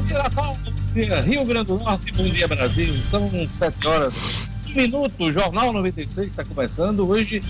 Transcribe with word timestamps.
Bom 0.00 0.94
dia, 0.94 1.20
Rio 1.20 1.44
Grande 1.44 1.66
do 1.66 1.78
Norte. 1.78 2.10
Bom 2.12 2.24
dia, 2.24 2.48
Brasil. 2.48 2.92
São 3.10 3.30
7 3.50 3.86
horas, 3.86 4.14
1 4.66 4.74
minuto. 4.74 5.12
O 5.24 5.30
Jornal 5.30 5.74
96 5.74 6.28
está 6.28 6.42
começando 6.42 7.06
hoje, 7.06 7.42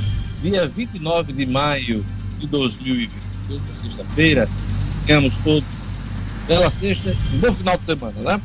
dia 0.43 0.67
29 0.67 1.33
de 1.33 1.47
maio 1.47 2.05
de 2.41 2.49
2022, 2.49 3.63
sexta-feira. 3.73 4.49
Tenhamos 5.07 5.33
todos 5.45 5.65
bela 6.49 6.71
sexta, 6.71 7.17
bom 7.41 7.53
final 7.53 7.79
de 7.79 7.87
semana, 7.87 8.21
né? 8.21 8.41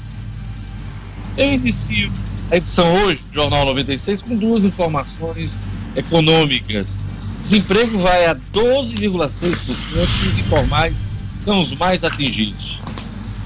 Eu 1.36 1.54
inicio 1.54 2.12
a 2.52 2.58
edição 2.58 2.94
hoje 3.04 3.22
do 3.30 3.34
Jornal 3.34 3.66
96 3.66 4.22
com 4.22 4.36
duas 4.36 4.66
informações 4.66 5.58
econômicas. 5.96 6.98
Desemprego 7.42 7.98
vai 7.98 8.28
a 8.28 8.36
12,6%, 8.36 10.32
os 10.32 10.38
informais 10.38 11.04
são 11.44 11.62
os 11.62 11.76
mais 11.76 12.04
atingidos. 12.04 12.85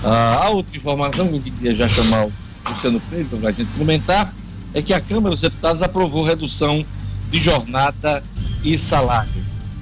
Ah, 0.04 0.46
a 0.46 0.50
outra 0.50 0.78
informação 0.78 1.28
que 1.28 1.36
eu 1.36 1.42
queria 1.42 1.76
já 1.76 1.88
chamar 1.90 2.28
o 2.28 2.34
Luciano 2.70 3.00
Freire 3.00 3.26
para 3.26 3.50
a 3.50 3.52
gente 3.52 3.70
comentar 3.78 4.34
é 4.74 4.82
que 4.82 4.94
a 4.94 5.02
Câmara 5.02 5.32
dos 5.32 5.42
Deputados 5.42 5.84
aprovou 5.84 6.24
redução 6.24 6.86
de 7.30 7.40
jornada 7.40 8.24
e 8.64 8.78
salário. 8.78 9.32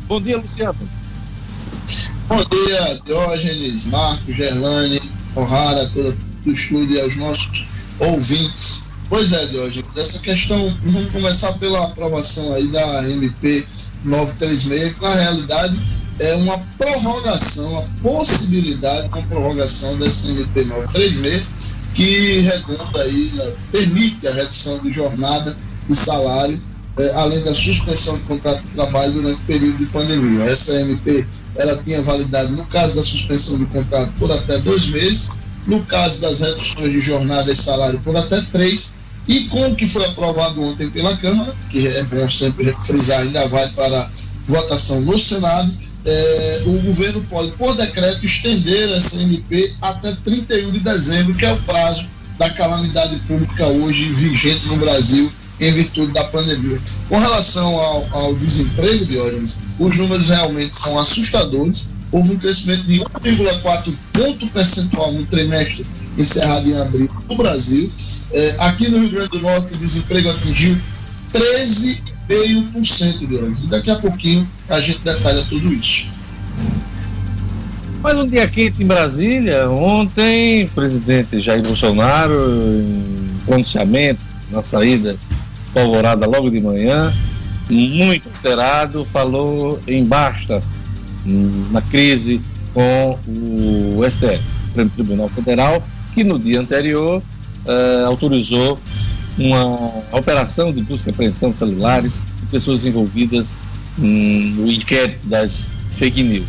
Bom 0.08 0.20
dia, 0.20 0.38
Luciano. 0.38 0.78
Bom 2.28 2.44
dia, 2.44 3.02
Diógenes, 3.06 3.86
Marcos, 3.86 4.36
Gerlane, 4.36 5.02
O'Hara, 5.36 5.90
todo 5.94 6.18
o 6.46 6.52
estúdio 6.52 6.96
e 6.96 7.02
aos 7.02 7.16
nossos 7.16 7.66
ouvintes. 8.00 8.92
Pois 9.10 9.32
é, 9.32 9.46
Diógenes, 9.46 9.96
essa 9.96 10.20
questão, 10.20 10.76
vamos 10.84 11.12
começar 11.12 11.54
pela 11.54 11.86
aprovação 11.86 12.54
aí 12.54 12.68
da 12.68 13.10
MP 13.10 13.66
936, 14.04 14.96
que 14.96 15.02
na 15.02 15.16
realidade 15.16 15.80
é 16.20 16.36
uma 16.36 16.58
prorrogação, 16.78 17.78
a 17.80 17.84
possibilidade 18.02 19.08
de 19.08 19.14
uma 19.14 19.28
prorrogação 19.28 19.98
dessa 19.98 20.30
MP 20.32 20.66
936, 20.66 21.44
que 21.94 22.40
redunda 22.40 23.02
aí, 23.02 23.32
né, 23.36 23.54
permite 23.72 24.28
a 24.28 24.34
redução 24.34 24.80
de 24.80 24.92
jornada 24.92 25.58
e 25.90 25.96
salário 25.96 26.62
é, 26.98 27.14
além 27.14 27.44
da 27.44 27.54
suspensão 27.54 28.16
de 28.16 28.24
contrato 28.24 28.60
de 28.64 28.70
trabalho 28.70 29.14
durante 29.14 29.40
o 29.40 29.46
período 29.46 29.78
de 29.78 29.86
pandemia. 29.86 30.46
Essa 30.46 30.82
MP 30.82 31.28
ela 31.56 31.78
tinha 31.78 32.02
validade 32.02 32.52
no 32.52 32.66
caso 32.66 32.96
da 32.96 33.04
suspensão 33.04 33.58
de 33.58 33.68
contrato 33.68 34.12
por 34.18 34.32
até 34.32 34.58
dois 34.58 34.88
meses, 34.88 35.30
no 35.68 35.84
caso 35.84 36.20
das 36.22 36.40
reduções 36.40 36.92
de 36.92 37.00
jornada 37.00 37.52
e 37.52 37.56
salário 37.56 38.00
por 38.00 38.18
até 38.18 38.42
três, 38.52 38.96
e 39.28 39.42
com 39.42 39.72
o 39.72 39.76
que 39.76 39.86
foi 39.86 40.06
aprovado 40.06 40.60
ontem 40.64 40.90
pela 40.90 41.16
Câmara, 41.18 41.54
que 41.70 41.88
é 41.88 42.04
bom 42.06 42.28
sempre 42.28 42.74
frisar, 42.80 43.22
ainda 43.22 43.48
vai 43.48 43.70
para 43.70 44.10
votação 44.48 45.02
no 45.02 45.20
Senado, 45.20 45.72
é, 46.08 46.64
o 46.66 46.72
governo 46.84 47.22
pode, 47.30 47.52
por 47.52 47.76
decreto, 47.76 48.26
estender 48.26 48.90
essa 48.92 49.22
MP 49.22 49.76
até 49.82 50.16
31 50.24 50.72
de 50.72 50.80
dezembro, 50.80 51.34
que 51.34 51.46
é 51.46 51.52
o 51.52 51.58
prazo 51.64 52.08
da 52.40 52.50
calamidade 52.50 53.20
pública 53.28 53.68
hoje 53.68 54.14
vigente 54.14 54.66
no 54.68 54.78
Brasil 54.78 55.30
em 55.60 55.72
virtude 55.74 56.14
da 56.14 56.24
pandemia. 56.26 56.80
Com 57.10 57.18
relação 57.18 57.76
ao, 57.76 58.08
ao 58.12 58.36
desemprego, 58.36 59.06
Diógenes, 59.06 59.58
os 59.78 59.98
números 59.98 60.30
realmente 60.30 60.76
são 60.76 60.98
assustadores. 60.98 61.90
Houve 62.10 62.34
um 62.34 62.40
crescimento 62.40 62.84
de 62.84 63.00
1,4 63.00 63.94
ponto 64.14 64.48
percentual 64.48 65.12
no 65.12 65.26
trimestre 65.26 65.86
encerrado 66.18 66.70
em 66.70 66.78
abril 66.80 67.10
no 67.28 67.36
Brasil. 67.36 67.92
É, 68.32 68.56
aqui 68.60 68.88
no 68.88 69.00
Rio 69.00 69.10
Grande 69.10 69.30
do 69.30 69.42
Norte, 69.42 69.74
o 69.74 69.78
desemprego 69.78 70.30
atingiu 70.30 70.78
13,5%, 72.30 73.28
Diógenes. 73.28 73.64
E 73.64 73.68
daqui 73.68 73.90
a 73.90 73.96
pouquinho 73.96 74.48
a 74.70 74.80
gente 74.80 75.00
detalha 75.00 75.44
tudo 75.50 75.74
isso. 75.74 76.12
Mais 78.02 78.18
um 78.18 78.28
dia 78.28 78.48
quente 78.48 78.84
em 78.84 78.86
Brasília. 78.86 79.70
Ontem, 79.70 80.66
o 80.66 80.70
presidente 80.70 81.42
Jair 81.42 81.64
Bolsonaro, 81.64 82.34
em 82.34 83.28
pronunciamento 83.46 84.22
na 84.52 84.64
saída 84.64 85.18
Alvorada 85.76 86.26
logo 86.26 86.50
de 86.50 86.60
manhã, 86.60 87.14
muito 87.70 88.28
alterado, 88.30 89.06
falou 89.06 89.80
em 89.88 90.04
basta 90.04 90.64
na 91.72 91.82
crise 91.82 92.42
com 92.74 93.20
o 93.28 94.02
STF, 94.10 94.42
Supremo 94.68 94.90
Tribunal 94.90 95.30
Federal, 95.30 95.84
que 96.14 96.24
no 96.24 96.40
dia 96.40 96.60
anterior 96.60 97.22
eh, 97.66 98.04
autorizou 98.06 98.80
uma 99.38 100.04
operação 100.12 100.72
de 100.72 100.82
busca 100.82 101.10
e 101.10 101.14
apreensão 101.14 101.52
de 101.52 101.58
celulares 101.58 102.14
de 102.14 102.48
pessoas 102.48 102.86
envolvidas 102.86 103.54
no 103.98 104.72
inquérito 104.72 105.28
das 105.28 105.68
fake 105.92 106.24
news. 106.24 106.46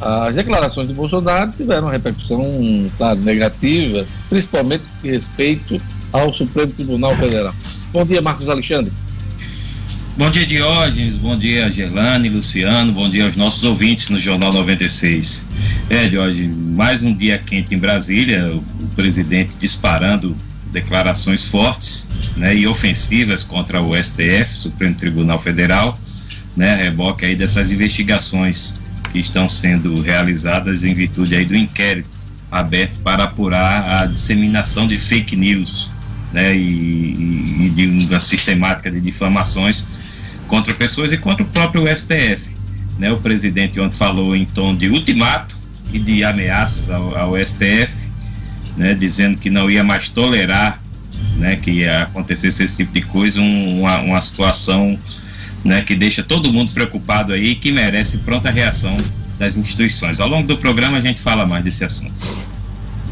As 0.00 0.34
declarações 0.34 0.88
de 0.88 0.94
Bolsonaro 0.94 1.52
tiveram 1.56 1.84
uma 1.84 1.92
repercussão, 1.92 2.40
claro, 2.98 3.18
negativa, 3.20 4.06
principalmente 4.28 4.84
com 5.00 5.08
respeito 5.08 5.80
ao 6.12 6.34
Supremo 6.34 6.72
Tribunal 6.72 7.16
Federal. 7.16 7.54
Bom 7.92 8.04
dia, 8.04 8.20
Marcos 8.20 8.48
Alexandre. 8.48 8.92
Bom 10.16 10.30
dia, 10.30 10.46
Diógenes. 10.46 11.16
Bom 11.16 11.36
dia, 11.36 11.70
Gelane, 11.70 12.28
Luciano. 12.28 12.92
Bom 12.92 13.08
dia 13.08 13.24
aos 13.24 13.36
nossos 13.36 13.62
ouvintes 13.64 14.08
no 14.08 14.18
Jornal 14.20 14.52
96. 14.52 15.46
É, 15.88 16.08
Diógenes, 16.08 16.56
mais 16.56 17.02
um 17.02 17.14
dia 17.14 17.38
quente 17.38 17.74
em 17.74 17.78
Brasília, 17.78 18.54
o 18.54 18.86
presidente 18.94 19.56
disparando 19.58 20.36
declarações 20.72 21.44
fortes 21.44 22.06
né, 22.36 22.54
e 22.54 22.66
ofensivas 22.66 23.42
contra 23.42 23.80
o 23.80 23.94
STF, 23.96 24.46
Supremo 24.48 24.94
Tribunal 24.94 25.38
Federal, 25.38 25.98
né, 26.56 26.76
reboque 26.76 27.24
aí 27.24 27.34
dessas 27.34 27.72
investigações 27.72 28.74
que 29.12 29.18
estão 29.18 29.48
sendo 29.48 30.00
realizadas 30.00 30.84
em 30.84 30.94
virtude 30.94 31.34
aí 31.34 31.44
do 31.44 31.56
inquérito 31.56 32.08
aberto 32.50 32.98
para 33.00 33.24
apurar 33.24 34.02
a 34.02 34.06
disseminação 34.06 34.86
de 34.86 34.98
fake 34.98 35.36
news 35.36 35.90
né, 36.32 36.56
e, 36.56 37.66
e, 37.66 37.72
de 37.74 38.06
uma 38.06 38.20
sistemática 38.20 38.90
de 38.90 39.00
difamações 39.00 39.86
contra 40.46 40.72
pessoas 40.74 41.12
e 41.12 41.16
contra 41.16 41.42
o 41.42 41.46
próprio 41.46 41.86
STF. 41.86 42.54
Né, 42.98 43.12
o 43.12 43.18
presidente 43.18 43.80
ontem 43.80 43.96
falou 43.96 44.34
em 44.34 44.44
tom 44.44 44.74
de 44.74 44.88
ultimato 44.88 45.56
e 45.92 45.98
de 45.98 46.24
ameaças 46.24 46.88
ao, 46.88 47.16
ao 47.16 47.38
STF, 47.38 47.92
né, 48.76 48.94
dizendo 48.94 49.38
que 49.38 49.50
não 49.50 49.70
ia 49.70 49.84
mais 49.84 50.08
tolerar 50.08 50.80
né, 51.36 51.56
que 51.56 51.86
acontecesse 51.86 52.62
esse 52.62 52.76
tipo 52.76 52.92
de 52.92 53.02
coisa, 53.02 53.40
um, 53.40 53.80
uma, 53.80 53.98
uma 54.00 54.20
situação 54.20 54.98
né, 55.64 55.82
que 55.82 55.94
deixa 55.94 56.22
todo 56.22 56.52
mundo 56.52 56.72
preocupado 56.72 57.32
aí 57.32 57.54
que 57.54 57.72
merece 57.72 58.18
pronta 58.18 58.50
reação 58.50 58.96
das 59.38 59.56
instituições. 59.56 60.20
Ao 60.20 60.28
longo 60.28 60.46
do 60.46 60.56
programa 60.56 60.98
a 60.98 61.00
gente 61.00 61.20
fala 61.20 61.44
mais 61.46 61.64
desse 61.64 61.84
assunto. 61.84 62.12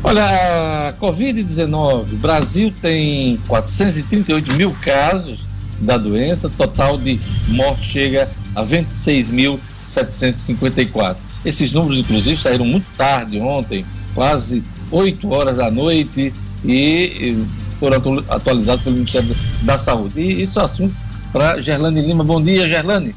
Olha, 0.03 0.89
a 0.89 0.95
Covid-19, 1.01 2.13
o 2.13 2.17
Brasil 2.17 2.75
tem 2.83 3.39
438 3.49 4.53
mil 4.53 4.73
casos 4.73 5.41
da 5.81 5.97
doença, 5.97 6.51
total 6.51 6.99
de 6.99 7.19
mortes 7.49 7.87
chega 7.87 8.31
a 8.55 8.63
26.754. 8.63 11.17
Esses 11.45 11.73
números, 11.73 11.99
inclusive, 11.99 12.41
saíram 12.41 12.65
muito 12.65 12.87
tarde 12.97 13.41
ontem, 13.41 13.85
quase 14.15 14.63
8 14.91 15.33
horas 15.33 15.57
da 15.57 15.71
noite, 15.71 16.33
e 16.65 17.37
foram 17.85 18.25
atualizados 18.31 18.83
pelo 18.83 18.97
Ministério 18.97 19.37
da 19.61 19.77
Saúde. 19.77 20.19
E 20.19 20.41
isso 20.41 20.59
é 20.59 20.65
assunto 20.65 20.95
para 21.35 21.61
Gerlane 21.61 22.01
Lima. 22.01 22.25
Bom 22.25 22.41
dia, 22.41 22.67
Gerlane. 22.67 23.15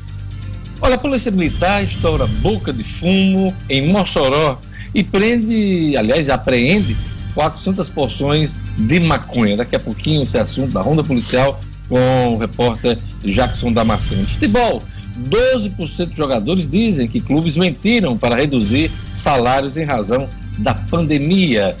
Olha, 0.80 0.94
a 0.94 0.98
Polícia 0.98 1.30
Militar 1.30 1.84
estoura 1.84 2.26
boca 2.26 2.72
de 2.72 2.82
fumo 2.82 3.54
em 3.68 3.92
Mossoró 3.92 4.58
e 4.94 5.04
prende, 5.04 5.96
aliás, 5.96 6.28
apreende 6.28 6.96
400 7.34 7.88
porções 7.90 8.56
de 8.78 9.00
maconha. 9.00 9.56
Daqui 9.56 9.76
a 9.76 9.80
pouquinho 9.80 10.22
esse 10.22 10.38
assunto 10.38 10.72
da 10.72 10.80
Ronda 10.80 11.04
Policial 11.04 11.60
com 11.88 12.34
o 12.34 12.38
repórter 12.38 12.98
Jackson 13.24 13.72
Damasceno. 13.72 14.26
Futebol. 14.26 14.82
12% 15.30 16.06
dos 16.06 16.16
jogadores 16.16 16.68
dizem 16.68 17.06
que 17.06 17.20
clubes 17.20 17.56
mentiram 17.56 18.18
para 18.18 18.34
reduzir 18.34 18.90
salários 19.14 19.76
em 19.76 19.84
razão 19.84 20.28
da 20.58 20.74
pandemia. 20.74 21.76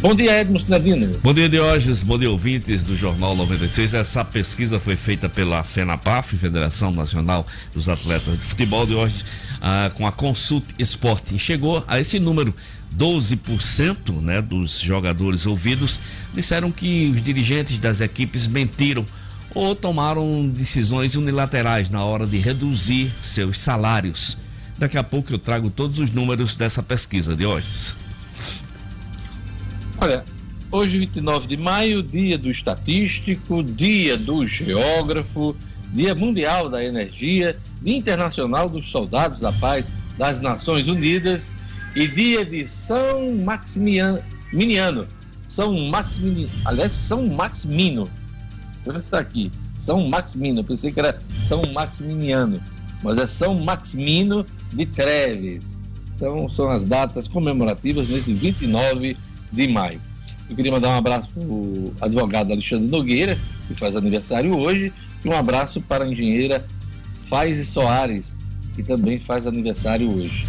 Bom 0.00 0.14
dia, 0.14 0.40
Edmo 0.40 0.60
Sinadino. 0.60 1.18
Bom 1.24 1.34
dia, 1.34 1.48
Diógenes. 1.48 2.04
Bom 2.04 2.16
dia, 2.16 2.30
ouvintes 2.30 2.84
do 2.84 2.96
Jornal 2.96 3.34
96. 3.34 3.94
Essa 3.94 4.24
pesquisa 4.24 4.78
foi 4.78 4.94
feita 4.94 5.28
pela 5.28 5.64
FENAPAF, 5.64 6.36
Federação 6.36 6.92
Nacional 6.92 7.44
dos 7.74 7.88
Atletas 7.88 8.38
de 8.38 8.44
Futebol, 8.44 8.86
Diógenes, 8.86 9.24
ah, 9.60 9.90
com 9.92 10.06
a 10.06 10.12
Consult 10.12 10.64
Esporte. 10.78 11.36
Chegou 11.36 11.84
a 11.88 11.98
esse 11.98 12.20
número. 12.20 12.54
12% 12.96 14.22
né, 14.22 14.40
dos 14.40 14.80
jogadores 14.80 15.46
ouvidos 15.46 16.00
disseram 16.32 16.70
que 16.70 17.12
os 17.14 17.22
dirigentes 17.22 17.76
das 17.78 18.00
equipes 18.00 18.46
mentiram 18.46 19.04
ou 19.54 19.74
tomaram 19.74 20.48
decisões 20.48 21.16
unilaterais 21.16 21.88
na 21.88 22.04
hora 22.04 22.26
de 22.26 22.36
reduzir 22.38 23.12
seus 23.22 23.58
salários. 23.58 24.36
Daqui 24.78 24.96
a 24.96 25.02
pouco 25.02 25.32
eu 25.32 25.38
trago 25.38 25.70
todos 25.70 25.98
os 25.98 26.10
números 26.10 26.56
dessa 26.56 26.82
pesquisa 26.82 27.34
de 27.34 27.44
hoje. 27.44 27.66
Olha, 30.00 30.24
hoje 30.70 30.98
29 30.98 31.48
de 31.48 31.56
maio, 31.56 32.02
dia 32.02 32.38
do 32.38 32.50
estatístico, 32.50 33.62
dia 33.62 34.16
do 34.16 34.46
geógrafo, 34.46 35.56
dia 35.92 36.14
mundial 36.14 36.68
da 36.68 36.84
energia, 36.84 37.58
dia 37.82 37.96
internacional 37.96 38.68
dos 38.68 38.90
soldados 38.90 39.40
da 39.40 39.52
paz 39.52 39.90
das 40.16 40.40
Nações 40.40 40.86
Unidas 40.86 41.50
e 41.96 42.06
dia 42.06 42.44
de 42.44 42.66
São 42.66 43.34
Maximiano, 43.34 45.08
São 45.48 45.76
Maximino, 45.88 46.48
aliás, 46.64 46.92
São 46.92 47.26
Maximino, 47.26 48.08
está 48.96 49.18
aqui. 49.18 49.52
São 49.78 50.08
Maximino, 50.08 50.60
eu 50.60 50.64
pensei 50.64 50.90
que 50.90 50.98
era 50.98 51.20
São 51.46 51.62
Maximiniano, 51.72 52.60
mas 53.02 53.18
é 53.18 53.26
São 53.26 53.54
Maximino 53.54 54.44
de 54.72 54.86
Treves. 54.86 55.78
Então 56.16 56.48
são 56.48 56.68
as 56.68 56.84
datas 56.84 57.28
comemorativas 57.28 58.08
nesse 58.08 58.34
29 58.34 59.16
de 59.52 59.68
maio. 59.68 60.00
Eu 60.50 60.56
queria 60.56 60.72
mandar 60.72 60.88
um 60.88 60.96
abraço 60.96 61.28
para 61.30 61.42
o 61.42 61.92
advogado 62.00 62.52
Alexandre 62.52 62.88
Nogueira, 62.88 63.38
que 63.66 63.74
faz 63.74 63.96
aniversário 63.96 64.56
hoje, 64.56 64.92
e 65.24 65.28
um 65.28 65.36
abraço 65.36 65.80
para 65.80 66.04
a 66.04 66.08
engenheira 66.08 66.64
Faize 67.28 67.64
Soares, 67.64 68.34
que 68.74 68.82
também 68.82 69.20
faz 69.20 69.46
aniversário 69.46 70.10
hoje. 70.10 70.46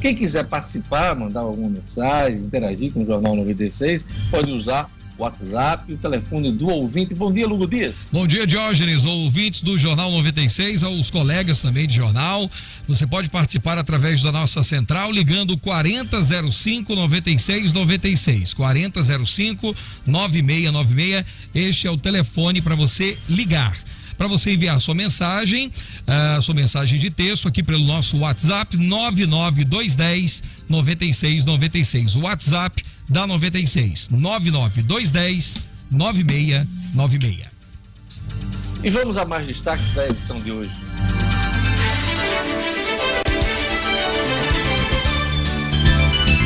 Quem 0.00 0.14
quiser 0.14 0.44
participar, 0.46 1.14
mandar 1.14 1.40
alguma 1.40 1.68
mensagem, 1.68 2.40
interagir 2.40 2.92
com 2.92 3.02
o 3.02 3.06
Jornal 3.06 3.36
96, 3.36 4.04
pode 4.30 4.50
usar 4.50 4.90
WhatsApp, 5.22 5.92
o 5.92 5.96
telefone 5.96 6.52
do 6.52 6.68
ouvinte. 6.68 7.14
Bom 7.14 7.32
dia, 7.32 7.46
Lugo 7.46 7.66
Dias. 7.66 8.08
Bom 8.12 8.26
dia, 8.26 8.46
Diógenes, 8.46 9.04
ouvintes 9.04 9.62
do 9.62 9.78
Jornal 9.78 10.10
96, 10.10 10.82
aos 10.82 11.10
colegas 11.10 11.62
também 11.62 11.86
de 11.86 11.94
jornal. 11.94 12.50
Você 12.86 13.06
pode 13.06 13.30
participar 13.30 13.78
através 13.78 14.22
da 14.22 14.32
nossa 14.32 14.62
central 14.62 15.10
ligando 15.10 15.56
4005 15.56 16.94
9696. 16.94 18.54
4005 18.54 19.76
9696. 20.06 21.24
Este 21.54 21.86
é 21.86 21.90
o 21.90 21.96
telefone 21.96 22.60
para 22.60 22.74
você 22.74 23.16
ligar 23.28 23.76
para 24.22 24.28
você 24.28 24.52
enviar 24.52 24.80
sua 24.80 24.94
mensagem, 24.94 25.66
uh, 25.68 26.40
sua 26.40 26.54
mensagem 26.54 26.96
de 26.96 27.10
texto 27.10 27.48
aqui 27.48 27.60
pelo 27.60 27.84
nosso 27.84 28.18
WhatsApp 28.18 28.76
99210 28.76 30.42
9696. 30.68 32.14
O 32.14 32.20
WhatsApp 32.20 32.84
da 33.12 33.26
96 33.26 34.08
99210 34.10 35.56
9696. 35.90 37.52
E 38.82 38.90
vamos 38.90 39.16
a 39.18 39.26
mais 39.26 39.46
destaques 39.46 39.92
da 39.92 40.08
edição 40.08 40.40
de 40.40 40.50
hoje. 40.50 40.72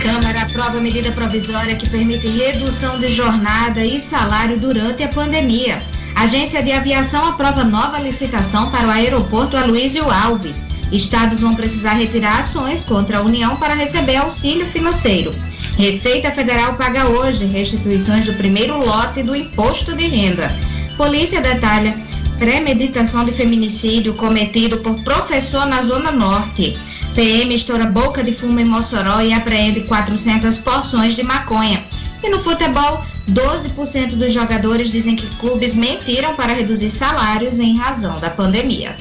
Câmara 0.03 0.43
aprova 0.43 0.81
medida 0.81 1.13
provisória 1.13 1.77
que 1.77 1.89
permite 1.89 2.27
redução 2.27 2.99
de 2.99 3.09
jornada 3.09 3.85
e 3.85 4.01
salário 4.01 4.59
durante 4.59 5.05
a 5.05 5.09
pandemia. 5.09 5.81
Agência 6.17 6.63
de 6.63 6.73
Aviação 6.73 7.25
aprova 7.27 7.63
nova 7.63 8.01
licitação 8.01 8.71
para 8.71 8.89
o 8.89 8.91
aeroporto 8.91 9.57
Aloysio 9.57 10.11
Alves. 10.11 10.67
Estados 10.91 11.41
vão 11.41 11.55
precisar 11.55 11.95
retirar 11.95 12.41
ações 12.41 12.83
contra 12.83 13.19
a 13.19 13.23
União 13.23 13.57
para 13.57 13.75
receber 13.75 14.17
auxílio 14.17 14.67
financeiro. 14.67 15.33
Receita 15.77 16.33
Federal 16.33 16.75
paga 16.75 17.07
hoje 17.07 17.45
restituições 17.45 18.25
do 18.25 18.33
primeiro 18.33 18.79
lote 18.79 19.23
do 19.23 19.37
imposto 19.37 19.95
de 19.95 20.07
renda. 20.07 20.51
Polícia 20.97 21.43
detalha 21.43 21.95
premeditação 22.39 23.27
de 23.27 23.33
feminicídio 23.33 24.15
cometido 24.15 24.79
por 24.79 24.99
professor 25.03 25.67
na 25.67 25.83
Zona 25.83 26.11
Norte. 26.11 26.75
PM 27.15 27.55
estoura 27.55 27.85
boca 27.85 28.25
de 28.25 28.33
fumo 28.33 28.59
em 28.59 28.65
Mossoró 28.65 29.21
e 29.21 29.35
apreende 29.35 29.81
400 29.83 30.59
porções 30.59 31.15
de 31.15 31.23
maconha. 31.23 31.85
E 32.23 32.29
no 32.31 32.43
futebol, 32.43 33.05
12% 33.31 34.15
dos 34.15 34.33
jogadores 34.33 34.91
dizem 34.91 35.15
que 35.15 35.27
clubes 35.37 35.75
mentiram 35.75 36.35
para 36.35 36.55
reduzir 36.55 36.89
salários 36.89 37.59
em 37.59 37.77
razão 37.77 38.19
da 38.19 38.31
pandemia. 38.31 38.97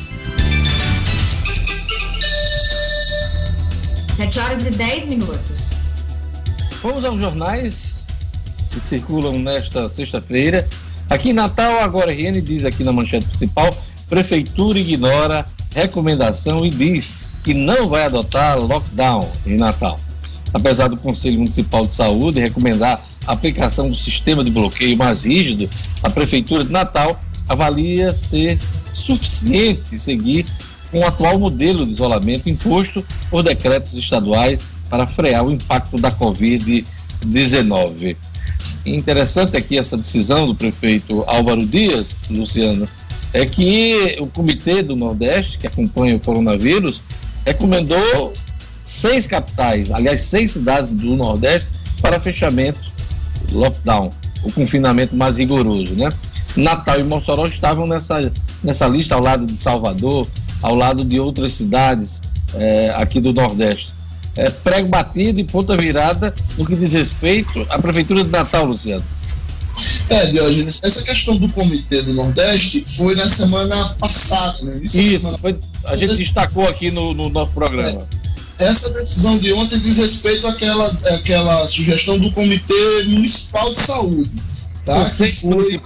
7 4.17 4.39
horas 4.39 4.65
e 4.65 4.71
10 4.71 5.05
minutos. 5.07 5.64
Vamos 6.85 7.03
aos 7.03 7.19
jornais 7.19 7.95
que 8.71 8.79
circulam 8.79 9.39
nesta 9.39 9.89
sexta-feira. 9.89 10.69
Aqui 11.09 11.31
em 11.31 11.33
Natal, 11.33 11.79
agora 11.79 12.13
RN 12.13 12.39
diz 12.43 12.63
aqui 12.63 12.83
na 12.83 12.93
manchete 12.93 13.25
principal: 13.25 13.67
Prefeitura 14.07 14.77
ignora 14.77 15.43
recomendação 15.73 16.63
e 16.63 16.69
diz 16.69 17.13
que 17.43 17.55
não 17.55 17.89
vai 17.89 18.03
adotar 18.03 18.59
lockdown 18.59 19.31
em 19.47 19.57
Natal. 19.57 19.95
Apesar 20.53 20.87
do 20.87 20.95
Conselho 20.95 21.39
Municipal 21.39 21.87
de 21.87 21.91
Saúde 21.91 22.39
recomendar 22.39 23.03
a 23.25 23.31
aplicação 23.31 23.89
do 23.89 23.95
sistema 23.95 24.43
de 24.43 24.51
bloqueio 24.51 24.95
mais 24.95 25.23
rígido, 25.23 25.67
a 26.03 26.09
Prefeitura 26.11 26.63
de 26.63 26.71
Natal 26.71 27.19
avalia 27.49 28.13
ser 28.13 28.59
suficiente 28.93 29.97
seguir 29.97 30.45
com 30.91 30.99
o 30.99 31.07
atual 31.07 31.39
modelo 31.39 31.83
de 31.83 31.93
isolamento 31.93 32.47
imposto 32.47 33.03
por 33.31 33.41
decretos 33.41 33.95
estaduais 33.95 34.74
para 34.95 35.05
frear 35.05 35.43
o 35.43 35.51
impacto 35.51 35.97
da 35.97 36.09
Covid-19. 36.09 38.15
Interessante 38.85 39.57
aqui 39.57 39.77
essa 39.77 39.97
decisão 39.97 40.45
do 40.45 40.55
prefeito 40.55 41.21
Álvaro 41.27 41.65
Dias, 41.65 42.17
Luciano, 42.29 42.87
é 43.33 43.45
que 43.45 44.15
o 44.21 44.27
Comitê 44.27 44.81
do 44.81 44.95
Nordeste, 44.95 45.57
que 45.57 45.67
acompanha 45.67 46.15
o 46.15 46.19
coronavírus, 46.21 47.01
recomendou 47.45 48.31
seis 48.85 49.27
capitais, 49.27 49.91
aliás, 49.91 50.21
seis 50.21 50.51
cidades 50.51 50.91
do 50.91 51.17
Nordeste 51.17 51.67
para 52.01 52.17
fechamento, 52.17 52.79
lockdown, 53.51 54.11
o 54.43 54.51
confinamento 54.53 55.13
mais 55.13 55.39
rigoroso, 55.39 55.93
né? 55.95 56.09
Natal 56.55 57.01
e 57.01 57.03
Mossoró 57.03 57.47
estavam 57.47 57.85
nessa, 57.85 58.31
nessa 58.63 58.87
lista 58.87 59.13
ao 59.13 59.21
lado 59.21 59.45
de 59.45 59.57
Salvador, 59.57 60.25
ao 60.61 60.73
lado 60.73 61.03
de 61.03 61.19
outras 61.19 61.51
cidades 61.51 62.21
é, 62.53 62.93
aqui 62.95 63.19
do 63.19 63.33
Nordeste. 63.33 63.94
É, 64.37 64.49
prego 64.49 64.89
batido 64.89 65.39
e 65.39 65.43
ponta 65.43 65.77
virada 65.77 66.33
no 66.57 66.65
que 66.65 66.75
diz 66.75 66.93
respeito 66.93 67.65
à 67.69 67.79
Prefeitura 67.79 68.23
de 68.23 68.29
Natal, 68.29 68.65
Luciano. 68.65 69.03
É, 70.09 70.27
Diógenes, 70.27 70.81
essa 70.83 71.01
questão 71.01 71.35
do 71.35 71.51
Comitê 71.51 72.01
do 72.01 72.13
Nordeste 72.13 72.83
foi 72.85 73.15
na 73.15 73.27
semana 73.27 73.89
passada, 73.99 74.61
né? 74.63 74.79
Isso, 74.81 74.99
Isso 74.99 75.19
semana... 75.19 75.37
foi, 75.37 75.57
a 75.85 75.95
gente 75.95 76.15
destacou 76.15 76.67
aqui 76.67 76.91
no, 76.91 77.13
no 77.13 77.29
nosso 77.29 77.51
programa. 77.51 78.07
É, 78.59 78.65
essa 78.65 78.89
decisão 78.91 79.37
de 79.37 79.51
ontem 79.51 79.79
diz 79.79 79.97
respeito 79.97 80.47
àquela, 80.47 80.87
àquela 81.13 81.67
sugestão 81.67 82.17
do 82.17 82.31
Comitê 82.31 83.03
Municipal 83.05 83.73
de 83.73 83.79
Saúde. 83.79 84.31
Tá? 84.85 85.09
Que 85.09 85.27
foi... 85.27 85.81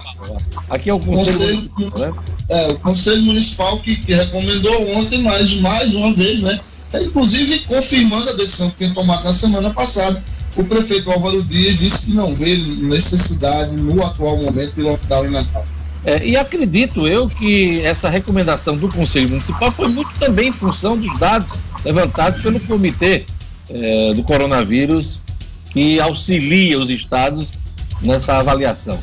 Aqui 0.68 0.90
é 0.90 0.94
o 0.94 1.00
Conselho, 1.00 1.68
Conselho 1.70 1.70
Municipal, 1.78 2.14
né? 2.14 2.22
É, 2.48 2.68
o 2.68 2.78
Conselho 2.78 3.22
Municipal 3.22 3.78
que, 3.80 3.96
que 3.96 4.14
recomendou 4.14 4.96
ontem, 4.96 5.22
mais, 5.22 5.52
mais 5.60 5.94
uma 5.94 6.12
vez, 6.12 6.40
né? 6.42 6.60
Inclusive 6.94 7.60
confirmando 7.60 8.30
a 8.30 8.32
decisão 8.32 8.70
que 8.70 8.76
tem 8.76 8.92
tomado 8.92 9.24
na 9.24 9.32
semana 9.32 9.70
passada, 9.70 10.22
o 10.56 10.64
prefeito 10.64 11.10
Álvaro 11.10 11.42
Dias 11.44 11.78
disse 11.78 12.06
que 12.06 12.12
não 12.12 12.34
vê 12.34 12.56
necessidade 12.56 13.72
no 13.72 14.02
atual 14.04 14.36
momento 14.38 14.74
de 14.74 14.82
lockdown 14.82 15.26
em 15.26 15.30
Natal. 15.30 15.64
É, 16.04 16.26
e 16.26 16.36
acredito 16.36 17.06
eu 17.06 17.28
que 17.28 17.80
essa 17.82 18.08
recomendação 18.08 18.76
do 18.76 18.88
Conselho 18.88 19.28
Municipal 19.28 19.70
foi 19.70 19.88
muito 19.88 20.10
também 20.18 20.48
em 20.48 20.52
função 20.52 20.96
dos 20.96 21.18
dados 21.18 21.50
levantados 21.84 22.42
pelo 22.42 22.58
Comitê 22.60 23.26
é, 23.68 24.14
do 24.14 24.22
Coronavírus, 24.22 25.22
que 25.70 26.00
auxilia 26.00 26.78
os 26.78 26.88
estados 26.88 27.50
nessa 28.02 28.38
avaliação. 28.38 28.98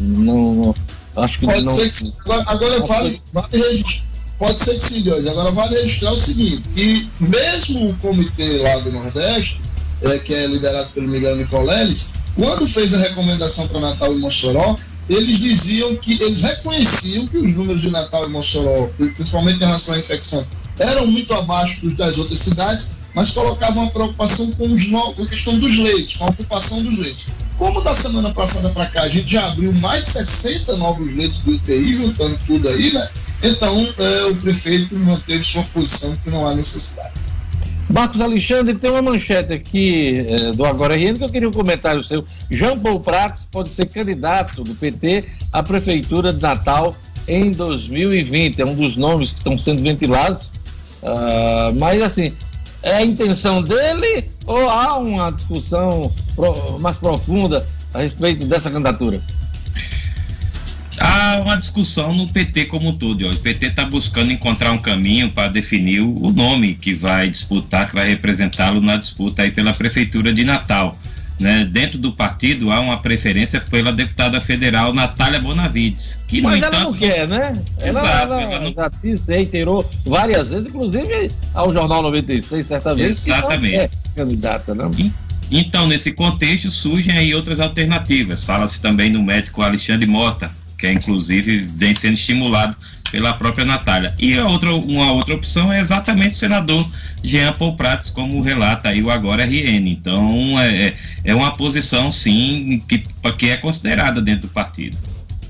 Não, 0.00 0.54
não 0.54 0.74
acho 1.22 1.38
que 1.38 1.46
pode 1.46 1.62
não. 1.62 1.74
Ser 1.74 1.90
que, 1.90 2.12
agora, 2.24 2.44
agora 2.46 2.86
vale, 2.86 3.22
vale 3.32 3.56
registrar. 3.56 4.07
Pode 4.38 4.60
ser 4.60 4.78
que 4.78 4.84
sim, 4.84 5.10
hoje. 5.10 5.28
Agora 5.28 5.50
vale 5.50 5.80
registrar 5.80 6.12
o 6.12 6.16
seguinte, 6.16 6.62
que 6.74 7.08
mesmo 7.20 7.90
o 7.90 7.94
comitê 7.98 8.58
lá 8.58 8.78
do 8.78 8.92
Nordeste, 8.92 9.60
é, 10.02 10.18
que 10.18 10.32
é 10.32 10.46
liderado 10.46 10.90
pelo 10.90 11.08
Miguel 11.08 11.36
Nicoleles, 11.36 12.12
quando 12.36 12.66
fez 12.68 12.94
a 12.94 12.98
recomendação 12.98 13.66
para 13.66 13.80
Natal 13.80 14.14
e 14.14 14.18
Mossoró, 14.18 14.76
eles 15.08 15.38
diziam 15.38 15.96
que 15.96 16.22
eles 16.22 16.40
reconheciam 16.40 17.26
que 17.26 17.38
os 17.38 17.54
números 17.54 17.80
de 17.80 17.90
Natal 17.90 18.26
e 18.26 18.30
Mossoró, 18.30 18.88
principalmente 19.16 19.56
em 19.56 19.66
relação 19.66 19.94
à 19.94 19.98
infecção, 19.98 20.46
eram 20.78 21.06
muito 21.06 21.34
abaixo 21.34 21.80
dos 21.80 21.96
das 21.96 22.18
outras 22.18 22.38
cidades, 22.38 22.90
mas 23.14 23.30
colocavam 23.30 23.84
a 23.84 23.90
preocupação 23.90 24.52
com, 24.52 24.72
os 24.72 24.86
no... 24.88 25.14
com 25.14 25.24
a 25.24 25.26
questão 25.26 25.58
dos 25.58 25.76
leitos, 25.78 26.14
com 26.14 26.26
a 26.26 26.28
ocupação 26.28 26.80
dos 26.82 26.96
leitos. 26.98 27.24
Como 27.56 27.80
da 27.80 27.92
semana 27.92 28.32
passada 28.32 28.70
para 28.70 28.86
cá 28.86 29.02
a 29.02 29.08
gente 29.08 29.32
já 29.32 29.48
abriu 29.48 29.72
mais 29.74 30.04
de 30.04 30.10
60 30.10 30.76
novos 30.76 31.12
leitos 31.16 31.40
do 31.40 31.52
UTI, 31.52 31.96
juntando 31.96 32.38
tudo 32.46 32.68
aí, 32.68 32.92
né? 32.92 33.08
Então 33.42 33.88
é, 33.98 34.24
o 34.24 34.36
prefeito 34.36 34.96
manteve 34.98 35.44
sua 35.44 35.62
posição 35.64 36.16
que 36.16 36.30
não 36.30 36.46
há 36.46 36.54
necessidade. 36.54 37.12
Marcos 37.90 38.20
Alexandre, 38.20 38.74
tem 38.74 38.90
uma 38.90 39.00
manchete 39.00 39.52
aqui 39.52 40.26
é, 40.28 40.52
do 40.52 40.64
Agora 40.64 40.94
RN 40.94 41.16
que 41.16 41.24
eu 41.24 41.28
queria 41.28 41.48
um 41.48 41.52
comentário 41.52 42.04
seu. 42.04 42.24
Jean 42.50 42.78
Paul 42.78 43.00
Prats 43.00 43.46
pode 43.50 43.70
ser 43.70 43.86
candidato 43.86 44.62
do 44.62 44.74
PT 44.74 45.24
à 45.52 45.62
Prefeitura 45.62 46.32
de 46.32 46.42
Natal 46.42 46.94
em 47.26 47.50
2020. 47.50 48.60
É 48.60 48.66
um 48.66 48.74
dos 48.74 48.96
nomes 48.96 49.32
que 49.32 49.38
estão 49.38 49.58
sendo 49.58 49.82
ventilados. 49.82 50.52
Uh, 51.02 51.72
mas, 51.76 52.02
assim, 52.02 52.34
é 52.82 52.96
a 52.96 53.04
intenção 53.04 53.62
dele 53.62 54.28
ou 54.44 54.68
há 54.68 54.98
uma 54.98 55.30
discussão 55.30 56.12
pro, 56.36 56.78
mais 56.80 56.96
profunda 56.96 57.66
a 57.94 58.00
respeito 58.00 58.46
dessa 58.46 58.70
candidatura? 58.70 59.20
Há 61.18 61.40
uma 61.40 61.56
discussão 61.56 62.14
no 62.14 62.28
PT 62.28 62.66
como 62.66 62.90
um 62.90 62.96
todo. 62.96 63.28
O 63.28 63.36
PT 63.36 63.66
está 63.66 63.84
buscando 63.84 64.32
encontrar 64.32 64.72
um 64.72 64.78
caminho 64.78 65.30
para 65.30 65.48
definir 65.48 66.00
o 66.00 66.30
nome 66.30 66.74
que 66.74 66.94
vai 66.94 67.28
disputar, 67.28 67.88
que 67.88 67.94
vai 67.94 68.08
representá-lo 68.08 68.80
na 68.80 68.96
disputa 68.96 69.42
aí 69.42 69.50
pela 69.50 69.72
Prefeitura 69.72 70.32
de 70.32 70.44
Natal. 70.44 70.96
Né? 71.38 71.64
Dentro 71.64 71.98
do 71.98 72.12
partido 72.12 72.72
há 72.72 72.80
uma 72.80 73.00
preferência 73.00 73.60
pela 73.60 73.92
deputada 73.92 74.40
federal 74.40 74.92
Natália 74.92 75.38
Bonavides. 75.38 76.24
Que, 76.26 76.40
Mas 76.40 76.62
ela 76.62 76.68
entanto, 76.68 76.90
não 76.90 76.98
quer, 76.98 77.28
né? 77.28 77.52
Ela, 77.78 77.88
Exato, 77.88 78.32
ela, 78.32 78.42
ela 78.42 78.60
não... 78.60 78.72
já 78.72 78.90
disse, 79.02 79.32
reiterou 79.32 79.88
várias 80.04 80.50
vezes, 80.50 80.66
inclusive 80.66 81.30
ao 81.54 81.72
Jornal 81.72 82.02
96, 82.02 82.66
certa 82.66 82.92
vez, 82.92 83.26
Exatamente. 83.26 83.76
não 83.76 83.82
é 83.82 83.90
candidata, 84.16 84.74
né? 84.74 85.12
Então, 85.50 85.86
nesse 85.86 86.12
contexto, 86.12 86.70
surgem 86.70 87.16
aí 87.16 87.34
outras 87.34 87.60
alternativas. 87.60 88.44
Fala-se 88.44 88.82
também 88.82 89.10
no 89.10 89.22
médico 89.22 89.62
Alexandre 89.62 90.06
Mota, 90.06 90.50
que 90.78 90.86
é, 90.86 90.92
inclusive 90.92 91.66
vem 91.76 91.92
sendo 91.92 92.14
estimulado 92.14 92.76
pela 93.10 93.32
própria 93.32 93.64
Natália. 93.64 94.14
E 94.18 94.38
a 94.38 94.46
outra, 94.46 94.72
uma 94.72 95.12
outra 95.12 95.34
opção 95.34 95.72
é 95.72 95.80
exatamente 95.80 96.36
o 96.36 96.38
senador 96.38 96.88
Jean 97.22 97.52
Paul 97.52 97.76
Prats, 97.76 98.10
como 98.10 98.40
relata 98.40 98.90
aí 98.90 99.02
o 99.02 99.10
Agora 99.10 99.44
RN. 99.44 99.88
Então, 99.88 100.60
é, 100.60 100.88
é, 100.88 100.96
é 101.24 101.34
uma 101.34 101.50
posição, 101.56 102.12
sim, 102.12 102.82
que, 102.88 103.02
que 103.36 103.48
é 103.50 103.56
considerada 103.56 104.20
dentro 104.20 104.48
do 104.48 104.52
partido. 104.52 104.96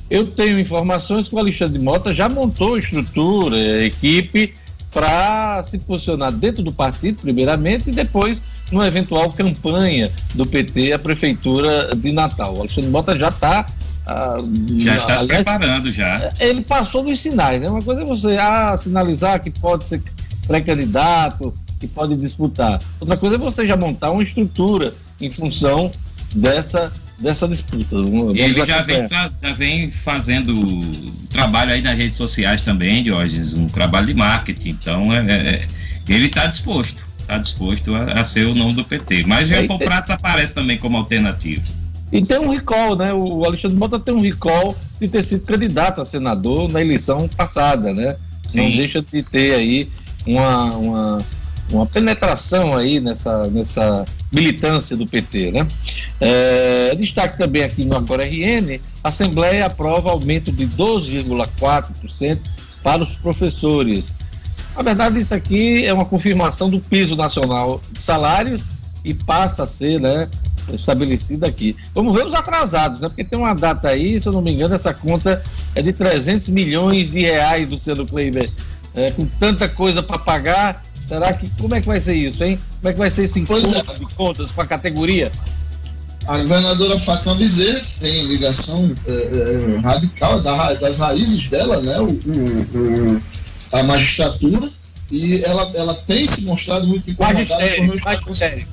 Eu 0.09 0.27
tenho 0.27 0.59
informações 0.59 1.29
que 1.29 1.35
o 1.35 1.39
Alexandre 1.39 1.79
Mota 1.79 2.15
já 2.15 2.29
montou 2.29 2.79
estrutura, 2.79 3.85
equipe, 3.85 4.55
para 4.91 5.63
se 5.63 5.79
posicionar 5.79 6.33
dentro 6.33 6.63
do 6.63 6.73
partido, 6.73 7.21
primeiramente, 7.21 7.91
e 7.91 7.93
depois 7.93 8.43
numa 8.73 8.87
eventual 8.87 9.31
campanha 9.31 10.11
do 10.35 10.47
PT 10.47 10.93
à 10.93 10.99
Prefeitura 10.99 11.95
de 11.95 12.13
Natal. 12.13 12.57
O 12.57 12.61
Alexandre 12.61 12.91
Mota 12.91 13.19
já 13.19 13.29
está 13.29 13.67
ah, 14.09 14.39
já 14.79 14.97
está 14.97 15.19
se 15.19 15.27
preparando 15.27 15.93
já. 15.93 16.33
Ele 16.41 16.63
passou 16.63 17.03
dos 17.03 17.21
sinais, 17.21 17.61
né? 17.61 17.69
Uma 17.69 17.83
coisa 17.83 18.03
é 18.03 18.05
você 18.05 18.39
ah, 18.39 18.75
sinalizar 18.77 19.41
que 19.41 19.51
pode 19.51 19.85
ser 19.85 20.03
pré-candidato, 20.47 21.53
que 21.79 21.87
pode 21.87 22.17
disputar. 22.17 22.79
Outra 22.99 23.19
coisa 23.19 23.37
é 23.37 23.39
você 23.39 23.69
já 23.69 23.77
montar 23.77 24.11
uma 24.11 24.23
estrutura 24.23 24.95
em 25.21 25.31
função 25.31 25.93
dessa 26.35 26.91
dessa 27.21 27.49
disputa. 27.49 27.97
Ele 28.35 28.65
já 28.65 28.83
vem, 28.83 29.09
já 29.09 29.53
vem 29.53 29.91
fazendo 29.91 30.81
trabalho 31.31 31.73
aí 31.73 31.83
nas 31.83 31.97
redes 31.97 32.17
sociais 32.17 32.63
também, 32.63 33.03
Diógenes, 33.03 33.53
um 33.53 33.67
trabalho 33.67 34.07
de 34.07 34.15
marketing. 34.15 34.71
Então, 34.71 35.13
é, 35.13 35.19
é, 35.19 35.35
é 35.35 35.67
ele 36.09 36.27
está 36.27 36.47
disposto, 36.47 37.05
está 37.21 37.37
disposto 37.37 37.95
a, 37.95 38.21
a, 38.21 38.25
ser 38.25 38.47
o 38.47 38.55
nome 38.55 38.75
do 38.75 38.85
PT. 38.85 39.25
Mas 39.27 39.49
Jean 39.49 39.67
Paul 39.67 39.81
Prats 39.81 40.11
aparece 40.11 40.55
também 40.55 40.79
como 40.79 40.97
alternativa. 40.97 41.63
E 42.13 42.23
tem 42.23 42.39
um 42.39 42.51
recall, 42.51 42.97
né? 42.97 43.13
O 43.13 43.45
Alexandre 43.45 43.77
Mota 43.77 43.99
tem 43.99 44.15
um 44.15 44.21
recall 44.21 44.75
de 45.01 45.09
ter 45.09 45.23
sido 45.23 45.45
candidato 45.45 46.01
a 46.01 46.05
senador 46.05 46.71
na 46.71 46.81
eleição 46.81 47.29
passada, 47.29 47.93
né? 47.93 48.17
Sim. 48.51 48.63
Não 48.63 48.77
deixa 48.77 49.03
de 49.03 49.23
ter 49.23 49.55
aí 49.55 49.89
uma, 50.27 50.65
uma, 50.77 51.19
uma 51.71 51.87
penetração 51.87 52.77
aí 52.77 52.99
nessa, 52.99 53.45
nessa 53.49 54.05
militância 54.33 54.97
do 54.97 55.07
PT, 55.07 55.53
né? 55.53 55.67
É, 56.21 56.95
destaque 56.95 57.37
também 57.37 57.63
aqui 57.63 57.85
no 57.85 57.97
Agora 57.97 58.25
RN, 58.25 58.81
a 59.05 59.09
Assembleia 59.09 59.67
aprova 59.67 60.11
aumento 60.11 60.51
de 60.51 60.67
12,4% 60.67 62.39
para 62.83 63.03
os 63.03 63.15
professores. 63.17 64.15
Na 64.75 64.83
verdade, 64.83 65.19
isso 65.19 65.35
aqui 65.35 65.85
é 65.85 65.93
uma 65.93 66.05
confirmação 66.05 66.71
do 66.71 66.81
piso 66.81 67.17
nacional 67.17 67.81
de 67.93 68.01
salários 68.01 68.63
e 69.09 69.15
passa 69.15 69.63
a 69.63 69.67
ser, 69.67 70.01
né, 70.01 70.29
estabelecida 70.73 71.47
aqui. 71.47 71.75
Vamos 71.95 72.15
ver 72.15 72.27
os 72.27 72.35
atrasados, 72.35 73.01
né? 73.01 73.09
Porque 73.09 73.25
tem 73.25 73.39
uma 73.39 73.55
data 73.55 73.89
aí, 73.89 74.21
se 74.21 74.29
eu 74.29 74.33
não 74.33 74.43
me 74.43 74.53
engano, 74.53 74.75
essa 74.75 74.93
conta 74.93 75.43
é 75.75 75.83
de 75.83 75.93
300 75.93 76.49
milhões 76.49 77.11
de 77.11 77.21
reais, 77.21 77.69
Luciano 77.69 78.07
Kleiber. 78.07 78.51
É, 78.95 79.11
com 79.11 79.25
tanta 79.25 79.69
coisa 79.69 80.03
para 80.03 80.19
pagar, 80.19 80.83
será 81.07 81.33
que 81.33 81.49
como 81.61 81.75
é 81.75 81.81
que 81.81 81.87
vai 81.87 82.01
ser 82.01 82.15
isso, 82.15 82.43
hein? 82.43 82.59
Como 82.77 82.89
é 82.89 82.93
que 82.93 82.99
vai 82.99 83.11
ser 83.11 83.25
esse 83.25 83.39
encontro 83.39 83.71
é. 83.71 83.99
de 83.99 84.15
contas 84.15 84.51
com 84.51 84.61
a 84.61 84.67
categoria? 84.67 85.31
A 86.27 86.37
governadora 86.39 86.99
Fátima 86.99 87.35
Bezerra, 87.35 87.81
que 87.81 88.01
tem 88.01 88.27
ligação 88.27 88.91
é, 89.07 89.13
é, 89.13 89.79
radical 89.79 90.41
das 90.41 90.99
raízes 90.99 91.49
dela, 91.49 91.81
né? 91.81 91.99
O, 92.01 92.09
o, 92.09 93.15
o, 93.15 93.23
a 93.73 93.83
magistratura, 93.85 94.69
e 95.11 95.43
ela, 95.45 95.71
ela 95.75 95.95
tem 95.95 96.27
se 96.27 96.43
mostrado 96.43 96.87
muito 96.87 97.11
incomodada 97.11 97.39
magistério, 97.39 97.87
magistério 97.87 98.67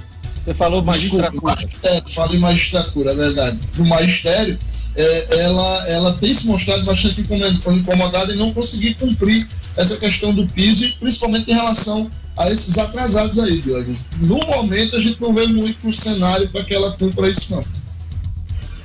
Você 0.46 0.54
falou 0.54 0.84
magistratura. 0.84 1.32
Desculpa, 1.32 1.56
magistério, 1.56 2.04
falei 2.10 2.40
magistratura, 2.40 3.12
é 3.12 3.16
verdade. 3.16 3.60
No 3.78 3.86
magistério, 3.86 4.60
é, 4.96 5.40
ela, 5.40 5.88
ela 5.90 6.14
tem 6.14 6.32
se 6.32 6.46
mostrado 6.46 6.86
bastante 6.86 7.22
incomodada 7.22 8.32
em 8.32 8.38
não 8.38 8.54
conseguir 8.54 8.94
cumprir 8.94 9.48
essa 9.75 9.98
questão 9.98 10.34
do 10.34 10.46
piso, 10.48 10.96
principalmente 11.00 11.50
em 11.50 11.56
relação 11.56 12.10
a 12.38 12.52
esses 12.52 12.78
atrasados 12.78 13.40
aí, 13.40 13.60
Diogo. 13.60 13.92
No 14.20 14.38
momento, 14.38 14.96
a 14.96 15.00
gente 15.00 15.20
não 15.20 15.34
vê 15.34 15.48
muito 15.48 15.88
o 15.88 15.92
cenário 15.92 16.48
para 16.50 16.64
que 16.64 16.74
ela 16.74 16.92
cumpra 16.92 17.28
isso, 17.28 17.56
não. 17.56 17.64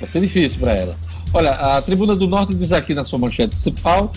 Vai 0.00 0.08
ser 0.08 0.20
difícil 0.20 0.60
para 0.60 0.74
ela. 0.74 0.96
Olha, 1.32 1.50
a 1.50 1.82
Tribuna 1.82 2.16
do 2.16 2.26
Norte 2.26 2.54
diz 2.54 2.72
aqui 2.72 2.94
na 2.94 3.04
sua 3.04 3.18
manchete 3.18 3.54
principal: 3.54 4.12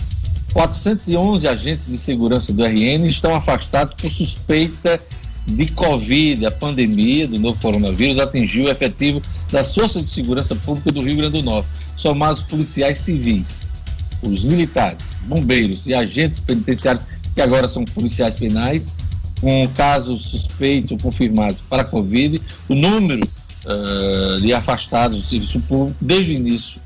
411 0.54 1.46
agentes 1.46 1.86
de 1.86 1.98
segurança 1.98 2.52
do 2.52 2.64
RN 2.64 3.06
estão 3.06 3.34
afastados 3.34 3.94
por 3.94 4.10
suspeita 4.10 4.98
de 5.46 5.66
Covid. 5.66 6.46
A 6.46 6.50
pandemia 6.50 7.28
do 7.28 7.38
novo 7.38 7.58
coronavírus 7.60 8.18
atingiu 8.18 8.64
o 8.64 8.68
efetivo 8.68 9.22
das 9.50 9.74
Forças 9.74 10.02
de 10.02 10.10
Segurança 10.10 10.54
Pública 10.56 10.92
do 10.92 11.02
Rio 11.02 11.16
Grande 11.16 11.40
do 11.40 11.42
Norte, 11.42 11.68
somados 11.96 12.42
policiais 12.42 12.98
civis, 12.98 13.66
os 14.22 14.44
militares, 14.44 15.16
bombeiros 15.26 15.86
e 15.86 15.94
agentes 15.94 16.40
penitenciários, 16.40 17.04
que 17.34 17.40
agora 17.40 17.68
são 17.68 17.84
policiais 17.84 18.36
penais, 18.36 18.86
com 19.40 19.68
casos 19.76 20.22
suspeitos 20.22 20.92
ou 20.92 20.98
confirmados 20.98 21.60
para 21.68 21.84
Covid. 21.84 22.40
O 22.68 22.74
número 22.74 23.26
uh, 23.64 24.40
de 24.40 24.52
afastados 24.52 25.18
do 25.18 25.24
serviço 25.24 25.60
público 25.60 25.96
desde 26.00 26.32
o 26.32 26.34
início 26.34 26.80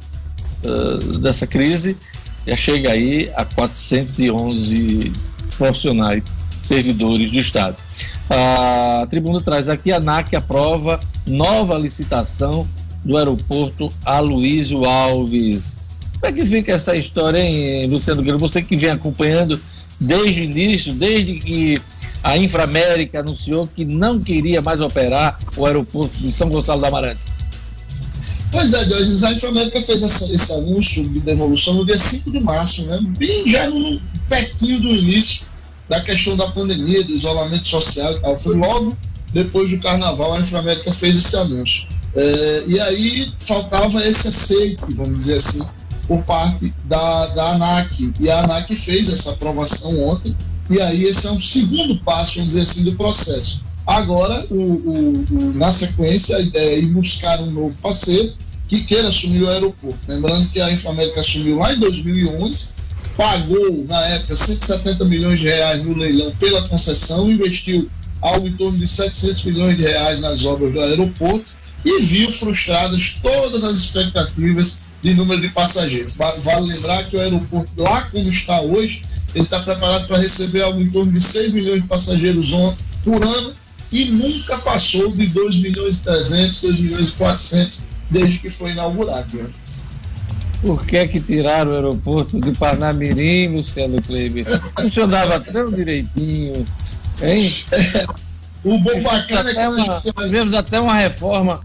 uh, 0.65 1.19
dessa 1.19 1.47
crise 1.47 1.97
já 2.47 2.57
chega 2.57 2.93
aí 2.93 3.31
a 3.35 3.45
411 3.45 5.13
profissionais 5.57 6.35
servidores 6.63 7.31
do 7.31 7.39
Estado. 7.39 7.77
A 8.31 9.07
tribuna 9.09 9.41
traz 9.41 9.69
aqui 9.69 9.91
a 9.91 9.97
ANAC 9.97 10.35
aprova 10.37 11.01
nova 11.27 11.79
licitação 11.79 12.69
do 13.05 13.17
aeroporto 13.17 13.91
Aloysio 14.05 14.85
Alves. 14.85 15.75
Como 16.21 16.27
é 16.27 16.33
que 16.33 16.45
fica 16.45 16.73
essa 16.73 16.95
história, 16.97 17.39
hein, 17.39 17.89
Luciano 17.89 18.21
Guilherme? 18.21 18.41
Você 18.41 18.61
que 18.61 18.77
vem 18.77 18.91
acompanhando 18.91 19.59
desde 19.99 20.41
o 20.41 20.45
início, 20.45 20.93
desde 20.93 21.37
que 21.37 21.81
a 22.23 22.37
Inframérica 22.37 23.21
anunciou 23.21 23.67
que 23.67 23.85
não 23.85 24.21
queria 24.21 24.61
mais 24.61 24.81
operar 24.81 25.39
o 25.57 25.65
aeroporto 25.65 26.19
de 26.19 26.31
São 26.31 26.51
Gonçalo 26.51 26.81
da 26.81 26.89
Amarante. 26.89 27.21
Pois 28.51 28.73
é, 28.73 28.85
Deus, 28.87 29.23
a 29.23 29.33
Inframérica 29.33 29.81
fez 29.81 30.03
essa, 30.03 30.33
esse 30.33 30.53
anúncio 30.53 31.09
de 31.09 31.21
devolução 31.21 31.75
no 31.75 31.87
dia 31.87 31.99
5 31.99 32.31
de 32.31 32.41
março, 32.41 32.85
né? 32.87 32.99
bem 33.17 33.47
já 33.47 33.69
no 33.71 34.01
pertinho 34.29 34.81
do 34.81 34.89
início 34.89 35.48
da 35.89 36.01
questão 36.01 36.37
da 36.37 36.47
pandemia, 36.49 37.05
do 37.05 37.13
isolamento 37.13 37.67
social 37.67 38.13
e 38.13 38.21
tal. 38.21 38.39
Foi 38.39 38.57
logo 38.57 38.97
depois 39.33 39.71
do 39.71 39.79
carnaval 39.79 40.35
a 40.35 40.39
Inframérica 40.39 40.91
fez 40.91 41.17
esse 41.17 41.37
anúncio. 41.37 41.87
É, 42.15 42.65
e 42.67 42.81
aí 42.81 43.31
faltava 43.39 44.05
esse 44.05 44.29
aceite, 44.29 44.83
vamos 44.91 45.19
dizer 45.19 45.37
assim, 45.37 45.63
por 46.07 46.23
parte 46.25 46.73
da, 46.85 47.27
da 47.27 47.51
ANAC. 47.53 48.13
E 48.19 48.31
a 48.31 48.45
ANAC 48.45 48.75
fez 48.75 49.13
essa 49.13 49.31
aprovação 49.31 50.03
ontem, 50.03 50.35
e 50.71 50.81
aí 50.81 51.05
esse 51.05 51.27
é 51.27 51.31
um 51.31 51.41
segundo 51.41 51.99
passo, 52.01 52.37
vamos 52.37 52.53
dizer 52.53 52.63
assim, 52.63 52.85
do 52.85 52.97
processo. 52.97 53.65
Agora, 53.87 54.47
o, 54.51 54.55
o, 54.55 55.25
o, 55.31 55.55
na 55.55 55.71
sequência, 55.71 56.37
a 56.37 56.41
ideia 56.41 56.77
é 56.77 56.79
ir 56.79 56.93
buscar 56.93 57.41
um 57.41 57.51
novo 57.51 57.77
parceiro 57.79 58.35
que 58.69 58.83
queira 58.83 59.09
assumir 59.09 59.43
o 59.43 59.49
aeroporto. 59.49 59.99
Lembrando 60.07 60.49
que 60.51 60.61
a 60.61 60.71
Inframérica 60.71 61.21
assumiu 61.21 61.57
lá 61.57 61.73
em 61.73 61.79
2011, 61.79 62.75
pagou, 63.19 63.85
na 63.89 64.01
época, 64.07 64.37
170 64.37 65.05
milhões 65.05 65.41
de 65.41 65.47
reais 65.47 65.85
no 65.85 65.93
leilão 65.93 66.31
pela 66.37 66.69
concessão, 66.69 67.29
investiu 67.29 67.91
algo 68.23 68.47
em 68.47 68.53
torno 68.57 68.79
de 68.79 68.87
700 68.87 69.45
milhões 69.47 69.77
de 69.77 69.83
reais 69.83 70.21
nas 70.21 70.45
obras 70.45 70.71
do 70.71 70.81
aeroporto 70.81 71.45
e 71.85 72.01
viu 72.01 72.31
frustradas 72.31 73.17
todas 73.21 73.65
as 73.65 73.81
expectativas 73.81 74.83
de 75.03 75.15
número 75.15 75.41
de 75.41 75.49
passageiros. 75.49 76.15
Vale 76.15 76.73
lembrar 76.73 77.09
que 77.09 77.17
o 77.17 77.21
aeroporto, 77.21 77.73
lá 77.77 78.03
como 78.03 78.29
está 78.29 78.61
hoje, 78.61 79.03
ele 79.35 79.45
está 79.45 79.59
preparado 79.61 80.07
para 80.07 80.19
receber 80.19 80.63
algo 80.63 80.81
em 80.81 80.89
torno 80.89 81.11
de 81.11 81.21
6 81.21 81.53
milhões 81.53 81.83
de 81.83 81.89
passageiros 81.89 82.51
por 83.03 83.21
ano 83.21 83.53
e 83.91 84.05
nunca 84.05 84.59
passou 84.59 85.11
de 85.11 85.27
2 85.27 85.57
milhões 85.57 85.99
e 85.99 86.05
300, 86.05 86.61
2 86.61 86.81
milhões 86.81 87.09
e 87.09 87.13
400 87.13 87.83
desde 88.11 88.39
que 88.39 88.49
foi 88.49 88.71
inaugurado. 88.71 89.37
Né? 89.37 89.49
Por 90.61 90.85
que 90.85 91.07
que 91.09 91.21
tiraram 91.21 91.71
o 91.71 91.75
aeroporto 91.75 92.41
de 92.41 92.53
Parnamirim, 92.53 93.57
Luciano 93.57 94.03
Kleber? 94.03 94.45
Funcionava 94.81 95.39
tão 95.41 95.71
direitinho, 95.71 96.67
hein? 97.23 97.51
É, 97.71 98.07
o 98.65 98.79
bom 98.79 99.03
bacana 99.03 99.51
é 99.51 99.55
que 99.55 99.61
uma, 99.61 99.87
nós 99.87 100.03
tivemos 100.03 100.55
até 100.55 100.81
uma 100.81 100.95
reforma 100.95 101.61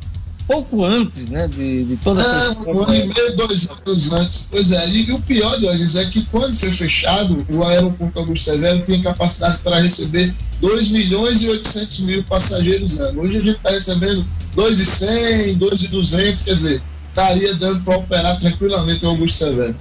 pouco 0.48 0.84
antes, 0.84 1.30
né, 1.30 1.48
de, 1.48 1.86
de 1.86 1.98
toda 1.98 2.22
é, 2.22 2.50
um 2.70 2.84
ano 2.84 2.96
e 2.96 3.08
meio, 3.08 3.36
dois 3.36 3.68
anos 3.68 4.12
antes. 4.12 4.48
Pois 4.52 4.72
é, 4.72 4.90
e, 4.90 5.12
o 5.12 5.20
pior, 5.22 5.58
Dionis, 5.58 5.96
é 5.96 6.06
que 6.06 6.26
quando 6.26 6.54
foi 6.54 6.70
fechado, 6.70 7.46
o 7.50 7.64
aeroporto 7.64 8.20
Augusto 8.20 8.52
Severo 8.52 8.82
tinha 8.82 9.02
capacidade 9.02 9.58
para 9.60 9.80
receber 9.80 10.34
2 10.62 10.90
milhões 10.90 11.42
e 11.42 11.50
800 11.50 12.00
mil 12.02 12.24
passageiros 12.24 13.00
ano. 13.00 13.22
Hoje 13.22 13.38
a 13.38 13.42
gente 13.42 13.58
está 13.58 13.72
recebendo 13.72 14.26
2,100, 14.56 15.56
2,200, 15.56 16.44
quer 16.44 16.56
dizer, 16.56 16.82
estaria 17.14 17.54
dando 17.54 17.84
para 17.84 17.98
operar 17.98 18.40
tranquilamente 18.40 19.06
o 19.06 19.10
Augusto 19.10 19.38
Severo. 19.38 19.76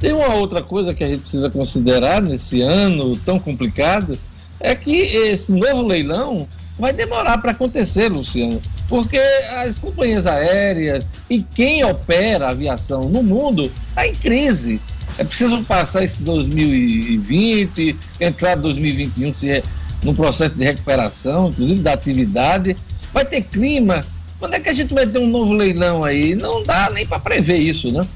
Tem 0.00 0.12
uma 0.12 0.34
outra 0.34 0.62
coisa 0.62 0.94
que 0.94 1.02
a 1.02 1.08
gente 1.08 1.20
precisa 1.20 1.50
considerar 1.50 2.22
nesse 2.22 2.60
ano 2.60 3.16
tão 3.16 3.40
complicado, 3.40 4.16
é 4.60 4.74
que 4.74 4.92
esse 4.92 5.52
novo 5.52 5.82
leilão 5.82 6.46
vai 6.78 6.92
demorar 6.92 7.38
para 7.38 7.50
acontecer, 7.50 8.08
Luciano, 8.08 8.60
porque 8.88 9.18
as 9.18 9.78
companhias 9.78 10.26
aéreas 10.26 11.06
e 11.28 11.42
quem 11.42 11.84
opera 11.84 12.50
aviação 12.50 13.08
no 13.08 13.22
mundo 13.22 13.70
está 13.88 14.06
em 14.06 14.14
crise. 14.14 14.80
É 15.18 15.24
preciso 15.24 15.62
passar 15.64 16.04
esse 16.04 16.22
2020, 16.22 17.96
entrar 18.20 18.54
2021 18.56 19.34
se 19.34 19.50
é 19.50 19.62
no 20.04 20.14
processo 20.14 20.54
de 20.54 20.64
recuperação, 20.64 21.48
inclusive 21.48 21.80
da 21.80 21.94
atividade. 21.94 22.76
Vai 23.12 23.24
ter 23.24 23.42
clima. 23.42 24.04
Quando 24.38 24.54
é 24.54 24.60
que 24.60 24.68
a 24.68 24.74
gente 24.74 24.92
vai 24.92 25.06
ter 25.06 25.18
um 25.18 25.28
novo 25.28 25.52
leilão 25.52 26.04
aí? 26.04 26.34
Não 26.34 26.62
dá 26.62 26.90
nem 26.90 27.06
para 27.06 27.18
prever 27.18 27.58
isso, 27.58 27.90
né? 27.90 28.06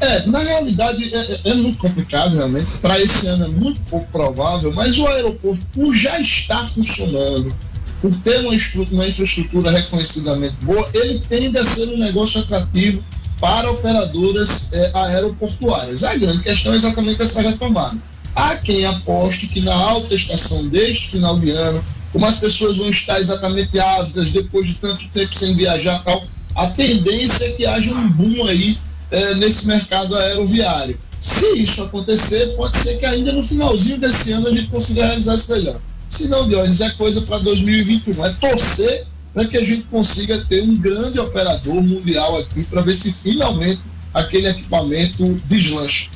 É, 0.00 0.26
na 0.26 0.38
realidade 0.38 1.14
é, 1.14 1.18
é, 1.18 1.40
é 1.50 1.54
muito 1.54 1.78
complicado 1.78 2.34
realmente. 2.34 2.66
Para 2.80 2.98
esse 2.98 3.26
ano 3.28 3.44
é 3.44 3.48
muito 3.48 3.80
pouco 3.82 4.10
provável, 4.10 4.72
mas 4.74 4.98
o 4.98 5.06
aeroporto, 5.06 5.62
por 5.74 5.94
já 5.94 6.18
estar 6.18 6.66
funcionando, 6.66 7.54
por 8.00 8.14
ter 8.20 8.40
uma, 8.40 8.56
uma 8.92 9.06
infraestrutura 9.06 9.70
reconhecidamente 9.70 10.54
boa, 10.62 10.88
ele 10.94 11.22
tende 11.28 11.58
a 11.58 11.64
ser 11.64 11.86
um 11.88 11.98
negócio 11.98 12.40
atrativo 12.40 13.02
para 13.38 13.70
operadoras 13.70 14.72
é, 14.72 14.90
aeroportuárias. 14.94 16.02
A 16.02 16.16
grande 16.16 16.42
questão 16.42 16.72
é 16.72 16.76
exatamente 16.76 17.22
essa 17.22 17.42
retomada. 17.42 17.98
Há 18.34 18.56
quem 18.56 18.86
aposte 18.86 19.48
que 19.48 19.60
na 19.60 19.74
alta 19.74 20.14
estação 20.14 20.66
deste 20.68 21.10
final 21.10 21.38
de 21.38 21.50
ano, 21.50 21.84
como 22.12 22.26
as 22.26 22.38
pessoas 22.38 22.76
vão 22.76 22.90
estar 22.90 23.20
exatamente 23.20 23.78
ávidas 23.78 24.30
depois 24.30 24.66
de 24.66 24.74
tanto 24.74 25.06
tempo 25.08 25.34
sem 25.34 25.54
viajar 25.54 26.02
tal, 26.04 26.24
a 26.54 26.66
tendência 26.68 27.44
é 27.44 27.50
que 27.52 27.66
haja 27.66 27.92
um 27.92 28.08
boom 28.10 28.46
aí 28.46 28.76
é, 29.10 29.34
nesse 29.34 29.66
mercado 29.66 30.16
aeroviário. 30.16 30.98
Se 31.20 31.46
isso 31.56 31.82
acontecer, 31.82 32.54
pode 32.56 32.76
ser 32.76 32.98
que 32.98 33.06
ainda 33.06 33.32
no 33.32 33.42
finalzinho 33.42 33.98
desse 33.98 34.32
ano 34.32 34.48
a 34.48 34.50
gente 34.50 34.68
consiga 34.68 35.04
realizar 35.06 35.34
esse 35.34 35.52
leilão. 35.52 35.80
Se 36.08 36.28
não, 36.28 36.48
Dionis, 36.48 36.80
é 36.80 36.90
coisa 36.90 37.20
para 37.22 37.38
2021. 37.38 38.24
É 38.24 38.32
torcer 38.34 39.06
para 39.32 39.44
que 39.46 39.56
a 39.56 39.62
gente 39.62 39.82
consiga 39.82 40.38
ter 40.48 40.62
um 40.62 40.74
grande 40.76 41.20
operador 41.20 41.74
mundial 41.74 42.38
aqui 42.38 42.64
para 42.64 42.80
ver 42.80 42.94
se 42.94 43.12
finalmente 43.12 43.80
aquele 44.12 44.48
equipamento 44.48 45.24
deslancha. 45.44 46.10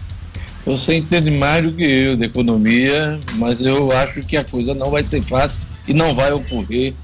Você 0.67 0.95
entende 0.95 1.31
mais 1.31 1.63
do 1.63 1.77
que 1.77 1.85
eu 1.85 2.17
de 2.17 2.25
economia, 2.25 3.21
mas 3.35 3.61
eu 3.61 3.93
acho 3.93 4.21
que 4.23 4.37
a 4.37 4.43
coisa 4.43 4.75
não 4.75 4.91
vai 4.91 5.05
ser 5.05 5.23
fácil 5.23 5.61
e 5.87 5.93
não 5.93 6.15
vai 6.15 6.33
ocorrer 6.33 6.95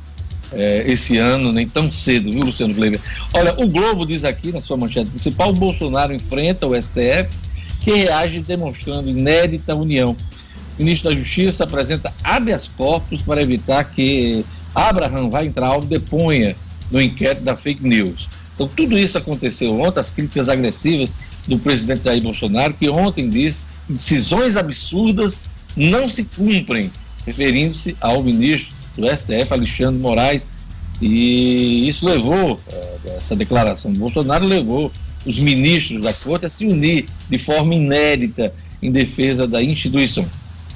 é, 0.53 0.85
esse 0.87 1.17
ano, 1.17 1.53
nem 1.53 1.69
tão 1.69 1.91
cedo, 1.91 2.33
viu, 2.33 2.43
Luciano 2.43 2.75
Kleber? 2.75 3.01
Olha, 3.33 3.55
o 3.59 3.69
Globo 3.69 4.05
diz 4.05 4.25
aqui 4.25 4.51
na 4.51 4.61
sua 4.61 4.77
manchete 4.77 5.11
principal: 5.11 5.51
o 5.51 5.55
Bolsonaro 5.55 6.13
enfrenta 6.13 6.67
o 6.67 6.81
STF, 6.81 7.29
que 7.81 7.91
reage 7.93 8.41
demonstrando 8.41 9.09
inédita 9.09 9.75
união. 9.75 10.17
O 10.79 10.83
ministro 10.83 11.11
da 11.11 11.17
Justiça 11.17 11.65
apresenta 11.65 12.13
habeas 12.25 12.69
corpus 12.69 13.23
para 13.23 13.43
evitar 13.43 13.85
que 13.85 14.45
Abraham 14.75 15.29
vai 15.31 15.47
entrar 15.47 15.75
ou 15.75 15.83
deponha 15.83 16.57
no 16.91 17.01
inquérito 17.01 17.43
da 17.43 17.57
fake 17.57 17.87
news. 17.87 18.29
Então, 18.55 18.69
tudo 18.69 18.99
isso 18.99 19.17
aconteceu 19.17 19.79
ontem, 19.81 20.01
as 20.01 20.11
críticas 20.11 20.49
agressivas 20.49 21.11
do 21.47 21.59
presidente 21.59 22.05
Jair 22.05 22.23
Bolsonaro, 22.23 22.75
que 22.75 22.89
ontem 22.89 23.29
disse 23.29 23.65
decisões 23.89 24.57
absurdas 24.57 25.41
não 25.77 26.09
se 26.09 26.25
cumprem, 26.25 26.91
referindo-se 27.27 27.97
ao 28.01 28.23
ministro 28.23 28.75
do 28.97 29.07
STF, 29.07 29.53
Alexandre 29.53 30.01
Moraes. 30.01 30.47
E 31.01 31.89
isso 31.89 32.07
levou, 32.07 32.61
eh, 32.71 33.17
essa 33.17 33.35
declaração 33.35 33.93
do 33.93 33.99
Bolsonaro 33.99 34.47
levou 34.47 34.93
os 35.27 35.39
ministros 35.39 36.03
da 36.03 36.13
corte 36.13 36.47
a 36.47 36.51
se 36.51 36.67
unir 36.67 37.07
de 37.29 37.39
forma 37.39 37.75
inédita 37.75 38.53
em 38.83 38.91
defesa 38.91 39.47
da 39.47 39.63
instituição. 39.63 40.27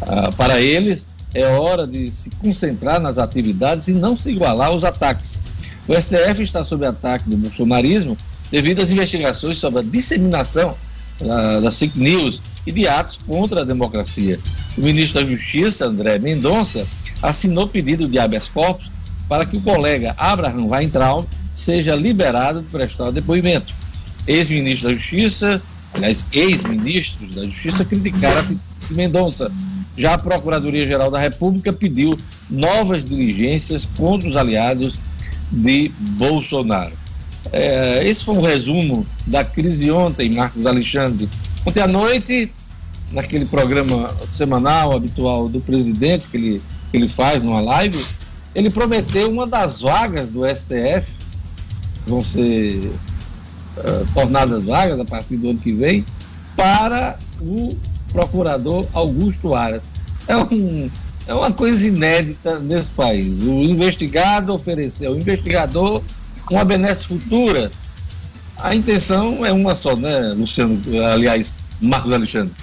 Ah, 0.03 0.31
para 0.33 0.61
eles, 0.61 1.07
é 1.35 1.47
hora 1.47 1.87
de 1.87 2.11
se 2.11 2.31
concentrar 2.31 3.01
nas 3.01 3.19
atividades 3.19 3.89
e 3.89 3.93
não 3.93 4.17
se 4.17 4.31
igualar 4.31 4.69
aos 4.69 4.85
ataques. 4.85 5.43
O 5.89 5.95
STF 5.95 6.43
está 6.43 6.63
sob 6.63 6.87
ataque 6.87 7.29
do 7.29 7.37
bolsonarismo 7.37 8.17
devido 8.51 8.81
às 8.81 8.91
investigações 8.91 9.59
sobre 9.59 9.81
a 9.81 9.83
disseminação 9.83 10.77
da, 11.21 11.61
das 11.61 11.79
fake 11.79 11.99
news 11.99 12.41
e 12.67 12.73
de 12.73 12.87
atos 12.89 13.19
contra 13.27 13.63
a 13.63 13.65
democracia. 13.65 14.39
O 14.77 14.83
ministro 14.83 15.23
da 15.23 15.31
Justiça, 15.31 15.87
André 15.87 16.19
Mendonça, 16.19 16.87
assinou 17.23 17.69
pedido 17.69 18.09
de 18.09 18.19
habeas 18.19 18.49
corpus 18.49 18.91
para 19.29 19.47
que 19.47 19.57
o 19.57 19.61
colega 19.61 20.15
Abraham 20.19 20.67
Weintraub 20.67 21.27
seja 21.53 21.95
liberado 21.95 22.61
de 22.61 22.67
prestar 22.69 23.11
depoimento. 23.11 23.73
Ex-ministro 24.27 24.89
da 24.89 24.95
Justiça, 24.95 25.63
aliás, 25.93 26.27
ex-ministros 26.33 27.35
da 27.35 27.45
Justiça 27.45 27.85
criticaram 27.85 28.41
a 28.41 28.43
de 28.43 28.95
Mendonça. 28.95 29.51
Já 29.97 30.15
a 30.15 30.19
Procuradoria-Geral 30.19 31.11
da 31.11 31.19
República 31.19 31.73
pediu 31.73 32.19
novas 32.51 33.05
diligências 33.05 33.87
contra 33.97 34.29
os 34.29 34.37
aliados 34.37 34.99
de 35.51 35.91
Bolsonaro. 35.99 36.93
É, 37.53 38.07
esse 38.07 38.25
foi 38.25 38.35
um 38.35 38.41
resumo 38.41 39.07
da 39.27 39.45
crise 39.45 39.91
ontem, 39.91 40.33
Marcos 40.33 40.67
Alexandre. 40.67 41.29
Ontem 41.67 41.81
à 41.81 41.87
noite, 41.87 42.53
naquele 43.11 43.47
programa 43.47 44.15
semanal 44.33 44.93
habitual 44.93 45.49
do 45.49 45.61
presidente 45.61 46.27
que 46.29 46.37
ele, 46.37 46.63
que 46.91 46.97
ele 46.97 47.09
faz 47.09 47.43
numa 47.43 47.61
live, 47.61 48.05
ele 48.55 48.71
prometeu 48.71 49.31
uma 49.31 49.47
das 49.47 49.81
vagas 49.81 50.29
do 50.29 50.47
STF, 50.47 51.07
vão 52.07 52.21
ser 52.21 52.93
uh, 53.79 54.07
tornadas 54.13 54.65
vagas 54.65 55.01
a 55.01 55.05
partir 55.05 55.37
do 55.37 55.51
ano 55.51 55.59
que 55.59 55.73
vem, 55.73 56.05
para 56.57 57.19
o 57.41 57.77
procurador 58.13 58.87
Augusto 58.93 59.55
Aras. 59.55 59.83
É, 60.29 60.37
um, 60.37 60.91
é 61.27 61.35
uma 61.35 61.51
coisa 61.51 61.87
inédita 61.87 62.59
nesse 62.59 62.91
país. 62.91 63.41
O 63.41 63.63
investigado 63.63 64.53
ofereceu 64.53 65.11
ao 65.11 65.17
investigador 65.17 66.03
uma 66.51 66.65
benesse 66.65 67.07
futura. 67.07 67.71
A 68.59 68.75
intenção 68.75 69.45
é 69.45 69.53
uma 69.53 69.75
só, 69.75 69.97
né, 69.97 70.33
Luciano? 70.37 70.81
Aliás, 71.13 71.53
Marcos 71.81 72.13
Alexandre. 72.13 72.55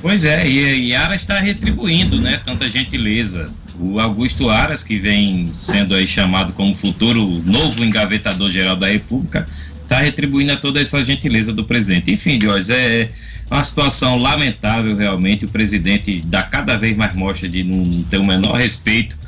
Pois 0.00 0.24
é, 0.24 0.46
e, 0.48 0.94
Aras 0.94 1.22
está 1.22 1.38
retribuindo, 1.38 2.20
né, 2.20 2.40
tanta 2.44 2.68
gentileza. 2.68 3.48
O 3.78 3.98
Augusto 4.00 4.50
Aras, 4.50 4.82
que 4.82 4.98
vem 4.98 5.48
sendo 5.54 5.94
aí 5.94 6.06
chamado 6.06 6.52
como 6.52 6.74
futuro 6.74 7.42
novo 7.44 7.84
engavetador 7.84 8.50
geral 8.50 8.76
da 8.76 8.88
República, 8.88 9.46
está 9.82 9.98
retribuindo 9.98 10.52
a 10.52 10.56
toda 10.56 10.80
essa 10.80 11.02
gentileza 11.04 11.52
do 11.52 11.64
presidente. 11.64 12.12
Enfim, 12.12 12.38
Jorge, 12.40 12.72
é 12.72 13.10
uma 13.50 13.62
situação 13.62 14.16
lamentável 14.18 14.96
realmente. 14.96 15.44
O 15.44 15.48
presidente 15.48 16.20
dá 16.26 16.42
cada 16.42 16.76
vez 16.76 16.96
mais 16.96 17.14
mostra 17.14 17.48
de 17.48 17.62
não 17.62 18.02
ter 18.04 18.18
o 18.18 18.24
menor 18.24 18.54
respeito 18.54 19.21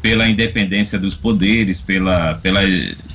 pela 0.00 0.28
independência 0.28 0.98
dos 0.98 1.14
poderes, 1.14 1.80
pela, 1.80 2.34
pela, 2.36 2.60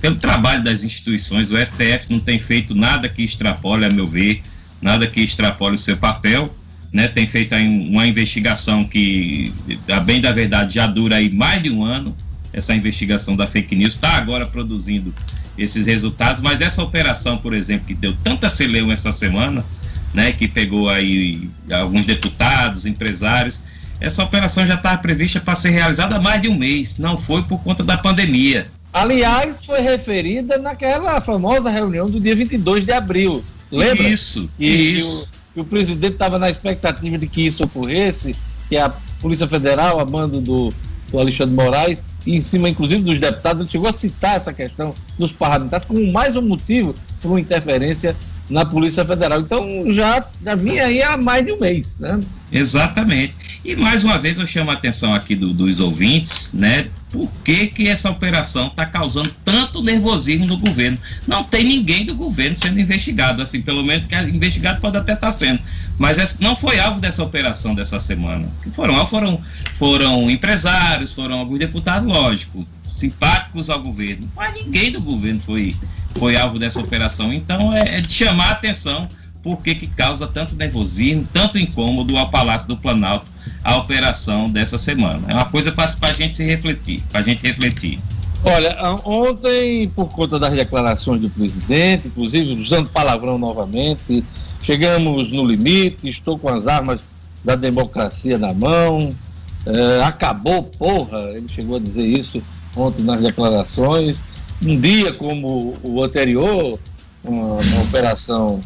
pelo 0.02 0.16
trabalho 0.16 0.64
das 0.64 0.84
instituições. 0.84 1.52
O 1.52 1.58
STF 1.58 2.08
não 2.10 2.20
tem 2.20 2.40
feito 2.40 2.76
nada 2.76 3.08
que 3.08 3.24
extrapole, 3.24 3.86
a 3.86 3.90
meu 3.90 4.08
ver, 4.08 4.42
nada 4.82 5.08
que 5.08 5.22
extrapole 5.22 5.76
o 5.76 5.80
seu 5.80 5.98
papel. 5.98 6.56
Né, 6.92 7.08
tem 7.08 7.26
feito 7.26 7.56
uma 7.56 8.06
investigação 8.06 8.84
que, 8.84 9.54
a 9.90 10.02
bem 10.02 10.20
da 10.20 10.34
verdade, 10.34 10.76
já 10.76 10.86
dura 10.86 11.16
aí 11.16 11.32
mais 11.32 11.64
de 11.64 11.70
um 11.70 11.86
ano. 11.86 12.14
Essa 12.52 12.76
investigação 12.76 13.34
da 13.34 13.48
fake 13.48 13.74
news 13.78 13.94
está 13.94 14.18
agora 14.18 14.46
produzindo 14.46 15.14
esses 15.58 15.86
resultados, 15.86 16.42
mas 16.42 16.60
essa 16.60 16.84
operação, 16.84 17.38
por 17.38 17.54
exemplo, 17.54 17.88
que 17.88 17.94
deu 17.94 18.14
tanta 18.24 18.50
celeuma 18.50 18.92
essa 18.92 19.14
semana, 19.14 19.64
né, 20.14 20.34
que 20.34 20.48
pegou 20.48 20.90
aí 20.90 21.50
alguns 21.72 22.06
deputados, 22.06 22.86
empresários, 22.86 23.62
essa 24.02 24.24
operação 24.24 24.66
já 24.66 24.74
estava 24.74 24.98
prevista 24.98 25.40
para 25.40 25.56
ser 25.56 25.70
realizada 25.70 26.16
há 26.16 26.20
mais 26.20 26.42
de 26.42 26.50
um 26.50 26.58
mês, 26.58 26.98
não 26.98 27.16
foi 27.16 27.44
por 27.44 27.64
conta 27.64 27.84
da 27.84 27.98
pandemia. 27.98 28.68
Aliás, 28.92 29.64
foi 29.64 29.80
referida 29.80 30.58
naquela 30.58 31.22
famosa 31.22 31.70
reunião 31.70 32.10
do 32.10 32.20
dia 32.20 32.36
22 32.36 32.84
de 32.84 32.92
abril. 32.92 33.44
Lembra? 33.72 34.10
Isso, 34.10 34.50
e 34.60 34.98
isso. 34.98 35.30
Que 35.54 35.60
o, 35.60 35.64
o 35.64 35.66
presidente 35.66 36.14
estava 36.14 36.40
na 36.40 36.50
expectativa 36.50 37.18
de 37.18 37.28
que 37.28 37.46
isso 37.46 37.64
ocorresse, 37.64 38.36
que 38.68 38.76
a 38.76 38.92
Polícia 39.22 39.48
Federal, 39.48 40.00
a 40.00 40.06
mando 40.06 40.42
do, 40.42 40.74
do 41.10 41.20
Alexandre 41.20 41.56
Moraes, 41.56 42.04
e 42.26 42.36
em 42.36 42.42
cima, 42.42 42.68
inclusive, 42.68 43.02
dos 43.04 43.20
deputados, 43.20 43.62
ele 43.62 43.72
chegou 43.72 43.88
a 43.88 43.94
citar 43.94 44.36
essa 44.36 44.52
questão 44.52 44.94
dos 45.18 45.32
parlamentares 45.32 45.88
como 45.88 46.12
mais 46.12 46.36
um 46.36 46.42
motivo 46.42 46.96
para 47.22 47.30
uma 47.30 47.40
interferência 47.40 48.16
na 48.50 48.66
Polícia 48.66 49.06
Federal. 49.06 49.40
Então 49.40 49.94
já, 49.94 50.24
já 50.44 50.56
vinha 50.56 50.86
aí 50.86 51.02
há 51.02 51.16
mais 51.16 51.46
de 51.46 51.54
um 51.54 51.60
mês, 51.60 51.98
né? 52.00 52.20
Exatamente. 52.52 53.51
E 53.64 53.76
mais 53.76 54.04
uma 54.04 54.18
vez 54.18 54.40
eu 54.40 54.48
chamo 54.48 54.72
a 54.72 54.74
atenção 54.74 55.14
aqui 55.14 55.36
do, 55.36 55.54
dos 55.54 55.80
ouvintes, 55.80 56.52
né? 56.54 56.88
Por 57.12 57.30
que, 57.44 57.68
que 57.68 57.88
essa 57.88 58.10
operação 58.10 58.68
está 58.68 58.88
causando 58.88 59.32
tanto 59.46 59.84
nervosismo 59.84 60.48
no 60.48 60.58
governo? 60.58 60.98
Não 61.28 61.44
tem 61.44 61.64
ninguém 61.64 62.04
do 62.04 62.16
governo 62.16 62.56
sendo 62.56 62.80
investigado, 62.80 63.42
assim, 63.42 63.62
pelo 63.62 63.84
menos 63.84 64.08
que 64.08 64.16
investigado 64.16 64.82
pode 64.82 64.98
até 64.98 65.14
estar 65.14 65.28
tá 65.28 65.32
sendo. 65.32 65.60
Mas 66.00 66.18
essa 66.18 66.38
não 66.42 66.56
foi 66.56 66.80
alvo 66.80 67.00
dessa 67.00 67.24
operação 67.24 67.76
dessa 67.76 68.00
semana. 68.00 68.48
Que 68.64 68.72
foram, 68.72 69.06
foram, 69.06 69.40
foram 69.74 70.32
empresários, 70.32 71.14
foram 71.14 71.38
alguns 71.38 71.60
deputados, 71.60 72.12
lógico, 72.12 72.68
simpáticos 72.96 73.70
ao 73.70 73.80
governo. 73.84 74.28
Mas 74.36 74.56
ninguém 74.56 74.92
do 74.92 75.00
governo 75.00 75.40
foi, 75.40 75.76
foi 76.18 76.36
alvo 76.36 76.58
dessa 76.58 76.80
operação. 76.80 77.32
Então 77.32 77.72
é, 77.72 77.98
é 77.98 78.02
de 78.02 78.12
chamar 78.12 78.48
a 78.48 78.52
atenção 78.54 79.08
por 79.44 79.58
que, 79.62 79.76
que 79.76 79.88
causa 79.88 80.26
tanto 80.26 80.56
nervosismo, 80.56 81.28
tanto 81.32 81.60
incômodo 81.60 82.18
ao 82.18 82.30
Palácio 82.32 82.68
do 82.68 82.78
Planalto 82.78 83.31
a 83.64 83.78
operação 83.78 84.50
dessa 84.50 84.78
semana. 84.78 85.22
É 85.28 85.34
uma 85.34 85.46
coisa 85.46 85.72
para 85.72 85.86
a 86.02 86.14
gente 86.14 86.36
se 86.36 86.44
refletir, 86.44 87.04
para 87.12 87.22
a 87.22 87.24
gente 87.24 87.42
refletir. 87.42 88.00
Olha, 88.44 88.76
ontem, 89.06 89.88
por 89.90 90.10
conta 90.10 90.40
das 90.40 90.54
declarações 90.54 91.22
do 91.22 91.30
presidente, 91.30 92.08
inclusive 92.08 92.54
usando 92.54 92.90
palavrão 92.90 93.38
novamente, 93.38 94.24
chegamos 94.64 95.32
no 95.32 95.46
limite, 95.46 96.10
estou 96.10 96.40
com 96.40 96.50
as 96.50 96.66
armas 96.66 97.04
da 97.44 97.56
democracia 97.56 98.40
na 98.40 98.54
mão, 98.54 99.16
é, 99.66 100.04
acabou, 100.04 100.64
porra, 100.64 101.20
ele 101.36 101.48
chegou 101.48 101.78
a 101.78 101.80
dizer 101.80 102.06
isso 102.06 102.42
ontem 102.76 103.04
nas 103.04 103.22
declarações. 103.22 104.24
Um 104.62 104.80
dia 104.80 105.14
como 105.14 105.78
o 105.84 106.04
anterior, 106.04 106.80
uma, 107.24 107.56
uma 107.56 107.82
operação 107.84 108.60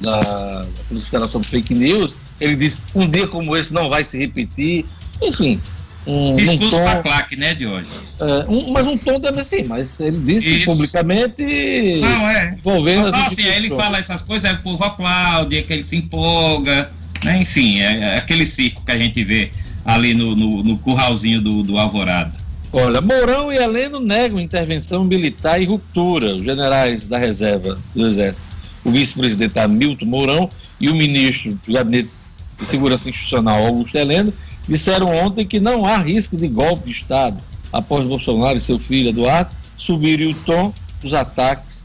da, 0.00 0.64
Polícia 0.88 1.10
Federal 1.10 1.28
sobre 1.28 1.48
fake 1.48 1.74
news, 1.74 2.14
ele 2.40 2.56
disse 2.56 2.78
um 2.94 3.08
dia 3.08 3.26
como 3.26 3.56
esse 3.56 3.72
não 3.72 3.88
vai 3.88 4.04
se 4.04 4.18
repetir. 4.18 4.84
Enfim. 5.20 5.60
Um, 6.06 6.36
Discurso 6.36 6.80
um 6.80 6.84
tom, 6.84 7.02
claque, 7.02 7.36
né, 7.36 7.54
Diógenes? 7.54 8.16
É, 8.18 8.46
um, 8.48 8.72
mas 8.72 8.86
um 8.86 8.96
tom 8.96 9.20
também 9.20 9.42
assim, 9.42 9.64
mas 9.64 10.00
ele 10.00 10.18
disse 10.18 10.58
Isso. 10.58 10.64
publicamente. 10.64 12.00
Não, 12.00 12.30
é. 12.30 12.56
Envolvendo 12.58 13.12
não, 13.12 13.26
assim, 13.26 13.42
ele 13.42 13.68
fala 13.68 13.98
essas 13.98 14.22
coisas, 14.22 14.48
aí 14.48 14.56
o 14.56 14.62
povo 14.62 14.82
aplaude, 14.82 15.58
é 15.58 15.62
que 15.62 15.72
ele 15.72 15.84
se 15.84 15.96
empolga, 15.96 16.88
né? 17.22 17.42
Enfim, 17.42 17.80
é, 17.80 17.98
é, 17.98 18.16
aquele 18.16 18.46
circo 18.46 18.82
que 18.86 18.92
a 18.92 18.96
gente 18.96 19.22
vê 19.22 19.50
ali 19.84 20.14
no, 20.14 20.34
no, 20.34 20.62
no 20.62 20.78
curralzinho 20.78 21.42
do, 21.42 21.62
do 21.62 21.78
Alvorada. 21.78 22.32
Olha, 22.72 23.00
Mourão 23.00 23.50
e 23.52 23.56
Heleno 23.56 24.00
negam 24.00 24.38
intervenção 24.38 25.04
militar 25.04 25.60
e 25.60 25.64
ruptura. 25.64 26.34
Os 26.34 26.42
generais 26.42 27.06
da 27.06 27.18
reserva 27.18 27.78
do 27.94 28.06
Exército, 28.06 28.46
o 28.84 28.90
vice-presidente 28.90 29.58
Hamilton 29.58 30.06
Mourão 30.06 30.50
e 30.80 30.88
o 30.88 30.94
ministro 30.94 31.58
do 31.66 31.72
Gabinete 31.72 32.10
de 32.58 32.66
Segurança 32.66 33.08
Institucional, 33.08 33.66
Augusto 33.66 33.96
Heleno, 33.96 34.32
disseram 34.68 35.08
ontem 35.14 35.46
que 35.46 35.60
não 35.60 35.86
há 35.86 35.96
risco 35.96 36.36
de 36.36 36.48
golpe 36.48 36.86
de 36.86 36.92
Estado 36.92 37.36
após 37.72 38.06
Bolsonaro 38.06 38.58
e 38.58 38.60
seu 38.60 38.78
filho 38.78 39.10
Eduardo 39.10 39.50
subirem 39.76 40.30
o 40.30 40.34
tom 40.34 40.72
dos 41.00 41.14
ataques 41.14 41.84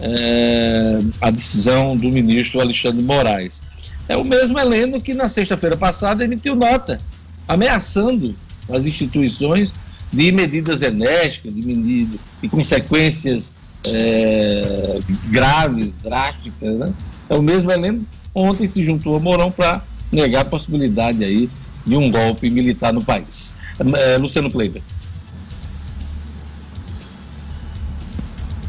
é, 0.00 1.00
à 1.20 1.30
decisão 1.30 1.96
do 1.96 2.10
ministro 2.10 2.60
Alexandre 2.60 3.02
Moraes. 3.02 3.62
É 4.08 4.16
o 4.16 4.24
mesmo 4.24 4.58
Heleno 4.58 5.00
que 5.00 5.14
na 5.14 5.28
sexta-feira 5.28 5.76
passada 5.76 6.24
emitiu 6.24 6.56
nota 6.56 7.00
ameaçando 7.46 8.34
as 8.70 8.86
instituições 8.86 9.72
de 10.12 10.32
medidas 10.32 10.82
enérgicas, 10.82 11.54
de, 11.54 11.62
medidas, 11.62 12.20
de 12.40 12.48
consequências 12.48 13.52
é, 13.86 14.98
graves, 15.26 15.94
drásticas. 15.96 16.78
Né? 16.78 16.92
É 17.28 17.34
o 17.34 17.42
mesmo 17.42 17.70
Heleno 17.70 18.06
ontem 18.34 18.66
se 18.66 18.84
juntou 18.84 19.16
a 19.16 19.20
Mourão 19.20 19.50
para 19.50 19.82
negar 20.10 20.42
a 20.42 20.44
possibilidade 20.44 21.24
aí 21.24 21.48
de 21.86 21.96
um 21.96 22.10
golpe 22.10 22.50
militar 22.50 22.92
no 22.92 23.02
país. 23.02 23.54
É, 23.96 24.16
Luciano 24.18 24.50
Kleiber. 24.50 24.82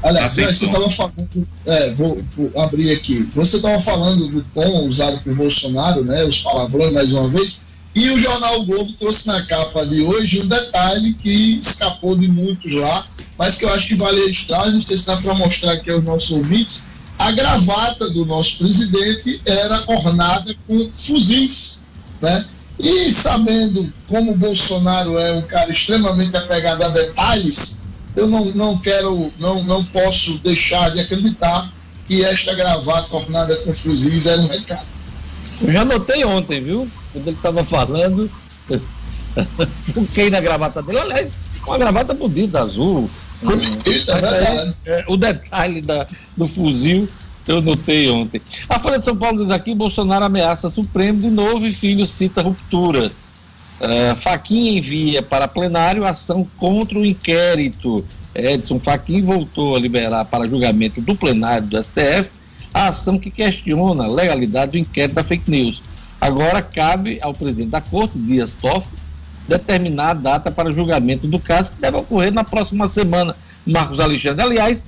Aliás, 0.02 0.34
você 0.34 0.66
estava 0.66 0.90
falando, 0.90 1.48
é, 1.66 1.94
vou, 1.94 2.22
vou, 2.36 2.52
abrir 2.62 2.92
aqui. 2.92 3.28
Você 3.36 3.58
estava 3.58 3.78
falando 3.80 4.30
do 4.30 4.42
tom 4.54 4.88
usado 4.88 5.22
por 5.22 5.36
Bolsonaro, 5.36 6.06
né? 6.06 6.24
Os 6.24 6.40
palavrões 6.40 6.94
mais 6.94 7.12
uma 7.12 7.28
vez. 7.28 7.64
E 7.94 8.10
o 8.10 8.18
jornal 8.18 8.64
Globo 8.66 8.94
trouxe 8.94 9.28
na 9.28 9.46
capa 9.46 9.86
de 9.86 10.02
hoje 10.02 10.42
um 10.42 10.48
detalhe 10.48 11.14
que 11.14 11.60
escapou 11.60 12.18
de 12.18 12.30
muitos 12.30 12.72
lá, 12.72 13.06
mas 13.38 13.58
que 13.58 13.66
eu 13.66 13.74
acho 13.74 13.88
que 13.88 13.96
vale 13.96 14.22
registrar. 14.26 14.62
A 14.62 14.72
gente 14.72 14.94
está 14.94 15.18
para 15.18 15.34
mostrar 15.34 15.74
aqui 15.74 15.92
aos 15.92 16.04
nossos 16.04 16.32
ouvintes. 16.32 16.88
A 17.20 17.32
gravata 17.32 18.10
do 18.10 18.26
nosso 18.26 18.58
presidente 18.58 19.42
era 19.46 19.84
ornada 19.88 20.56
com 20.66 20.90
fuzis, 20.90 21.86
né? 22.22 22.46
E 22.80 23.12
sabendo 23.12 23.92
como 24.08 24.38
Bolsonaro 24.38 25.18
é 25.18 25.34
um 25.34 25.42
cara 25.42 25.70
extremamente 25.72 26.38
apegado 26.38 26.82
a 26.82 26.90
detalhes, 26.90 27.82
eu 28.16 28.26
não, 28.26 28.46
não 28.46 28.78
quero, 28.78 29.32
não, 29.38 29.62
não 29.64 29.84
posso 29.84 30.40
deixar 30.40 30.90
de 30.92 31.02
acreditar 31.02 31.72
que 32.08 32.24
esta 32.24 32.56
gravata 32.56 33.14
ornada 33.16 33.56
com 33.58 33.74
fuzis 33.74 34.26
é 34.26 34.38
um 34.38 34.48
recado. 34.48 34.88
Eu 35.62 35.74
já 35.74 35.84
notei 35.84 36.24
ontem, 36.24 36.64
viu? 36.64 36.90
Quando 37.12 37.28
ele 37.28 37.36
estava 37.36 37.66
falando, 37.66 38.32
fiquei 39.94 40.30
na 40.30 40.40
gravata 40.40 40.82
dele. 40.82 41.00
Aliás, 41.00 41.30
uma 41.68 41.78
gravata 41.78 42.14
bonita, 42.14 42.62
azul. 42.62 43.10
Bonita, 43.42 44.12
é 44.12 44.22
verdade. 44.22 44.78
É, 44.86 45.06
o 45.08 45.18
detalhe 45.18 45.82
da, 45.82 46.06
do 46.36 46.48
fuzil 46.48 47.08
eu 47.48 47.64
notei 47.64 48.08
ontem. 48.10 48.40
A 48.70 48.80
Folha 48.80 49.00
de 49.00 49.04
São 49.04 49.18
Paulo 49.18 49.40
diz 49.40 49.50
aqui: 49.50 49.74
Bolsonaro 49.74 50.24
ameaça 50.24 50.70
Supremo 50.70 51.20
de 51.22 51.30
novo 51.30 51.66
e 51.66 51.74
filho 51.74 52.06
cita 52.06 52.44
ruptura. 52.44 53.12
Uh, 53.80 54.16
Faquinha 54.16 54.78
envia 54.78 55.24
para 55.24 55.48
plenário 55.48 56.06
ação 56.06 56.46
contra 56.58 57.00
o 57.00 57.06
inquérito. 57.06 58.06
Edson 58.36 58.80
Faquinha 58.80 59.24
voltou 59.24 59.76
a 59.76 59.80
liberar 59.80 60.26
para 60.26 60.48
julgamento 60.48 61.02
do 61.02 61.16
plenário 61.16 61.66
do 61.66 61.84
STF 61.84 62.30
a 62.72 62.90
ação 62.90 63.18
que 63.18 63.32
questiona 63.32 64.04
a 64.04 64.08
legalidade 64.08 64.74
do 64.74 64.78
inquérito 64.78 65.16
da 65.16 65.24
fake 65.24 65.50
news. 65.50 65.82
Agora 66.22 66.62
cabe 66.62 67.18
ao 67.22 67.34
presidente 67.34 67.70
da 67.70 67.82
corte, 67.82 68.18
Dias 68.18 68.54
Toffoli, 68.54 69.02
determinar 69.50 70.12
a 70.12 70.14
data 70.14 70.52
para 70.52 70.72
julgamento 70.72 71.28
do 71.28 71.40
caso, 71.40 71.72
que 71.72 71.82
deve 71.82 71.98
ocorrer 71.98 72.32
na 72.32 72.44
próxima 72.44 72.88
semana. 72.88 73.36
Marcos 73.66 74.00
Alexandre, 74.00 74.44
aliás, 74.44 74.84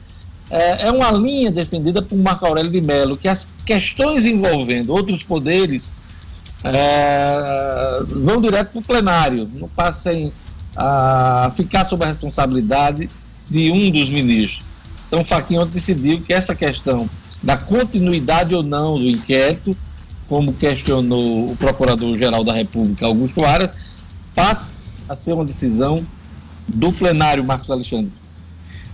é, 0.49 0.87
é 0.87 0.91
uma 0.91 1.11
linha 1.11 1.51
defendida 1.51 2.01
por 2.01 2.17
Marco 2.17 2.45
Aurélio 2.45 2.71
de 2.71 2.81
Mello, 2.81 3.17
que 3.17 3.27
as 3.27 3.47
questões 3.65 4.25
envolvendo 4.25 4.93
outros 4.93 5.23
poderes 5.23 5.93
é, 6.63 8.03
vão 8.07 8.39
direto 8.39 8.71
para 8.71 8.79
o 8.79 8.83
plenário, 8.83 9.49
não 9.55 9.67
passem 9.67 10.31
a 10.75 11.51
ficar 11.55 11.85
sob 11.85 12.03
a 12.03 12.07
responsabilidade 12.07 13.09
de 13.49 13.71
um 13.71 13.91
dos 13.91 14.09
ministros. 14.09 14.63
Então, 15.07 15.25
Faquinha 15.25 15.65
decidiu 15.65 16.21
que 16.21 16.31
essa 16.31 16.55
questão 16.55 17.09
da 17.43 17.57
continuidade 17.57 18.53
ou 18.53 18.63
não 18.63 18.95
do 18.95 19.09
inquérito, 19.09 19.75
como 20.29 20.53
questionou 20.53 21.51
o 21.51 21.55
Procurador-Geral 21.57 22.43
da 22.43 22.53
República, 22.53 23.05
Augusto 23.05 23.43
Aras, 23.43 23.71
passa 24.33 24.95
a 25.07 25.15
ser 25.15 25.33
uma 25.33 25.45
decisão 25.45 26.05
do 26.67 26.91
plenário, 26.91 27.43
Marcos 27.43 27.69
Alexandre. 27.69 28.11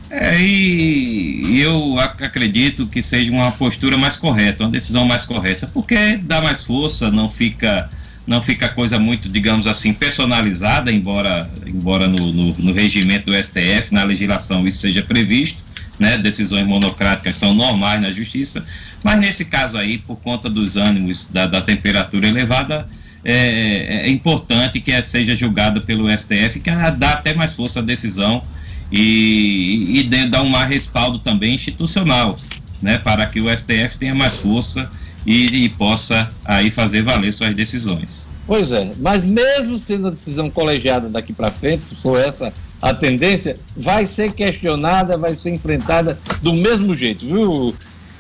É, 0.10 0.39
e 0.41 1.60
eu 1.60 2.00
acredito 2.00 2.88
que 2.88 3.02
seja 3.02 3.30
uma 3.30 3.52
postura 3.52 3.97
mais 3.97 4.15
correta, 4.15 4.63
uma 4.63 4.71
decisão 4.71 5.06
mais 5.06 5.26
correta, 5.26 5.69
porque 5.73 6.15
dá 6.17 6.41
mais 6.41 6.63
força, 6.63 7.12
não 7.12 7.30
fica 7.30 7.89
não 8.26 8.41
fica 8.41 8.67
coisa 8.67 9.00
muito, 9.00 9.30
digamos 9.30 9.65
assim, 9.67 9.93
personalizada, 9.93 10.91
embora, 10.91 11.50
embora 11.65 12.08
no, 12.08 12.34
no, 12.34 12.54
no 12.58 12.73
regimento 12.73 13.32
do 13.32 13.43
STF, 13.43 13.93
na 13.93 14.04
legislação, 14.04 14.67
isso 14.67 14.80
seja 14.80 15.02
previsto, 15.02 15.63
né, 15.97 16.17
decisões 16.17 16.67
monocráticas 16.67 17.38
são 17.38 17.54
normais 17.54 18.02
na 18.02 18.12
justiça, 18.12 18.65
mas 19.02 19.17
nesse 19.17 19.45
caso 19.45 19.78
aí, 19.78 19.97
por 19.97 20.17
conta 20.17 20.50
dos 20.50 20.76
ânimos 20.76 21.28
da, 21.28 21.47
da 21.47 21.62
temperatura 21.62 22.28
elevada, 22.28 22.88
é, 23.23 23.34
é, 23.34 24.08
é 24.08 24.10
importante 24.10 24.80
que 24.80 25.03
seja 25.03 25.36
julgada 25.36 25.82
pelo 25.82 26.08
STF, 26.10 26.60
que 26.60 26.71
dá 26.97 27.13
até 27.13 27.34
mais 27.34 27.53
força 27.53 27.80
à 27.80 27.84
decisão 27.84 28.43
e, 28.91 29.99
e 29.99 30.03
dar 30.27 30.41
um 30.41 30.49
mais 30.49 30.69
respaldo 30.69 31.19
também 31.19 31.56
institucional, 31.56 32.38
né, 32.82 32.97
para 32.97 33.25
que 33.25 33.41
o 33.41 33.49
STF 33.49 33.97
tenha 33.97 34.15
mais 34.15 34.36
força 34.36 34.89
e, 35.25 35.65
e 35.65 35.69
possa 35.69 36.32
aí 36.45 36.71
fazer 36.71 37.01
valer 37.01 37.34
suas 37.34 37.53
decisões. 37.53 38.27
Pois 38.45 38.71
é, 38.71 38.93
mas 38.99 39.25
mesmo 39.25 39.77
sendo 39.77 40.08
a 40.08 40.12
decisão 40.12 40.49
colegiada 40.49 41.10
daqui 41.10 41.34
para 41.34 41.51
frente, 41.51 41.84
se 41.84 41.95
for 41.95 42.17
essa 42.17 42.53
a 42.82 42.93
tendência, 42.93 43.58
vai 43.75 44.06
ser 44.06 44.32
questionada, 44.34 45.17
vai 45.17 45.36
ser 45.36 45.51
enfrentada 45.51 46.17
do 46.41 46.53
mesmo 46.53 46.95
jeito, 46.95 47.25
viu? 47.25 47.75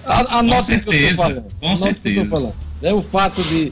A, 0.05 0.39
a 0.39 0.43
com 0.43 0.63
certeza, 0.63 0.83
que 0.83 0.97
eu 0.97 1.09
estou 1.09 1.25
falando. 1.25 1.45
Com 1.59 1.75
certeza. 1.75 2.29
Falando. 2.29 2.55
É 2.81 2.93
o 2.93 3.01
fato 3.01 3.41
de 3.43 3.71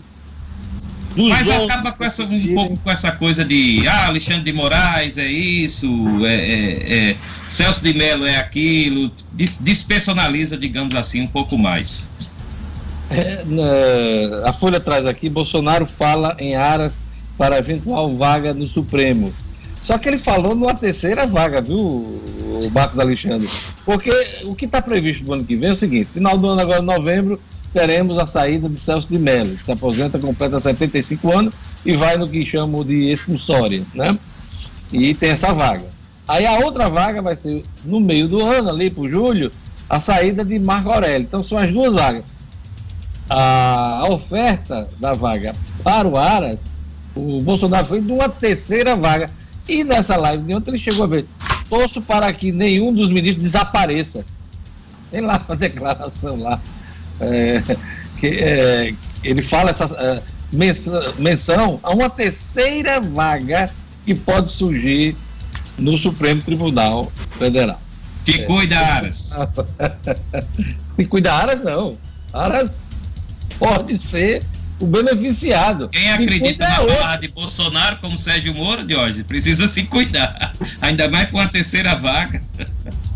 mas 1.15 1.49
acaba 1.49 1.91
com 1.91 2.03
essa, 2.03 2.23
um 2.23 2.53
pouco 2.53 2.77
com 2.77 2.91
essa 2.91 3.11
coisa 3.11 3.45
de 3.45 3.87
ah, 3.87 4.07
Alexandre 4.07 4.43
de 4.43 4.53
Moraes 4.53 5.17
é 5.17 5.27
isso, 5.27 5.87
é, 6.25 6.35
é, 6.35 7.09
é 7.11 7.15
Celso 7.49 7.81
de 7.81 7.93
Mello 7.93 8.25
é 8.25 8.37
aquilo, 8.37 9.11
des, 9.31 9.57
despersonaliza, 9.57 10.57
digamos 10.57 10.95
assim, 10.95 11.21
um 11.21 11.27
pouco 11.27 11.57
mais. 11.57 12.11
É, 13.09 13.43
a 14.45 14.51
Folha 14.51 14.79
traz 14.79 15.05
aqui, 15.05 15.29
Bolsonaro 15.29 15.85
fala 15.85 16.35
em 16.39 16.55
aras 16.55 16.99
para 17.37 17.57
eventual 17.57 18.15
vaga 18.15 18.53
no 18.53 18.67
Supremo. 18.67 19.33
Só 19.81 19.97
que 19.99 20.09
ele 20.09 20.17
falou 20.17 20.55
numa 20.55 20.73
terceira 20.73 21.27
vaga, 21.27 21.61
viu, 21.61 21.77
o 21.77 22.71
Marcos 22.73 22.97
Alexandre? 22.97 23.47
Porque 23.85 24.09
o 24.43 24.55
que 24.55 24.65
está 24.65 24.81
previsto 24.81 25.23
no 25.23 25.33
ano 25.33 25.45
que 25.45 25.55
vem 25.55 25.69
é 25.69 25.73
o 25.73 25.75
seguinte: 25.75 26.09
final 26.13 26.37
do 26.37 26.47
ano, 26.47 26.61
agora, 26.61 26.81
novembro, 26.81 27.39
teremos 27.75 28.17
a 28.17 28.25
saída 28.25 28.69
de 28.69 28.79
Celso 28.79 29.09
de 29.09 29.19
Mello, 29.19 29.57
se 29.57 29.69
aposenta, 29.69 30.17
completa 30.17 30.57
75 30.57 31.37
anos 31.37 31.53
e 31.85 31.93
vai 31.93 32.15
no 32.15 32.25
que 32.25 32.45
chamam 32.45 32.85
de 32.85 33.11
expulsória, 33.11 33.83
né? 33.93 34.17
E 34.93 35.13
tem 35.13 35.31
essa 35.31 35.53
vaga. 35.53 35.83
Aí 36.25 36.45
a 36.45 36.59
outra 36.59 36.87
vaga 36.87 37.21
vai 37.21 37.35
ser 37.35 37.65
no 37.83 37.99
meio 37.99 38.29
do 38.29 38.41
ano, 38.41 38.69
ali 38.69 38.89
para 38.89 39.09
julho, 39.09 39.51
a 39.89 39.99
saída 39.99 40.45
de 40.45 40.57
Marco 40.57 40.89
Aurélio. 40.89 41.25
Então 41.25 41.43
são 41.43 41.57
as 41.57 41.69
duas 41.69 41.93
vagas. 41.93 42.23
A 43.29 44.05
oferta 44.09 44.87
da 44.97 45.13
vaga 45.13 45.53
para 45.83 46.07
o 46.07 46.15
Aras, 46.15 46.57
o 47.13 47.41
Bolsonaro 47.41 47.87
foi 47.87 47.99
de 47.99 48.09
uma 48.09 48.29
terceira 48.29 48.95
vaga. 48.95 49.29
E 49.67 49.83
nessa 49.83 50.15
live 50.15 50.45
de 50.45 50.55
ontem 50.55 50.71
ele 50.71 50.79
chegou 50.79 51.03
a 51.03 51.07
ver, 51.07 51.25
torço 51.69 52.01
para 52.01 52.31
que 52.31 52.53
nenhum 52.53 52.93
dos 52.93 53.09
ministros 53.09 53.43
desapareça. 53.43 54.25
Tem 55.11 55.19
lá 55.19 55.43
a 55.45 55.55
declaração 55.55 56.39
lá 56.39 56.57
é, 57.19 57.63
que, 58.19 58.27
é, 58.27 58.93
ele 59.23 59.41
fala 59.41 59.71
essa 59.71 59.85
é, 59.99 60.21
menção, 61.17 61.79
a 61.83 61.91
uma 61.91 62.09
terceira 62.09 62.99
vaga 62.99 63.69
que 64.05 64.13
pode 64.13 64.51
surgir 64.51 65.15
no 65.77 65.97
Supremo 65.97 66.41
Tribunal 66.41 67.11
Federal. 67.37 67.79
Que 68.23 68.41
é. 68.41 68.45
cuida, 68.45 68.79
Aras. 68.79 69.31
Se 70.95 71.05
cuida, 71.05 71.33
Aras, 71.33 71.61
não. 71.61 71.97
Aras 72.33 72.81
pode 73.59 73.99
ser 73.99 74.43
o 74.79 74.85
beneficiado. 74.85 75.89
Quem 75.89 76.11
acredita 76.11 76.67
na 76.67 76.75
palavra 76.75 77.17
de 77.17 77.27
Bolsonaro, 77.29 77.97
como 77.97 78.17
Sérgio 78.17 78.53
Moro, 78.53 78.85
de 78.85 78.95
hoje, 78.95 79.23
precisa 79.23 79.67
se 79.67 79.83
cuidar. 79.83 80.53
Ainda 80.81 81.09
mais 81.09 81.29
com 81.29 81.39
a 81.39 81.47
terceira 81.47 81.95
vaga. 81.95 82.41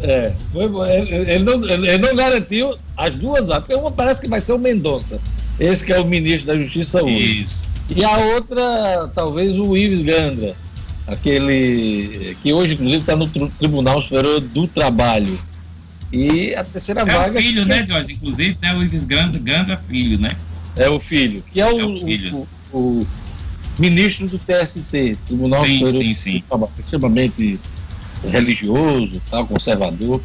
É, 0.01 0.31
foi, 0.53 0.65
ele, 0.91 1.31
ele, 1.31 1.43
não, 1.43 1.63
ele 1.63 1.97
não 1.97 2.15
garantiu 2.15 2.75
as 2.95 3.15
duas 3.15 3.47
vagas, 3.47 3.67
porque 3.67 3.79
uma 3.79 3.91
parece 3.91 4.21
que 4.21 4.27
vai 4.27 4.39
ser 4.39 4.53
o 4.53 4.57
Mendonça, 4.57 5.19
esse 5.59 5.83
que 5.83 5.91
é 5.91 5.99
o 5.99 6.05
ministro 6.05 6.47
da 6.47 6.57
Justiça 6.57 7.03
hoje. 7.03 7.41
Isso. 7.41 7.69
E 7.93 8.03
a 8.03 8.17
outra, 8.17 9.09
talvez 9.13 9.57
o 9.57 9.75
Ives 9.75 10.05
Gandra, 10.05 10.55
aquele 11.07 12.37
que 12.41 12.53
hoje, 12.53 12.73
inclusive, 12.73 12.99
está 12.99 13.15
no 13.15 13.27
Tribunal 13.27 14.01
Superior 14.01 14.39
do 14.39 14.67
Trabalho. 14.67 15.37
E 16.13 16.55
a 16.55 16.63
terceira 16.63 17.01
é 17.01 17.05
vaga. 17.05 17.37
É 17.37 17.39
o 17.39 17.43
filho, 17.43 17.65
né, 17.65 17.85
Jorge? 17.87 18.13
Inclusive, 18.13 18.57
né, 18.61 18.75
o 18.75 18.83
Ives 18.83 19.05
Gandra, 19.05 19.39
Gandra 19.39 19.77
filho, 19.77 20.19
né? 20.19 20.35
É 20.75 20.89
o 20.89 20.99
filho, 20.99 21.43
que 21.51 21.59
é 21.59 21.65
o, 21.65 21.79
é 21.79 21.83
o, 21.83 22.47
o, 22.71 22.77
o 22.77 23.07
ministro 23.77 24.27
do 24.27 24.37
TST, 24.37 25.17
Tribunal 25.25 25.65
sim, 25.65 25.79
Superior 25.79 26.03
sim, 26.03 26.13
sim. 26.13 26.43
extremamente 26.77 27.59
religioso, 28.27 29.21
tal, 29.29 29.45
conservador, 29.45 30.21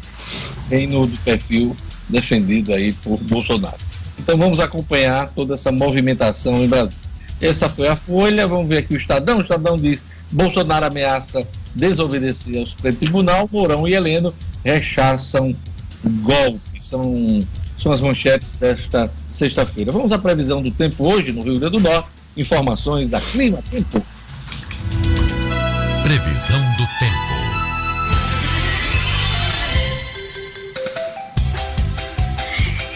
tem 0.69 0.87
no 0.87 1.07
perfil 1.19 1.75
defendido 2.09 2.73
aí 2.73 2.93
por 2.93 3.17
Bolsonaro. 3.23 3.77
Então 4.17 4.37
vamos 4.37 4.59
acompanhar 4.59 5.29
toda 5.33 5.53
essa 5.53 5.71
movimentação 5.71 6.63
em 6.63 6.67
Brasília. 6.67 7.05
Essa 7.41 7.69
foi 7.69 7.87
a 7.87 7.95
Folha, 7.95 8.47
vamos 8.47 8.69
ver 8.69 8.77
aqui 8.77 8.93
o 8.93 8.97
Estadão. 8.97 9.39
O 9.39 9.41
Estadão 9.41 9.77
diz: 9.77 10.03
Bolsonaro 10.31 10.85
ameaça 10.85 11.45
desobedecer 11.75 12.57
ao 12.57 12.65
Supremo 12.65 12.97
Tribunal, 12.97 13.49
Mourão 13.51 13.87
e 13.87 13.93
Heleno 13.93 14.33
rechaçam 14.63 15.55
golpe. 16.21 16.61
São, 16.79 17.45
são 17.77 17.91
as 17.91 17.99
manchetes 17.99 18.53
desta 18.53 19.11
sexta-feira. 19.29 19.91
Vamos 19.91 20.11
à 20.11 20.19
previsão 20.19 20.61
do 20.61 20.71
tempo 20.71 21.05
hoje 21.07 21.31
no 21.31 21.41
Rio 21.41 21.59
Grande 21.59 21.77
do 21.77 21.79
Norte. 21.79 22.09
Informações 22.37 23.09
da 23.09 23.19
Clima 23.19 23.59
Tempo. 23.69 24.05
Previsão 26.03 26.61
do 26.77 26.85
tempo. 26.99 27.24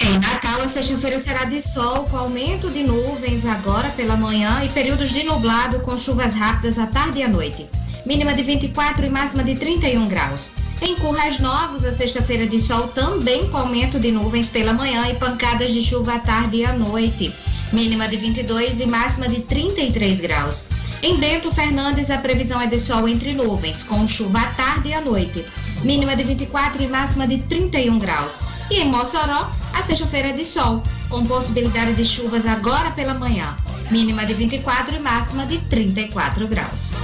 Em 0.10 0.17
Natal, 0.17 0.63
a 0.63 0.67
sexta-feira 0.67 1.19
será 1.19 1.45
de 1.45 1.62
sol, 1.62 2.06
com 2.06 2.17
aumento 2.17 2.67
de 2.72 2.82
nuvens 2.82 3.45
agora 3.45 3.91
pela 3.91 4.17
manhã 4.17 4.63
e 4.65 4.69
períodos 4.69 5.10
de 5.10 5.22
nublado 5.22 5.82
com 5.82 5.95
chuvas 5.95 6.34
rápidas 6.34 6.80
à 6.80 6.88
tarde 6.88 7.19
e 7.19 7.24
à 7.24 7.28
noite. 7.28 7.67
Mínima 8.08 8.34
de 8.34 8.41
24 8.41 9.06
e 9.06 9.10
máxima 9.12 9.43
de 9.43 9.54
31 9.54 10.08
graus. 10.08 10.50
Em 10.82 10.95
Currais 10.95 11.39
Novos, 11.39 11.86
a 11.86 11.91
sexta-feira 11.91 12.48
de 12.48 12.60
sol 12.60 12.88
também 12.88 13.48
com 13.52 13.58
aumento 13.58 14.00
de 14.00 14.12
nuvens 14.12 14.50
pela 14.50 14.74
manhã 14.74 15.08
e 15.10 15.13
pancadas 15.13 15.72
de 15.72 15.84
chuva 15.84 16.15
à 16.15 16.19
tarde 16.19 16.58
e 16.58 16.65
à 16.65 16.74
noite. 16.74 17.32
mínima 17.72 18.08
de 18.08 18.17
22 18.17 18.80
e 18.80 18.88
máxima 18.88 19.30
de 19.30 19.41
33 19.41 20.22
graus. 20.22 20.65
Em 21.02 21.16
Bento 21.16 21.50
Fernandes, 21.54 22.12
a 22.12 22.18
previsão 22.18 22.60
é 22.60 22.68
de 22.68 22.78
sol 22.78 23.08
entre 23.08 23.34
nuvens, 23.34 23.82
com 23.82 24.06
chuva 24.06 24.40
à 24.40 24.48
tarde 24.48 24.90
e 24.90 24.94
à 24.94 25.00
noite, 25.00 25.46
mínima 25.82 26.14
de 26.14 26.24
24 26.24 26.84
e 26.84 26.88
máxima 26.88 27.26
de 27.26 27.38
31 27.44 27.98
graus. 27.98 28.42
E 28.70 28.82
em 28.82 28.90
Mossoró, 28.90 29.50
a 29.74 29.82
sexta-feira 29.82 30.30
é 30.30 30.34
de 30.34 30.44
sol, 30.44 30.84
com 31.08 31.26
possibilidade 31.26 31.94
de 31.94 32.04
chuvas 32.04 32.46
agora 32.46 32.92
pela 32.92 33.14
manhã, 33.14 33.56
mínima 33.90 34.26
de 34.26 34.34
24 34.34 34.94
e 34.94 35.00
máxima 35.00 35.46
de 35.46 35.60
34 35.70 36.46
graus. 36.50 36.96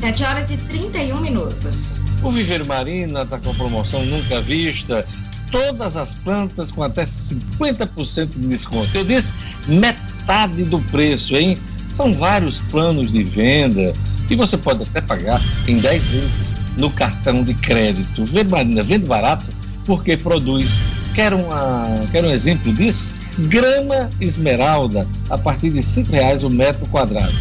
7 0.00 0.22
horas 0.22 0.50
e 0.50 0.58
31 0.58 1.18
minutos. 1.18 1.98
O 2.22 2.30
Viveiro 2.30 2.66
Marina 2.66 3.22
está 3.22 3.38
com 3.38 3.54
promoção 3.54 4.04
nunca 4.04 4.38
vista. 4.42 5.06
Todas 5.50 5.96
as 5.96 6.14
plantas 6.14 6.70
com 6.70 6.82
até 6.82 7.04
50% 7.04 8.28
de 8.36 8.48
desconto. 8.48 8.88
Eu 8.96 9.04
disse 9.04 9.32
metade 9.66 10.64
do 10.64 10.78
preço, 10.80 11.34
hein? 11.34 11.58
São 11.94 12.12
vários 12.12 12.58
planos 12.70 13.10
de 13.10 13.24
venda 13.24 13.92
e 14.30 14.36
você 14.36 14.56
pode 14.56 14.82
até 14.82 15.00
pagar 15.00 15.40
em 15.66 15.78
10 15.78 16.10
vezes 16.12 16.56
no 16.76 16.90
cartão 16.90 17.42
de 17.42 17.54
crédito. 17.54 18.24
Viveiro 18.24 18.50
Marina 18.50 18.82
vende 18.82 19.06
barato 19.06 19.46
porque 19.84 20.16
produz. 20.16 20.70
Quer, 21.14 21.34
uma, 21.34 21.86
quer 22.12 22.24
um 22.24 22.30
exemplo 22.30 22.72
disso? 22.72 23.08
Grama 23.38 24.10
esmeralda 24.20 25.06
a 25.30 25.38
partir 25.38 25.70
de 25.70 25.80
R$ 25.80 26.06
reais 26.10 26.44
o 26.44 26.50
metro 26.50 26.86
quadrado. 26.86 27.32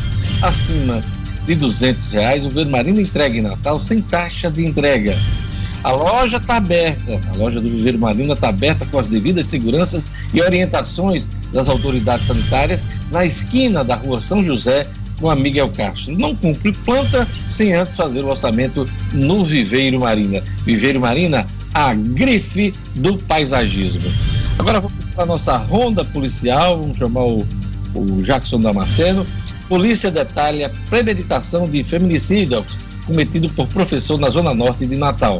Acima 0.41 1.03
de 1.45 1.55
duzentos 1.55 2.11
reais, 2.11 2.45
o 2.45 2.49
Vermarina 2.49 3.01
entrega 3.01 3.37
em 3.37 3.41
Natal 3.41 3.79
sem 3.79 4.01
taxa 4.01 4.51
de 4.51 4.65
entrega. 4.65 5.15
A 5.83 5.91
loja 5.91 6.37
está 6.37 6.57
aberta, 6.57 7.19
a 7.33 7.37
loja 7.37 7.61
do 7.61 7.69
Viveiro 7.69 7.99
Marina 7.99 8.33
está 8.33 8.49
aberta 8.49 8.85
com 8.85 8.99
as 8.99 9.07
devidas 9.07 9.45
seguranças 9.45 10.07
e 10.33 10.41
orientações 10.41 11.27
das 11.53 11.69
autoridades 11.69 12.25
sanitárias 12.25 12.83
na 13.11 13.25
esquina 13.25 13.83
da 13.83 13.95
rua 13.95 14.19
São 14.19 14.43
José 14.43 14.85
com 15.19 15.29
a 15.29 15.35
Miguel 15.35 15.69
Castro. 15.69 16.17
Não 16.17 16.35
cumpre 16.35 16.71
planta 16.71 17.27
sem 17.49 17.73
antes 17.73 17.95
fazer 17.95 18.21
o 18.21 18.27
orçamento 18.27 18.87
no 19.13 19.43
Viveiro 19.43 19.99
Marina. 19.99 20.41
Viveiro 20.65 20.99
Marina, 20.99 21.47
a 21.73 21.93
grife 21.93 22.73
do 22.95 23.17
paisagismo. 23.17 24.11
Agora 24.57 24.79
vamos 24.79 25.05
para 25.13 25.23
a 25.23 25.27
nossa 25.27 25.57
ronda 25.57 26.03
policial, 26.03 26.79
vamos 26.79 26.97
chamar 26.97 27.23
o, 27.23 27.47
o 27.93 28.21
Jackson 28.23 28.59
Damasceno. 28.59 29.25
Polícia 29.69 30.09
detalha 30.09 30.71
premeditação 30.89 31.69
de 31.69 31.83
feminicídio 31.83 32.65
cometido 33.05 33.49
por 33.49 33.67
professor 33.67 34.19
na 34.19 34.29
Zona 34.29 34.53
Norte 34.53 34.85
de 34.85 34.95
Natal. 34.95 35.39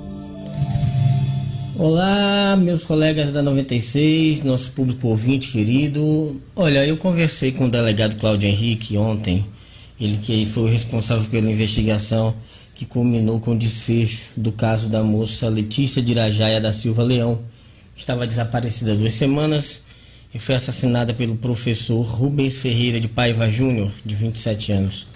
Olá, 1.83 2.55
meus 2.55 2.85
colegas 2.85 3.33
da 3.33 3.41
96, 3.41 4.43
nosso 4.43 4.71
público 4.71 5.07
ouvinte 5.07 5.47
querido. 5.47 6.39
Olha, 6.55 6.85
eu 6.85 6.95
conversei 6.95 7.51
com 7.51 7.65
o 7.65 7.71
delegado 7.71 8.17
Cláudio 8.17 8.47
Henrique 8.47 8.95
ontem, 8.95 9.43
ele 9.99 10.17
que 10.17 10.45
foi 10.45 10.61
o 10.61 10.67
responsável 10.67 11.27
pela 11.31 11.49
investigação 11.49 12.35
que 12.75 12.85
culminou 12.85 13.39
com 13.39 13.53
o 13.53 13.57
desfecho 13.57 14.39
do 14.39 14.51
caso 14.51 14.89
da 14.89 15.01
moça 15.01 15.49
Letícia 15.49 16.03
de 16.03 16.11
Irajaia 16.11 16.61
da 16.61 16.71
Silva 16.71 17.01
Leão, 17.01 17.41
que 17.95 18.01
estava 18.01 18.27
desaparecida 18.27 18.91
há 18.91 18.95
duas 18.95 19.13
semanas 19.13 19.81
e 20.31 20.37
foi 20.37 20.53
assassinada 20.53 21.15
pelo 21.15 21.35
professor 21.35 22.03
Rubens 22.03 22.57
Ferreira 22.57 22.99
de 22.99 23.07
Paiva 23.07 23.49
Júnior, 23.49 23.91
de 24.05 24.13
27 24.13 24.71
anos. 24.71 25.07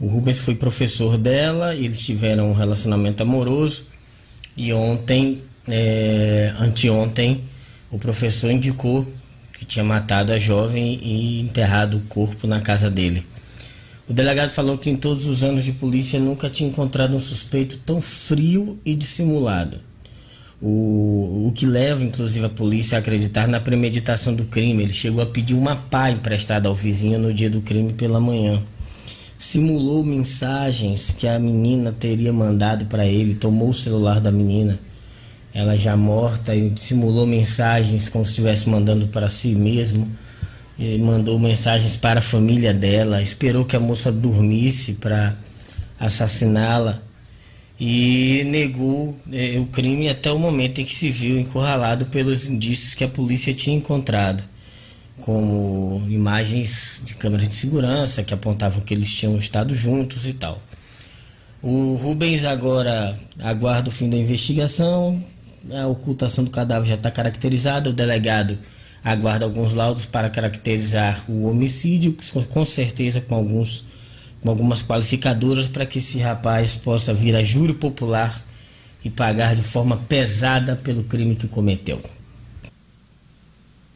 O 0.00 0.08
Rubens 0.08 0.38
foi 0.38 0.56
professor 0.56 1.16
dela, 1.16 1.72
eles 1.72 2.00
tiveram 2.00 2.50
um 2.50 2.52
relacionamento 2.52 3.22
amoroso 3.22 3.84
e 4.56 4.72
ontem 4.72 5.40
é, 5.68 6.52
anteontem, 6.58 7.40
o 7.90 7.98
professor 7.98 8.50
indicou 8.50 9.06
que 9.58 9.64
tinha 9.64 9.84
matado 9.84 10.32
a 10.32 10.38
jovem 10.38 10.98
e 11.02 11.40
enterrado 11.40 11.96
o 11.96 12.00
corpo 12.00 12.46
na 12.46 12.60
casa 12.60 12.90
dele. 12.90 13.24
O 14.08 14.12
delegado 14.12 14.50
falou 14.50 14.76
que 14.76 14.90
em 14.90 14.96
todos 14.96 15.26
os 15.26 15.42
anos 15.42 15.64
de 15.64 15.72
polícia 15.72 16.20
nunca 16.20 16.50
tinha 16.50 16.68
encontrado 16.68 17.16
um 17.16 17.20
suspeito 17.20 17.78
tão 17.78 18.02
frio 18.02 18.78
e 18.84 18.94
dissimulado. 18.94 19.78
O, 20.60 21.46
o 21.48 21.52
que 21.54 21.64
leva, 21.64 22.02
inclusive, 22.04 22.44
a 22.44 22.50
polícia 22.50 22.96
a 22.96 23.00
acreditar 23.00 23.48
na 23.48 23.60
premeditação 23.60 24.34
do 24.34 24.44
crime. 24.44 24.82
Ele 24.82 24.92
chegou 24.92 25.22
a 25.22 25.26
pedir 25.26 25.54
uma 25.54 25.76
pá 25.76 26.10
emprestada 26.10 26.68
ao 26.68 26.74
vizinho 26.74 27.18
no 27.18 27.32
dia 27.32 27.48
do 27.48 27.62
crime 27.62 27.92
pela 27.94 28.20
manhã. 28.20 28.60
Simulou 29.38 30.04
mensagens 30.04 31.14
que 31.16 31.26
a 31.26 31.38
menina 31.38 31.92
teria 31.92 32.32
mandado 32.32 32.86
para 32.86 33.06
ele, 33.06 33.34
tomou 33.34 33.70
o 33.70 33.74
celular 33.74 34.20
da 34.20 34.30
menina 34.30 34.78
ela 35.54 35.76
já 35.78 35.96
morta 35.96 36.54
e 36.54 36.72
simulou 36.80 37.26
mensagens 37.26 38.08
como 38.08 38.26
se 38.26 38.32
estivesse 38.32 38.68
mandando 38.68 39.06
para 39.06 39.28
si 39.28 39.54
mesmo. 39.54 40.10
E 40.76 40.98
mandou 40.98 41.38
mensagens 41.38 41.96
para 41.96 42.18
a 42.18 42.22
família 42.22 42.74
dela, 42.74 43.22
esperou 43.22 43.64
que 43.64 43.76
a 43.76 43.80
moça 43.80 44.10
dormisse 44.10 44.94
para 44.94 45.36
assassiná-la 46.00 47.00
e 47.78 48.42
negou 48.46 49.16
eh, 49.32 49.58
o 49.58 49.66
crime 49.66 50.08
até 50.08 50.32
o 50.32 50.38
momento 50.38 50.80
em 50.80 50.84
que 50.84 50.94
se 50.94 51.10
viu 51.10 51.38
encurralado 51.38 52.06
pelos 52.06 52.48
indícios 52.48 52.94
que 52.94 53.04
a 53.04 53.08
polícia 53.08 53.54
tinha 53.54 53.76
encontrado, 53.76 54.42
como 55.22 56.04
imagens 56.08 57.02
de 57.04 57.14
câmeras 57.14 57.48
de 57.48 57.54
segurança 57.54 58.24
que 58.24 58.34
apontavam 58.34 58.80
que 58.80 58.94
eles 58.94 59.12
tinham 59.12 59.38
estado 59.38 59.74
juntos 59.74 60.26
e 60.26 60.32
tal. 60.32 60.60
O 61.62 61.94
Rubens 61.94 62.44
agora 62.44 63.16
aguarda 63.38 63.88
o 63.88 63.92
fim 63.92 64.10
da 64.10 64.16
investigação, 64.16 65.22
a 65.72 65.86
ocultação 65.86 66.44
do 66.44 66.50
cadáver 66.50 66.88
já 66.88 66.94
está 66.94 67.10
caracterizada, 67.10 67.90
o 67.90 67.92
delegado 67.92 68.58
aguarda 69.02 69.44
alguns 69.44 69.74
laudos 69.74 70.06
para 70.06 70.30
caracterizar 70.30 71.22
o 71.28 71.48
homicídio, 71.48 72.16
com 72.50 72.64
certeza 72.64 73.20
com 73.20 73.34
alguns 73.34 73.84
com 74.40 74.50
algumas 74.50 74.82
qualificadoras 74.82 75.68
para 75.68 75.86
que 75.86 76.00
esse 76.00 76.18
rapaz 76.18 76.76
possa 76.76 77.14
vir 77.14 77.34
a 77.34 77.42
júri 77.42 77.72
popular 77.72 78.44
e 79.02 79.08
pagar 79.08 79.56
de 79.56 79.62
forma 79.62 79.96
pesada 79.96 80.76
pelo 80.76 81.02
crime 81.04 81.34
que 81.34 81.48
cometeu. 81.48 81.98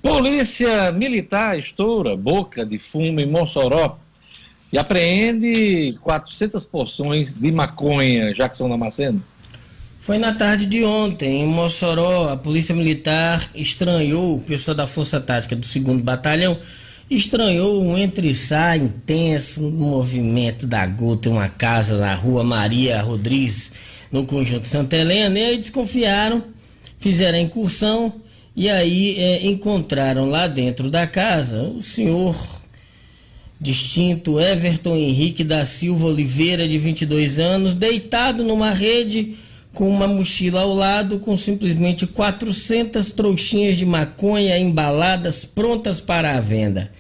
Polícia 0.01 0.91
Militar 0.91 1.59
estoura 1.59 2.17
boca 2.17 2.65
de 2.65 2.79
fumo 2.79 3.21
em 3.21 3.27
Mossoró 3.27 3.99
e 4.73 4.79
apreende 4.79 5.95
400 6.01 6.65
porções 6.65 7.35
de 7.35 7.53
maconha, 7.53 8.33
Jackson 8.33 8.71
Damasceno. 8.71 9.23
Foi 10.09 10.17
na 10.17 10.33
tarde 10.33 10.65
de 10.65 10.83
ontem, 10.85 11.43
em 11.43 11.47
Mossoró, 11.47 12.31
a 12.31 12.37
Polícia 12.39 12.75
Militar 12.75 13.47
estranhou, 13.55 14.39
o 14.39 14.41
pessoal 14.41 14.75
da 14.75 14.87
Força 14.87 15.21
Tática 15.21 15.55
do 15.55 15.61
2 15.61 16.01
Batalhão, 16.01 16.57
estranhou 17.11 17.85
um 17.85 17.99
entre-sai 17.99 18.79
intenso 18.79 19.61
no 19.61 19.71
movimento 19.71 20.67
da 20.67 20.87
gota 20.87 21.29
em 21.29 21.33
uma 21.33 21.51
casa 21.51 21.99
na 21.99 22.15
rua 22.15 22.43
Maria 22.43 23.03
Rodrigues, 23.03 23.71
no 24.11 24.25
conjunto 24.25 24.67
Santa 24.67 24.97
Helena, 24.97 25.39
e 25.39 25.45
aí 25.45 25.59
desconfiaram, 25.59 26.43
fizeram 26.99 27.37
a 27.37 27.43
incursão 27.43 28.15
e 28.57 28.71
aí 28.71 29.15
é, 29.19 29.47
encontraram 29.47 30.31
lá 30.31 30.47
dentro 30.47 30.89
da 30.89 31.07
casa 31.07 31.61
o 31.65 31.83
senhor 31.83 32.35
distinto 33.61 34.41
Everton 34.41 34.97
Henrique 34.97 35.45
da 35.45 35.67
Silva 35.67 36.07
Oliveira, 36.07 36.67
de 36.67 36.79
22 36.79 37.39
anos, 37.39 37.75
deitado 37.75 38.43
numa 38.43 38.71
rede 38.71 39.37
com 39.73 39.89
uma 39.89 40.09
mochila 40.09 40.61
ao 40.61 40.75
lado 40.75 41.19
com 41.19 41.37
simplesmente 41.37 42.07
400 42.07 43.13
trouxinhas 43.13 43.79
de 43.79 43.87
maconha 43.87 44.59
embaladas 44.59 45.45
prontas 45.45 46.01
para 46.01 46.37
a 46.37 46.41
venda. 46.41 46.91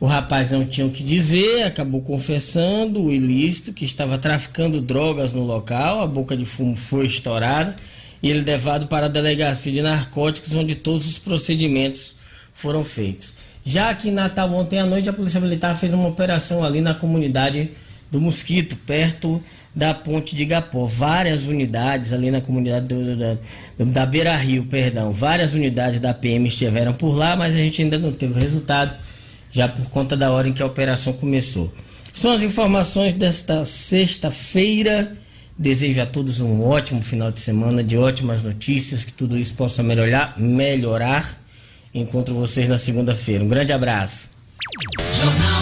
O 0.00 0.06
rapaz 0.06 0.50
não 0.50 0.66
tinha 0.66 0.84
o 0.84 0.90
que 0.90 1.02
dizer, 1.02 1.62
acabou 1.62 2.00
confessando 2.00 3.04
o 3.04 3.12
ilícito 3.12 3.72
que 3.72 3.84
estava 3.84 4.18
traficando 4.18 4.80
drogas 4.80 5.32
no 5.32 5.44
local, 5.44 6.00
a 6.00 6.06
boca 6.08 6.36
de 6.36 6.44
fumo 6.44 6.74
foi 6.74 7.06
estourada 7.06 7.76
e 8.20 8.28
ele 8.28 8.40
levado 8.40 8.88
para 8.88 9.06
a 9.06 9.08
delegacia 9.08 9.72
de 9.72 9.80
narcóticos 9.80 10.54
onde 10.54 10.74
todos 10.74 11.06
os 11.08 11.18
procedimentos 11.18 12.16
foram 12.52 12.82
feitos. 12.82 13.34
Já 13.64 13.90
aqui 13.90 14.08
em 14.08 14.12
Natal 14.12 14.52
ontem 14.52 14.80
à 14.80 14.84
noite 14.84 15.08
a 15.08 15.12
Polícia 15.12 15.40
Militar 15.40 15.76
fez 15.76 15.94
uma 15.94 16.08
operação 16.08 16.64
ali 16.64 16.80
na 16.80 16.94
comunidade 16.94 17.70
do 18.10 18.20
mosquito, 18.20 18.76
perto 18.84 19.42
da 19.74 19.94
ponte 19.94 20.34
de 20.34 20.42
Igapó. 20.42 20.86
Várias 20.86 21.46
unidades 21.46 22.12
ali 22.12 22.30
na 22.30 22.40
comunidade 22.40 22.86
do, 22.86 23.16
do, 23.16 23.84
da 23.86 24.04
Beira 24.06 24.36
Rio, 24.36 24.64
perdão, 24.64 25.12
várias 25.12 25.54
unidades 25.54 26.00
da 26.00 26.12
PM 26.12 26.48
estiveram 26.48 26.92
por 26.92 27.16
lá, 27.16 27.34
mas 27.36 27.54
a 27.54 27.58
gente 27.58 27.82
ainda 27.82 27.98
não 27.98 28.12
teve 28.12 28.38
resultado, 28.38 28.94
já 29.50 29.68
por 29.68 29.88
conta 29.90 30.16
da 30.16 30.30
hora 30.30 30.48
em 30.48 30.52
que 30.52 30.62
a 30.62 30.66
operação 30.66 31.12
começou. 31.14 31.72
São 32.14 32.32
as 32.32 32.42
informações 32.42 33.14
desta 33.14 33.64
sexta-feira. 33.64 35.12
Desejo 35.58 36.00
a 36.00 36.06
todos 36.06 36.40
um 36.40 36.64
ótimo 36.64 37.02
final 37.02 37.30
de 37.30 37.40
semana, 37.40 37.84
de 37.84 37.96
ótimas 37.96 38.42
notícias, 38.42 39.04
que 39.04 39.12
tudo 39.12 39.38
isso 39.38 39.54
possa 39.54 39.82
melhorar, 39.82 40.34
melhorar. 40.38 41.38
Encontro 41.94 42.34
vocês 42.34 42.68
na 42.68 42.78
segunda-feira. 42.78 43.44
Um 43.44 43.48
grande 43.48 43.72
abraço. 43.72 44.30
Jornal 45.12 45.61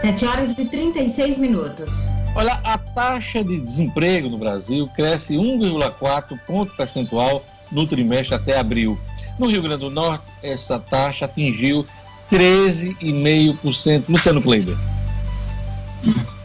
7 0.00 0.24
horas 0.24 0.50
e 0.56 0.64
36 0.64 1.36
minutos. 1.36 2.06
Olha, 2.34 2.58
a 2.64 2.78
taxa 2.78 3.44
de 3.44 3.60
desemprego 3.60 4.30
no 4.30 4.38
Brasil 4.38 4.88
cresce 4.96 5.34
1,4 5.34 6.38
ponto 6.46 6.74
percentual 6.74 7.44
no 7.70 7.86
trimestre 7.86 8.34
até 8.34 8.58
abril. 8.58 8.98
No 9.38 9.46
Rio 9.46 9.62
Grande 9.62 9.80
do 9.80 9.90
Norte, 9.90 10.24
essa 10.42 10.78
taxa 10.78 11.26
atingiu 11.26 11.84
13,5%. 12.32 14.04
Luciano 14.08 14.40
Kleiber. 14.40 14.76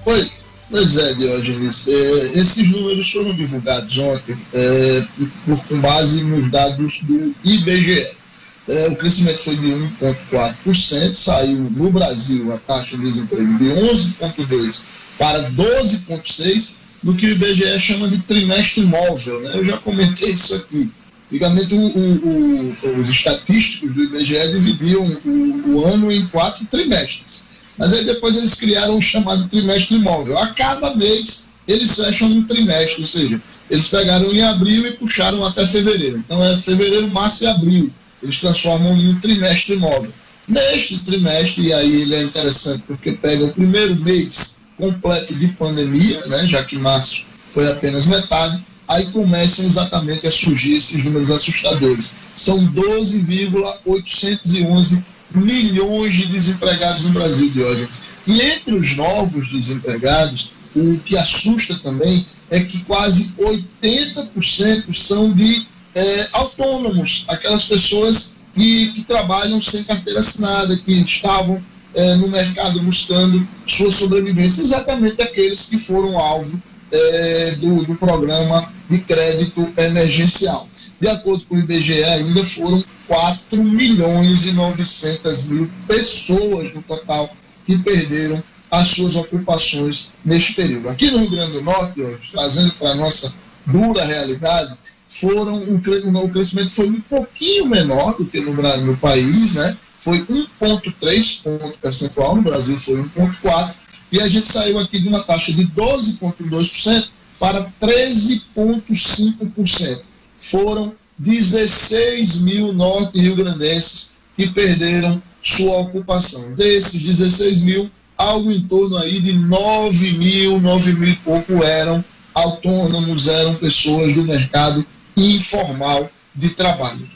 Oi, 0.06 0.32
pois 0.70 0.97
é, 0.97 1.14
Diógenes. 1.14 1.88
É, 1.88 2.39
esses 2.39 2.70
números 2.70 3.10
foram 3.10 3.34
divulgados 3.34 3.97
ontem 3.97 4.38
é, 4.53 5.06
com 5.45 5.80
base 5.80 6.26
nos 6.26 6.51
dados 6.51 7.01
do 7.03 7.34
IBGE. 7.45 8.24
É, 8.68 8.88
o 8.88 8.95
crescimento 8.95 9.39
foi 9.39 9.55
de 9.57 9.68
1,4%, 9.68 11.13
saiu 11.13 11.57
no 11.72 11.91
Brasil 11.91 12.51
a 12.51 12.57
taxa 12.57 12.97
de 12.97 13.03
desemprego 13.03 13.57
de 13.59 13.66
11,2% 13.66 14.86
para 15.18 15.51
12,6%, 15.51 16.76
no 17.03 17.13
que 17.13 17.28
o 17.28 17.32
IBGE 17.32 17.80
chama 17.80 18.07
de 18.07 18.18
trimestre 18.20 18.84
móvel. 18.84 19.39
Né? 19.41 19.51
Eu 19.55 19.66
já 19.66 19.78
comentei 19.78 20.32
isso 20.32 20.55
aqui. 20.55 20.91
Antigamente, 21.28 21.76
o, 21.76 21.80
o, 21.80 22.76
o, 22.84 22.99
os 22.99 23.09
estatísticos 23.09 23.93
do 23.93 24.03
IBGE 24.03 24.51
dividiam 24.51 25.05
o, 25.26 25.84
ano 25.86 26.11
em 26.11 26.26
quatro 26.28 26.66
trimestres. 26.66 27.45
Mas 27.78 27.93
aí 27.93 28.05
depois 28.05 28.36
eles 28.36 28.55
criaram 28.55 28.97
o 28.97 29.01
chamado 29.01 29.47
trimestre 29.47 29.97
móvel. 29.99 30.38
A 30.38 30.47
cada 30.47 30.95
mês, 30.95 31.49
eles 31.68 31.95
fecham 31.95 32.28
um 32.30 32.43
trimestre, 32.43 33.01
ou 33.01 33.07
seja, 33.07 33.41
eles 33.70 33.88
pegaram 33.88 34.32
em 34.34 34.41
abril 34.41 34.88
e 34.88 34.91
puxaram 34.93 35.43
até 35.45 35.66
fevereiro. 35.66 36.18
Então 36.18 36.43
é 36.43 36.57
fevereiro, 36.57 37.07
março 37.09 37.43
e 37.43 37.47
abril. 37.47 37.91
Eles 38.22 38.39
transformam 38.39 38.95
em 38.97 39.09
um 39.09 39.20
trimestre 39.20 39.76
móvel. 39.76 40.13
Neste 40.47 40.99
trimestre, 40.99 41.68
e 41.68 41.74
aí 41.74 42.01
ele 42.01 42.16
é 42.16 42.24
interessante 42.24 42.84
porque 42.88 43.11
pega 43.13 43.45
o 43.45 43.53
primeiro 43.53 43.95
mês 43.95 44.61
completo 44.78 45.34
de 45.34 45.47
pandemia, 45.49 46.26
né, 46.28 46.45
já 46.45 46.63
que 46.63 46.78
março 46.78 47.26
foi 47.49 47.68
apenas 47.72 48.05
metade, 48.05 48.63
aí 48.88 49.07
começam 49.07 49.66
exatamente 49.66 50.28
a 50.28 50.32
surgir 50.32 50.76
esses 50.76 51.03
números 51.03 51.32
assustadores. 51.32 52.18
São 52.36 52.63
12,811 52.66 55.03
milhões 55.34 56.13
de 56.16 56.28
desempregados 56.28 57.01
no 57.01 57.09
Brasil, 57.09 57.49
Diógenes. 57.49 58.03
E 58.28 58.39
entre 58.41 58.76
os 58.76 58.95
novos 58.95 59.49
desempregados, 59.49 60.51
o 60.76 60.99
que 60.99 61.18
assusta 61.18 61.74
também 61.76 62.28
é 62.49 62.59
que 62.59 62.80
quase 62.80 63.34
80% 63.39 64.93
são 64.93 65.32
de 65.34 65.66
é, 65.96 66.28
autônomos, 66.34 67.24
aquelas 67.30 67.66
pessoas 67.66 68.41
que, 68.54 68.91
que, 68.91 69.04
trabalham 69.04 69.62
sem 69.62 69.84
carteira 69.84 70.20
assinada, 70.20 70.76
que 70.78 70.91
estavam 70.91 71.64
é, 71.93 72.16
no 72.16 72.28
mercado 72.28 72.82
buscando 72.82 73.48
sua 73.66 73.89
sobrevivência, 73.89 74.62
exatamente 74.62 75.22
aqueles 75.22 75.70
que 75.70 75.78
foram 75.78 76.20
alvo 76.20 76.62
é, 76.91 77.52
do, 77.62 77.86
do 77.86 77.96
programa 77.96 78.72
de 78.89 79.00
crédito 79.00 79.68
emergencial. 79.78 80.68
De 81.00 81.08
acordo 81.08 81.46
com 81.46 81.56
o 81.56 81.60
IBGE, 81.60 82.04
ainda 82.04 82.43
foram 82.43 82.84
4 83.08 83.64
milhões 83.64 84.48
e 84.48 84.54
900 84.54 85.48
mil 85.48 85.72
pessoas 85.88 86.74
no 86.74 86.82
total 86.82 87.34
que 87.66 87.78
perderam 87.78 88.43
as 88.70 88.89
suas 88.89 89.16
ocupações 89.16 90.14
neste 90.24 90.54
período. 90.54 90.89
Aqui 90.89 91.10
no 91.10 91.20
Rio 91.20 91.32
Grande 91.32 91.54
do 91.54 91.62
Norte, 91.62 92.02
hoje, 92.02 92.30
trazendo 92.32 92.74
para 92.74 92.91
a 92.91 92.96
nossa 92.96 93.36
dura 93.66 94.04
realidade, 94.04 94.78
foram 95.16 95.63
o, 95.63 95.82
crescimento 96.30 96.70
foi 96.72 96.89
um 96.89 97.01
pouquinho 97.01 97.66
menor 97.68 98.16
do 98.18 98.26
que 98.26 98.39
no, 98.41 98.53
no 98.53 98.97
país, 98.97 99.55
né? 99.55 99.78
Foi 99.97 100.20
1,3 100.26 101.41
ponto 101.41 101.78
percentual, 101.80 102.36
no 102.36 102.41
Brasil 102.41 102.78
foi 102.78 103.01
1,4, 103.01 103.76
e 104.11 104.20
a 104.20 104.28
gente 104.28 104.45
saiu 104.45 104.78
aqui 104.78 104.99
de 104.99 105.07
uma 105.07 105.24
taxa 105.24 105.53
de 105.53 105.66
12,2% 105.68 107.11
para 107.39 107.66
13,5%. 107.82 110.01
Foram 110.38 110.91
16 111.18 112.41
mil 112.41 112.74
norte-rio-grandenses 112.74 114.18
que 114.36 114.49
perderam 114.49 115.24
sua 115.41 115.78
ocupação. 115.78 116.53
Desses 116.55 117.01
16 117.01 117.63
mil, 117.63 117.89
algo 118.18 118.51
em 118.51 118.61
torno 118.61 118.97
aí 118.97 119.22
de 119.22 119.32
9 119.32 120.18
mil, 120.18 120.59
9 120.59 120.91
mil 120.93 121.09
e 121.09 121.16
pouco 121.16 121.63
eram 121.63 122.03
autônomos, 122.34 123.30
eram 123.30 123.55
pessoas 123.55 124.11
do 124.13 124.26
mercado 124.26 124.86
informal 125.18 126.09
de 126.34 126.49
trabalho. 126.49 127.07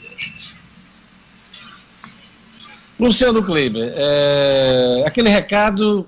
Luciano 2.98 3.42
Kleiber, 3.42 3.92
é, 3.96 5.04
aquele 5.06 5.30
recado 5.30 6.06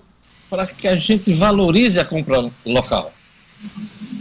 para 0.50 0.66
que 0.66 0.86
a 0.86 0.96
gente 0.96 1.32
valorize 1.32 1.98
a 1.98 2.04
compra 2.04 2.50
local. 2.66 3.12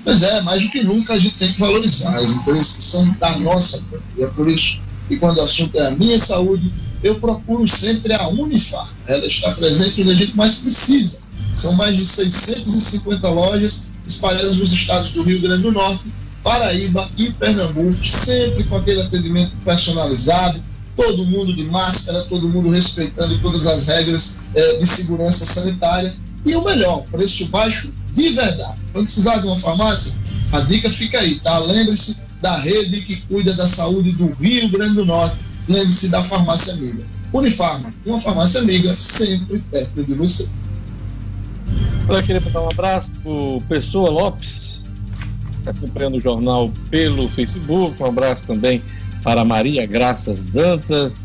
Pois 0.03 0.23
é, 0.23 0.41
mais 0.41 0.63
do 0.63 0.69
que 0.69 0.81
nunca 0.81 1.13
a 1.13 1.19
gente 1.19 1.35
tem 1.35 1.51
que 1.51 1.59
valorizar. 1.59 2.17
As 2.17 2.31
empresas 2.31 2.65
são 2.65 3.09
da 3.19 3.37
nossa 3.39 3.83
E 4.17 4.23
é 4.23 4.27
por 4.27 4.49
isso 4.49 4.81
que 5.07 5.17
quando 5.17 5.39
o 5.39 5.41
assunto 5.41 5.77
é 5.77 5.87
a 5.87 5.91
minha 5.91 6.17
saúde, 6.17 6.71
eu 7.03 7.19
procuro 7.19 7.67
sempre 7.67 8.13
a 8.13 8.27
Unifar. 8.29 8.89
Ela 9.05 9.25
está 9.25 9.51
presente 9.51 10.01
onde 10.01 10.11
a 10.11 10.15
gente 10.15 10.35
mais 10.35 10.59
precisa. 10.59 11.23
São 11.53 11.73
mais 11.73 11.97
de 11.97 12.05
650 12.05 13.29
lojas 13.29 13.93
espalhadas 14.07 14.57
nos 14.57 14.71
estados 14.71 15.11
do 15.11 15.23
Rio 15.23 15.41
Grande 15.41 15.63
do 15.63 15.71
Norte, 15.71 16.09
Paraíba 16.43 17.09
e 17.17 17.31
Pernambuco, 17.31 18.05
sempre 18.05 18.63
com 18.63 18.77
aquele 18.77 19.01
atendimento 19.01 19.51
personalizado, 19.63 20.61
todo 20.95 21.25
mundo 21.25 21.53
de 21.55 21.63
máscara, 21.65 22.23
todo 22.23 22.49
mundo 22.49 22.69
respeitando 22.69 23.37
todas 23.39 23.67
as 23.67 23.87
regras 23.87 24.41
eh, 24.55 24.77
de 24.77 24.87
segurança 24.87 25.45
sanitária. 25.45 26.15
E 26.45 26.55
o 26.55 26.63
melhor, 26.63 27.03
preço 27.11 27.47
baixo 27.47 27.93
de 28.13 28.29
verdade. 28.31 28.79
Quando 28.91 29.05
precisar 29.05 29.37
de 29.37 29.47
uma 29.47 29.57
farmácia, 29.57 30.19
a 30.51 30.59
dica 30.61 30.89
fica 30.89 31.19
aí, 31.19 31.39
tá? 31.39 31.59
Lembre-se 31.59 32.23
da 32.41 32.57
rede 32.57 33.01
que 33.01 33.15
cuida 33.15 33.53
da 33.53 33.67
saúde 33.67 34.11
do 34.11 34.27
Rio 34.33 34.69
Grande 34.69 34.95
do 34.95 35.05
Norte. 35.05 35.41
Lembre-se 35.67 36.09
da 36.09 36.21
farmácia 36.23 36.73
amiga. 36.73 37.03
Unifarma, 37.31 37.93
uma 38.05 38.19
farmácia 38.19 38.59
amiga 38.59 38.95
sempre 38.95 39.63
perto 39.71 40.03
de 40.03 40.13
você. 40.13 40.49
Eu 42.09 42.23
queria 42.23 42.41
mandar 42.41 42.61
um 42.61 42.69
abraço 42.69 43.09
para 43.23 43.31
o 43.31 43.63
Pessoa 43.69 44.09
Lopes, 44.09 44.70
está 45.61 45.71
acompanhando 45.71 46.17
o 46.17 46.21
jornal 46.21 46.71
pelo 46.89 47.29
Facebook. 47.29 48.01
Um 48.01 48.05
abraço 48.05 48.43
também 48.45 48.81
para 49.23 49.45
Maria 49.45 49.85
Graças 49.85 50.43
Dantas, 50.43 51.17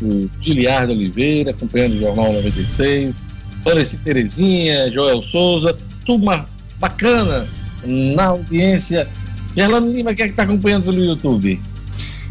o 0.00 0.28
Giliardo 0.40 0.92
Oliveira, 0.92 1.50
acompanhando 1.50 1.94
o 1.94 2.00
Jornal 2.00 2.32
96. 2.32 3.14
Floreci 3.62 3.98
Terezinha, 3.98 4.90
Joel 4.90 5.22
Souza, 5.22 5.76
turma 6.04 6.48
bacana 6.78 7.48
na 7.84 8.26
audiência. 8.26 9.08
Gerlano 9.56 9.90
Lima, 9.90 10.14
quem 10.14 10.24
é 10.24 10.28
que 10.28 10.32
está 10.32 10.44
acompanhando 10.44 10.84
pelo 10.84 11.04
YouTube? 11.04 11.60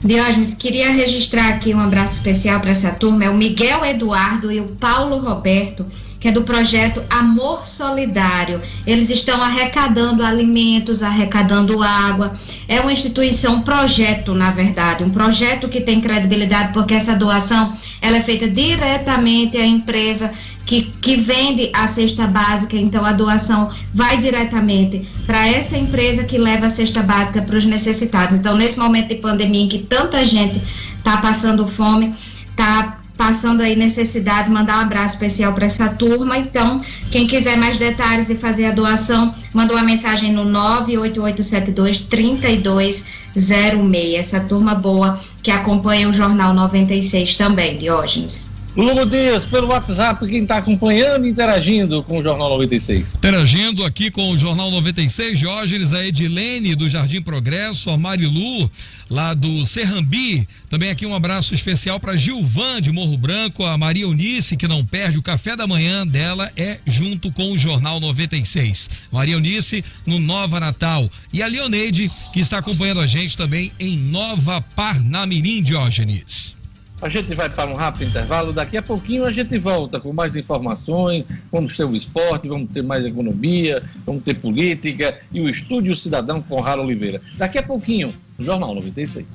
Diógenes, 0.03 0.53
queria 0.53 0.91
registrar 0.91 1.49
aqui 1.49 1.73
um 1.73 1.79
abraço 1.79 2.13
especial 2.13 2.59
para 2.59 2.69
essa 2.69 2.91
turma. 2.91 3.25
É 3.25 3.29
o 3.29 3.35
Miguel 3.35 3.83
Eduardo 3.83 4.51
e 4.51 4.61
o 4.61 4.67
Paulo 4.67 5.17
Roberto 5.17 5.85
que 6.27 6.29
é 6.29 6.33
do 6.33 6.43
projeto 6.43 7.01
Amor 7.09 7.65
Solidário. 7.65 8.61
Eles 8.85 9.09
estão 9.09 9.41
arrecadando 9.41 10.21
alimentos, 10.23 11.01
arrecadando 11.01 11.81
água. 11.81 12.33
É 12.67 12.81
uma 12.81 12.91
instituição, 12.91 13.55
um 13.55 13.61
projeto, 13.61 14.33
na 14.33 14.51
verdade, 14.51 15.05
um 15.05 15.09
projeto 15.09 15.69
que 15.69 15.79
tem 15.79 16.01
credibilidade, 16.01 16.73
porque 16.73 16.93
essa 16.93 17.15
doação 17.15 17.73
ela 18.01 18.17
é 18.17 18.21
feita 18.21 18.49
diretamente 18.49 19.55
à 19.55 19.65
empresa 19.65 20.29
que, 20.65 20.91
que 21.01 21.15
vende 21.15 21.71
a 21.73 21.87
cesta 21.87 22.27
básica, 22.27 22.75
então 22.75 23.05
a 23.05 23.13
doação 23.13 23.69
vai 23.93 24.17
diretamente 24.17 25.07
para 25.25 25.47
essa 25.47 25.77
empresa 25.77 26.25
que 26.25 26.37
leva 26.37 26.65
a 26.65 26.69
cesta 26.69 27.01
básica 27.01 27.41
para 27.41 27.55
os 27.55 27.63
necessitados. 27.63 28.37
Então, 28.37 28.57
nesse 28.57 28.77
momento 28.77 29.07
de 29.07 29.15
pandemia 29.15 29.63
em 29.63 29.69
que 29.69 29.79
tanta 29.79 30.25
gente 30.25 30.61
está 30.97 31.15
passando 31.17 31.65
fome, 31.65 32.13
está 32.51 32.99
passando 33.17 33.61
aí 33.61 33.75
necessidade, 33.75 34.51
mandar 34.51 34.77
um 34.77 34.81
abraço 34.81 35.15
especial 35.15 35.53
para 35.53 35.65
essa 35.65 35.89
turma. 35.89 36.37
Então, 36.37 36.79
quem 37.11 37.25
quiser 37.25 37.57
mais 37.57 37.77
detalhes 37.77 38.29
e 38.29 38.35
fazer 38.35 38.65
a 38.65 38.71
doação, 38.71 39.33
manda 39.53 39.73
uma 39.73 39.83
mensagem 39.83 40.31
no 40.31 40.45
98872 40.45 41.99
3206. 42.01 44.15
Essa 44.15 44.39
turma 44.41 44.75
boa 44.75 45.19
que 45.41 45.51
acompanha 45.51 46.07
o 46.07 46.13
Jornal 46.13 46.53
96 46.53 47.35
também, 47.35 47.77
Diógenes. 47.77 48.56
Lugo 48.77 49.07
Dias, 49.07 49.43
pelo 49.43 49.69
WhatsApp, 49.69 50.27
quem 50.27 50.43
está 50.43 50.57
acompanhando 50.57 51.25
e 51.25 51.31
interagindo 51.31 52.03
com 52.03 52.19
o 52.19 52.23
Jornal 52.23 52.47
96. 52.49 53.15
Interagindo 53.15 53.83
aqui 53.83 54.11
com 54.11 54.29
o 54.29 54.37
Jornal 54.37 54.69
96, 54.69 55.39
Diógenes, 55.39 55.93
a 55.93 56.05
Edilene 56.05 56.75
do 56.75 56.87
Jardim 56.87 57.19
Progresso, 57.19 57.89
a 57.89 57.97
Marilu, 57.97 58.69
lá 59.09 59.33
do 59.33 59.65
Serrambi. 59.65 60.47
Também 60.69 60.91
aqui 60.91 61.07
um 61.07 61.15
abraço 61.15 61.55
especial 61.55 61.99
para 61.99 62.15
Gilvan 62.15 62.79
de 62.79 62.91
Morro 62.91 63.17
Branco, 63.17 63.65
a 63.65 63.75
Maria 63.79 64.03
Eunice, 64.03 64.55
que 64.55 64.67
não 64.67 64.85
perde 64.85 65.17
o 65.17 65.23
café 65.23 65.55
da 65.55 65.65
manhã 65.65 66.05
dela, 66.05 66.51
é 66.55 66.77
junto 66.85 67.31
com 67.31 67.51
o 67.51 67.57
Jornal 67.57 67.99
96. 67.99 68.91
Maria 69.11 69.33
Eunice 69.33 69.83
no 70.05 70.19
Nova 70.19 70.59
Natal. 70.59 71.09
E 71.33 71.41
a 71.41 71.47
Leoneide, 71.47 72.11
que 72.31 72.39
está 72.39 72.59
acompanhando 72.59 73.01
a 73.01 73.07
gente 73.07 73.35
também 73.35 73.71
em 73.79 73.97
Nova 73.97 74.61
Parnamirim, 74.61 75.63
Diógenes. 75.63 76.56
A 76.99 77.09
gente 77.09 77.35
vai 77.35 77.47
para 77.47 77.69
um 77.69 77.75
rápido 77.75 78.09
intervalo. 78.09 78.51
Daqui 78.51 78.75
a 78.75 78.81
pouquinho 78.81 79.25
a 79.25 79.31
gente 79.31 79.57
volta 79.59 79.99
com 79.99 80.11
mais 80.11 80.35
informações. 80.35 81.27
Vamos 81.51 81.77
ter 81.77 81.83
o 81.83 81.95
esporte, 81.95 82.49
vamos 82.49 82.71
ter 82.71 82.83
mais 82.83 83.05
economia, 83.05 83.83
vamos 84.03 84.23
ter 84.23 84.33
política 84.33 85.19
e 85.31 85.39
o 85.39 85.47
Estúdio 85.47 85.95
Cidadão 85.95 86.41
com 86.41 86.59
Rara 86.59 86.81
Oliveira. 86.81 87.21
Daqui 87.37 87.59
a 87.59 87.63
pouquinho, 87.63 88.13
Jornal 88.39 88.73
96. 88.73 89.25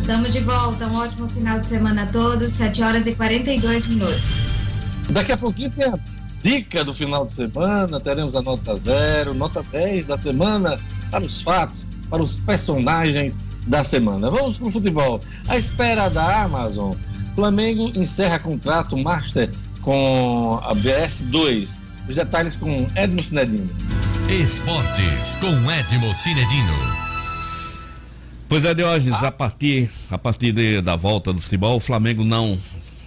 Estamos 0.00 0.32
de 0.32 0.40
volta. 0.40 0.88
Um 0.88 0.96
ótimo 0.96 1.28
final 1.28 1.60
de 1.60 1.68
semana 1.68 2.02
a 2.02 2.06
todos. 2.06 2.50
7 2.52 2.82
horas 2.82 3.06
e 3.06 3.14
42 3.14 3.86
minutos. 3.86 4.20
Daqui 5.10 5.30
a 5.30 5.36
pouquinho 5.36 5.70
tem 5.70 5.84
a 5.84 5.98
dica 6.42 6.84
do 6.84 6.92
final 6.92 7.24
de 7.24 7.32
semana, 7.32 8.00
teremos 8.00 8.34
a 8.34 8.42
nota 8.42 8.76
zero, 8.76 9.32
nota 9.32 9.62
10 9.70 10.06
da 10.06 10.16
semana 10.16 10.78
para 11.10 11.24
os 11.24 11.40
fatos, 11.40 11.88
para 12.10 12.22
os 12.22 12.36
personagens 12.38 13.38
da 13.66 13.84
semana. 13.84 14.30
Vamos 14.30 14.58
para 14.58 14.68
o 14.68 14.72
futebol. 14.72 15.20
A 15.48 15.56
espera 15.56 16.08
da 16.08 16.42
Amazon. 16.42 16.94
Flamengo 17.34 17.90
encerra 17.94 18.38
contrato 18.38 18.96
master 18.96 19.48
com 19.80 20.60
a 20.62 20.74
BS2. 20.74 21.70
Os 22.08 22.16
detalhes 22.16 22.54
com 22.54 22.86
Edmo 22.96 23.22
Cinedino. 23.22 23.70
Esportes 24.28 25.36
com 25.36 25.70
Edmo 25.70 26.12
Cinedino. 26.12 26.74
Pois 28.48 28.64
é, 28.64 28.74
Diógenes, 28.74 29.22
a 29.22 29.30
partir, 29.30 29.90
a 30.10 30.18
partir 30.18 30.52
de, 30.52 30.82
da 30.82 30.94
volta 30.94 31.32
do 31.32 31.40
futebol, 31.40 31.76
o 31.76 31.80
Flamengo 31.80 32.22
não, 32.22 32.58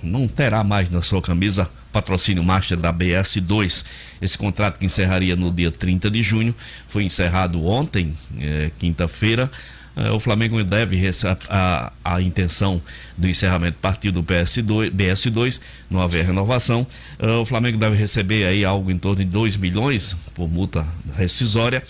não 0.01 0.27
terá 0.27 0.63
mais 0.63 0.89
na 0.89 1.01
sua 1.03 1.21
camisa 1.21 1.69
patrocínio 1.95 2.43
master 2.43 2.77
da 2.77 2.91
BS2. 2.91 3.85
Esse 4.21 4.37
contrato 4.37 4.77
que 4.77 4.85
encerraria 4.85 5.33
no 5.37 5.49
dia 5.49 5.71
30 5.71 6.11
de 6.11 6.21
junho 6.21 6.53
foi 6.89 7.05
encerrado 7.05 7.65
ontem, 7.65 8.13
é, 8.37 8.69
quinta-feira. 8.77 9.49
É, 9.95 10.11
o 10.11 10.19
Flamengo 10.19 10.61
deve 10.61 11.01
a, 11.07 11.37
a, 11.49 12.15
a, 12.15 12.21
intenção 12.21 12.81
do 13.17 13.29
encerramento 13.29 13.77
partir 13.77 14.11
do 14.11 14.21
PS2, 14.21 14.91
BS2, 14.91 15.61
não 15.89 16.01
haver 16.01 16.25
renovação. 16.25 16.85
É, 17.17 17.27
o 17.27 17.45
Flamengo 17.45 17.77
deve 17.77 17.95
receber 17.95 18.45
aí 18.45 18.65
algo 18.65 18.91
em 18.91 18.97
torno 18.97 19.19
de 19.19 19.25
2 19.25 19.55
milhões 19.55 20.17
por 20.33 20.49
multa 20.49 20.85
rescisória. 21.15 21.81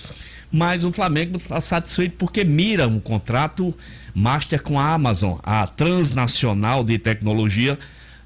Mas 0.52 0.86
o 0.86 0.92
Flamengo 0.94 1.38
está 1.38 1.60
satisfeito 1.60 2.16
porque 2.18 2.44
mira 2.44 2.88
um 2.88 3.00
contrato 3.00 3.76
master 4.14 4.62
com 4.62 4.80
a 4.80 4.94
Amazon, 4.94 5.40
a 5.42 5.66
transnacional 5.66 6.84
de 6.84 7.00
tecnologia 7.00 7.78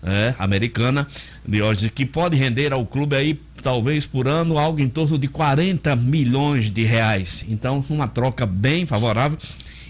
é, 0.03 0.33
americana, 0.37 1.07
de 1.45 1.61
hoje, 1.61 1.89
que 1.89 2.05
pode 2.05 2.37
render 2.37 2.71
ao 2.71 2.85
clube 2.85 3.15
aí, 3.15 3.39
talvez 3.61 4.05
por 4.05 4.27
ano, 4.27 4.57
algo 4.57 4.79
em 4.79 4.89
torno 4.89 5.17
de 5.17 5.27
40 5.27 5.95
milhões 5.95 6.69
de 6.69 6.83
reais. 6.83 7.45
Então, 7.49 7.83
uma 7.89 8.07
troca 8.07 8.45
bem 8.45 8.85
favorável. 8.85 9.37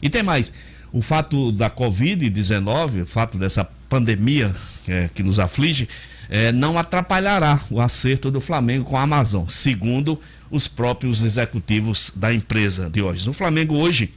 E 0.01 0.09
tem 0.09 0.23
mais, 0.23 0.51
o 0.91 1.01
fato 1.01 1.51
da 1.51 1.69
Covid-19, 1.69 3.03
o 3.03 3.05
fato 3.05 3.37
dessa 3.37 3.63
pandemia 3.87 4.53
que, 4.83 4.91
é, 4.91 5.09
que 5.13 5.23
nos 5.23 5.39
aflige, 5.39 5.87
é, 6.29 6.51
não 6.51 6.77
atrapalhará 6.77 7.59
o 7.69 7.81
acerto 7.81 8.29
do 8.29 8.39
Flamengo 8.39 8.85
com 8.85 8.97
a 8.97 9.01
Amazon, 9.01 9.45
segundo 9.49 10.19
os 10.51 10.67
próprios 10.67 11.23
executivos 11.23 12.11
da 12.15 12.33
empresa 12.33 12.89
de 12.89 13.01
hoje. 13.01 13.27
O 13.29 13.33
Flamengo 13.33 13.75
hoje 13.75 14.11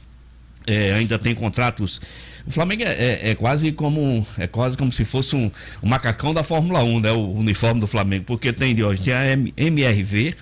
é, 0.65 0.93
ainda 0.93 1.19
tem 1.19 1.35
contratos 1.35 2.01
o 2.45 2.51
Flamengo 2.51 2.83
é, 2.83 2.91
é, 2.91 3.29
é, 3.31 3.35
quase 3.35 3.71
como 3.71 4.25
é 4.37 4.47
quase 4.47 4.77
como 4.77 4.91
se 4.91 5.05
fosse 5.05 5.35
um, 5.35 5.49
um, 5.81 5.87
macacão 5.87 6.33
da 6.33 6.43
Fórmula 6.43 6.83
1, 6.83 6.99
né? 6.99 7.11
O 7.11 7.31
uniforme 7.31 7.79
do 7.79 7.87
Flamengo, 7.87 8.25
porque 8.25 8.51
tem 8.51 8.75
de 8.75 8.83
hoje 8.83 9.01
tem 9.03 9.13
a 9.13 9.31
MRV, 9.57 10.35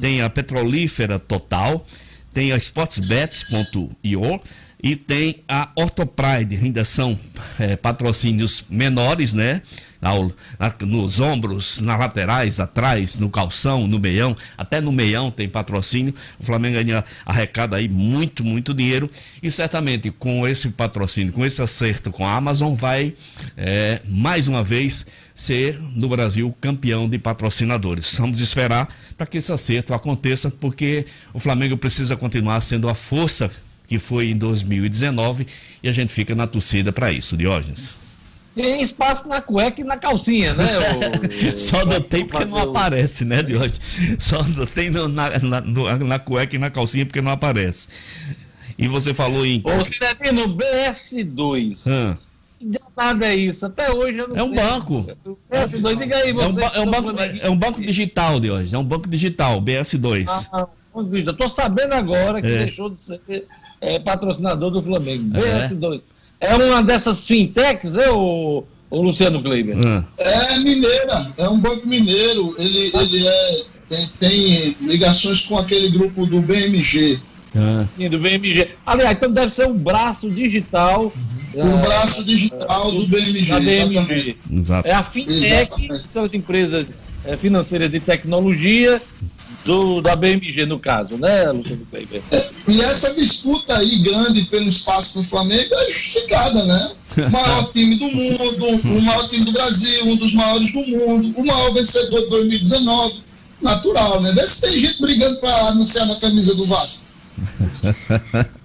tem 0.00 0.20
a 0.20 0.28
Petrolífera 0.28 1.18
Total, 1.18 1.84
tem 2.32 2.52
a 2.52 2.56
Sportsbets.io 2.56 4.40
e 4.82 4.96
tem 4.96 5.42
a 5.48 5.70
Ortopride, 5.76 6.56
ainda 6.56 6.84
são 6.84 7.18
é, 7.58 7.76
patrocínios 7.76 8.64
menores, 8.68 9.32
né? 9.32 9.62
Ao, 10.00 10.30
na, 10.58 10.74
nos 10.86 11.18
ombros, 11.18 11.80
nas 11.80 11.98
laterais, 11.98 12.60
atrás, 12.60 13.18
no 13.18 13.28
calção, 13.28 13.86
no 13.86 13.98
meião, 13.98 14.36
até 14.56 14.80
no 14.80 14.92
meião 14.92 15.30
tem 15.30 15.48
patrocínio. 15.48 16.14
O 16.38 16.44
Flamengo 16.44 16.78
ainda 16.78 17.04
arrecada 17.26 17.76
aí 17.76 17.88
muito, 17.88 18.44
muito 18.44 18.72
dinheiro 18.72 19.10
e 19.42 19.50
certamente 19.50 20.10
com 20.10 20.46
esse 20.46 20.68
patrocínio, 20.70 21.32
com 21.32 21.44
esse 21.44 21.60
acerto 21.60 22.10
com 22.10 22.26
a 22.26 22.34
Amazon, 22.34 22.74
vai 22.74 23.14
é, 23.56 24.00
mais 24.04 24.46
uma 24.48 24.62
vez 24.62 25.04
ser 25.34 25.80
no 25.94 26.08
Brasil 26.08 26.54
campeão 26.60 27.08
de 27.08 27.18
patrocinadores. 27.18 28.14
Vamos 28.18 28.40
esperar 28.40 28.88
para 29.16 29.26
que 29.26 29.38
esse 29.38 29.52
acerto 29.52 29.94
aconteça, 29.94 30.50
porque 30.50 31.06
o 31.32 31.38
Flamengo 31.38 31.76
precisa 31.76 32.16
continuar 32.16 32.60
sendo 32.60 32.88
a 32.88 32.94
força 32.94 33.50
que 33.88 33.98
foi 33.98 34.28
em 34.28 34.36
2019, 34.36 35.46
e 35.82 35.88
a 35.88 35.92
gente 35.92 36.12
fica 36.12 36.34
na 36.34 36.46
torcida 36.46 36.92
para 36.92 37.10
isso, 37.10 37.36
Diógenes. 37.36 37.98
Tem 38.58 38.82
espaço 38.82 39.28
na 39.28 39.40
cueca 39.40 39.80
e 39.80 39.84
na 39.84 39.96
calcinha, 39.96 40.52
né? 40.54 40.66
O... 41.54 41.54
Só 41.56 41.86
tem 42.00 42.26
porque 42.26 42.44
não 42.44 42.58
aparece, 42.58 43.24
né, 43.24 43.40
Diógenes? 43.40 43.78
Só 44.18 44.42
não 44.42 44.66
tem 44.66 44.90
na, 44.90 45.38
na, 45.38 45.60
na, 45.96 46.18
cueca 46.18 46.56
e 46.56 46.58
na 46.58 46.68
calcinha 46.68 47.06
porque 47.06 47.20
não 47.20 47.30
aparece. 47.30 47.86
E 48.76 48.88
você 48.88 49.14
falou 49.14 49.46
em. 49.46 49.62
Ô, 49.64 49.84
Cidadino, 49.84 50.56
BS2. 50.56 51.86
Hã? 51.86 52.18
nada 52.96 53.26
é 53.26 53.36
isso. 53.36 53.64
Até 53.64 53.92
hoje 53.92 54.18
eu 54.18 54.26
não 54.26 54.36
é 54.36 54.42
um 54.42 54.48
sei. 54.48 54.56
Banco. 54.56 55.06
BS2, 55.52 55.96
diga 55.96 56.16
aí, 56.16 56.32
você. 56.32 56.60
É 56.60 56.66
um, 56.66 56.74
é 56.74 56.80
um 56.80 56.90
banco, 56.90 57.20
é 57.42 57.50
um 57.50 57.56
banco 57.56 57.80
digital, 57.80 58.40
de 58.40 58.50
hoje. 58.50 58.74
É 58.74 58.78
um 58.78 58.84
banco 58.84 59.08
digital, 59.08 59.62
BS2. 59.62 60.48
Ah, 60.52 60.66
eu 60.92 61.36
tô 61.36 61.48
sabendo 61.48 61.92
agora 61.92 62.42
que 62.42 62.48
é. 62.48 62.58
deixou 62.64 62.90
de 62.90 63.00
ser 63.00 63.20
é 63.80 64.00
patrocinador 64.00 64.72
do 64.72 64.82
Flamengo. 64.82 65.30
BS2. 65.30 65.98
É, 65.98 66.17
é 66.40 66.54
uma 66.54 66.82
dessas 66.82 67.26
fintechs, 67.26 67.96
é 67.96 68.10
o, 68.10 68.64
o 68.90 69.02
Luciano 69.02 69.42
Kleiber? 69.42 69.76
É. 70.18 70.54
é 70.54 70.58
mineira, 70.58 71.32
é 71.36 71.48
um 71.48 71.58
banco 71.58 71.86
mineiro. 71.86 72.54
Ele, 72.58 72.90
ele 72.94 73.26
é, 73.26 73.64
tem, 73.88 74.08
tem 74.18 74.76
ligações 74.80 75.42
com 75.42 75.58
aquele 75.58 75.88
grupo 75.90 76.26
do 76.26 76.40
BMG. 76.40 77.18
Ah. 77.56 77.86
Sim, 77.96 78.08
do 78.08 78.18
BMG. 78.18 78.68
Aliás, 78.86 79.16
então 79.16 79.32
deve 79.32 79.52
ser 79.52 79.66
um 79.66 79.76
braço 79.76 80.30
digital. 80.30 81.12
Uhum. 81.54 81.74
O 81.74 81.78
braço 81.78 82.24
digital 82.24 82.92
do 82.92 83.06
BMG. 83.06 83.50
Da 83.50 83.60
BMG. 83.60 84.36
Exato. 84.52 84.88
É 84.88 84.92
a 84.92 85.02
fintech, 85.02 85.44
exatamente. 85.44 86.02
que 86.02 86.08
são 86.08 86.22
as 86.22 86.34
empresas 86.34 86.92
é, 87.24 87.36
financeiras 87.36 87.90
de 87.90 88.00
tecnologia 88.00 89.00
do, 89.64 90.00
da 90.00 90.14
BMG, 90.14 90.66
no 90.66 90.78
caso, 90.78 91.16
né, 91.16 91.50
Luciano 91.50 91.84
Kleber? 91.86 92.22
É, 92.30 92.50
e 92.68 92.82
essa 92.82 93.14
disputa 93.14 93.76
aí 93.78 93.98
grande 93.98 94.42
pelo 94.44 94.68
espaço 94.68 95.18
do 95.18 95.24
Flamengo 95.24 95.74
é 95.74 95.90
justificada, 95.90 96.64
né? 96.64 96.92
O 97.16 97.30
maior 97.30 97.64
time 97.72 97.96
do 97.96 98.08
mundo, 98.08 98.66
o 98.66 99.02
maior 99.02 99.28
time 99.28 99.44
do 99.44 99.52
Brasil, 99.52 100.04
um 100.04 100.16
dos 100.16 100.34
maiores 100.34 100.70
do 100.72 100.86
mundo, 100.86 101.32
o 101.36 101.46
maior 101.46 101.72
vencedor 101.72 102.20
de 102.22 102.28
2019. 102.28 103.28
Natural, 103.60 104.20
né? 104.22 104.32
Vê 104.32 104.46
se 104.46 104.60
tem 104.60 104.78
gente 104.78 105.00
brigando 105.00 105.40
para 105.40 105.68
anunciar 105.68 106.06
na 106.06 106.14
camisa 106.16 106.54
do 106.54 106.64
Vasco. 106.64 107.08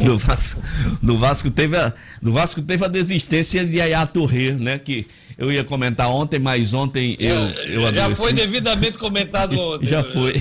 no 0.00 0.18
Vasco, 0.18 0.62
Vasco 1.02 1.50
teve 1.50 1.76
a, 1.76 1.92
no 2.20 2.32
Vasco 2.32 2.60
teve 2.60 2.84
a 2.84 2.88
desistência 2.88 3.64
de 3.64 3.76
Yaya 3.76 4.06
Touré, 4.06 4.52
né? 4.52 4.78
Que 4.78 5.06
eu 5.40 5.50
ia 5.50 5.64
comentar 5.64 6.10
ontem, 6.10 6.38
mas 6.38 6.74
ontem 6.74 7.16
eu, 7.18 7.34
eu 7.34 7.86
adoeci. 7.86 8.10
Já 8.10 8.14
foi 8.14 8.32
devidamente 8.34 8.98
comentado 8.98 9.56
ontem. 9.58 9.86
Já 9.86 10.04
foi. 10.04 10.34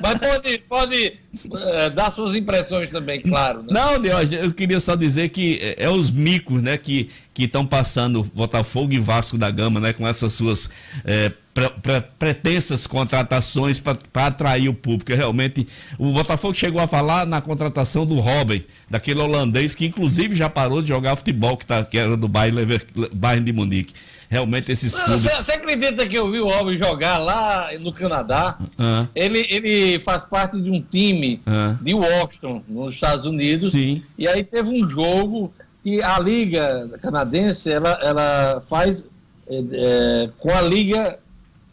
Mas 0.00 0.18
pode, 0.20 0.58
pode 0.58 1.12
é, 1.56 1.90
dar 1.90 2.12
suas 2.12 2.32
impressões 2.32 2.88
também, 2.88 3.20
claro. 3.20 3.62
Né? 3.62 3.66
Não, 3.70 4.00
Deus, 4.00 4.32
eu 4.32 4.52
queria 4.52 4.78
só 4.78 4.94
dizer 4.94 5.30
que 5.30 5.58
é, 5.60 5.86
é 5.86 5.90
os 5.90 6.12
micos, 6.12 6.62
né, 6.62 6.78
que 6.78 7.10
estão 7.36 7.66
passando 7.66 8.22
Botafogo 8.22 8.92
e 8.92 8.98
Vasco 9.00 9.36
da 9.36 9.50
Gama, 9.50 9.80
né, 9.80 9.92
com 9.92 10.06
essas 10.06 10.32
suas 10.34 10.70
é, 11.04 11.32
pre, 11.56 11.70
pre, 11.70 12.00
pretensas 12.18 12.86
contratações 12.86 13.80
para 13.80 14.26
atrair 14.26 14.68
o 14.68 14.74
público. 14.74 15.12
Realmente, 15.14 15.66
o 15.98 16.12
Botafogo 16.12 16.52
chegou 16.52 16.80
a 16.82 16.86
falar 16.86 17.26
na 17.26 17.40
contratação 17.40 18.04
do 18.04 18.20
Robin, 18.20 18.62
daquele 18.90 19.20
holandês 19.20 19.74
que 19.74 19.86
inclusive 19.86 20.36
já 20.36 20.50
parou 20.50 20.82
de 20.82 20.88
jogar 20.88 21.16
futebol, 21.16 21.56
que, 21.56 21.64
tá, 21.64 21.82
que 21.82 21.96
era 21.96 22.16
do 22.16 22.28
Bayern, 22.28 22.78
Bayern 23.12 23.44
de 23.44 23.52
Munique. 23.52 23.94
Realmente 24.28 24.72
esses 24.72 24.92
Não, 24.96 25.04
clubes. 25.04 25.22
Você, 25.22 25.30
você 25.42 25.52
acredita 25.52 26.06
que 26.08 26.16
eu 26.18 26.30
vi 26.30 26.40
o 26.40 26.48
Robin 26.48 26.76
jogar 26.78 27.18
lá 27.18 27.70
no 27.80 27.92
Canadá? 27.92 28.58
Ah, 28.78 29.06
Ele, 29.14 29.46
ele 29.50 30.00
faz 30.00 30.24
parte 30.24 30.60
de 30.60 30.70
um 30.70 30.80
time 30.82 31.40
Ah. 31.46 31.76
de 31.80 31.94
Washington, 31.94 32.62
nos 32.68 32.94
Estados 32.94 33.24
Unidos. 33.26 33.70
sim. 33.72 34.02
E 34.18 34.26
aí 34.26 34.42
teve 34.42 34.68
um 34.68 34.88
jogo 34.88 35.52
que 35.84 36.02
a 36.02 36.18
Liga 36.18 36.90
Canadense 37.00 37.70
ela, 37.70 37.98
ela 38.02 38.62
faz 38.68 39.06
é, 39.48 39.58
é, 39.72 40.30
com 40.38 40.50
a 40.50 40.60
Liga 40.60 41.18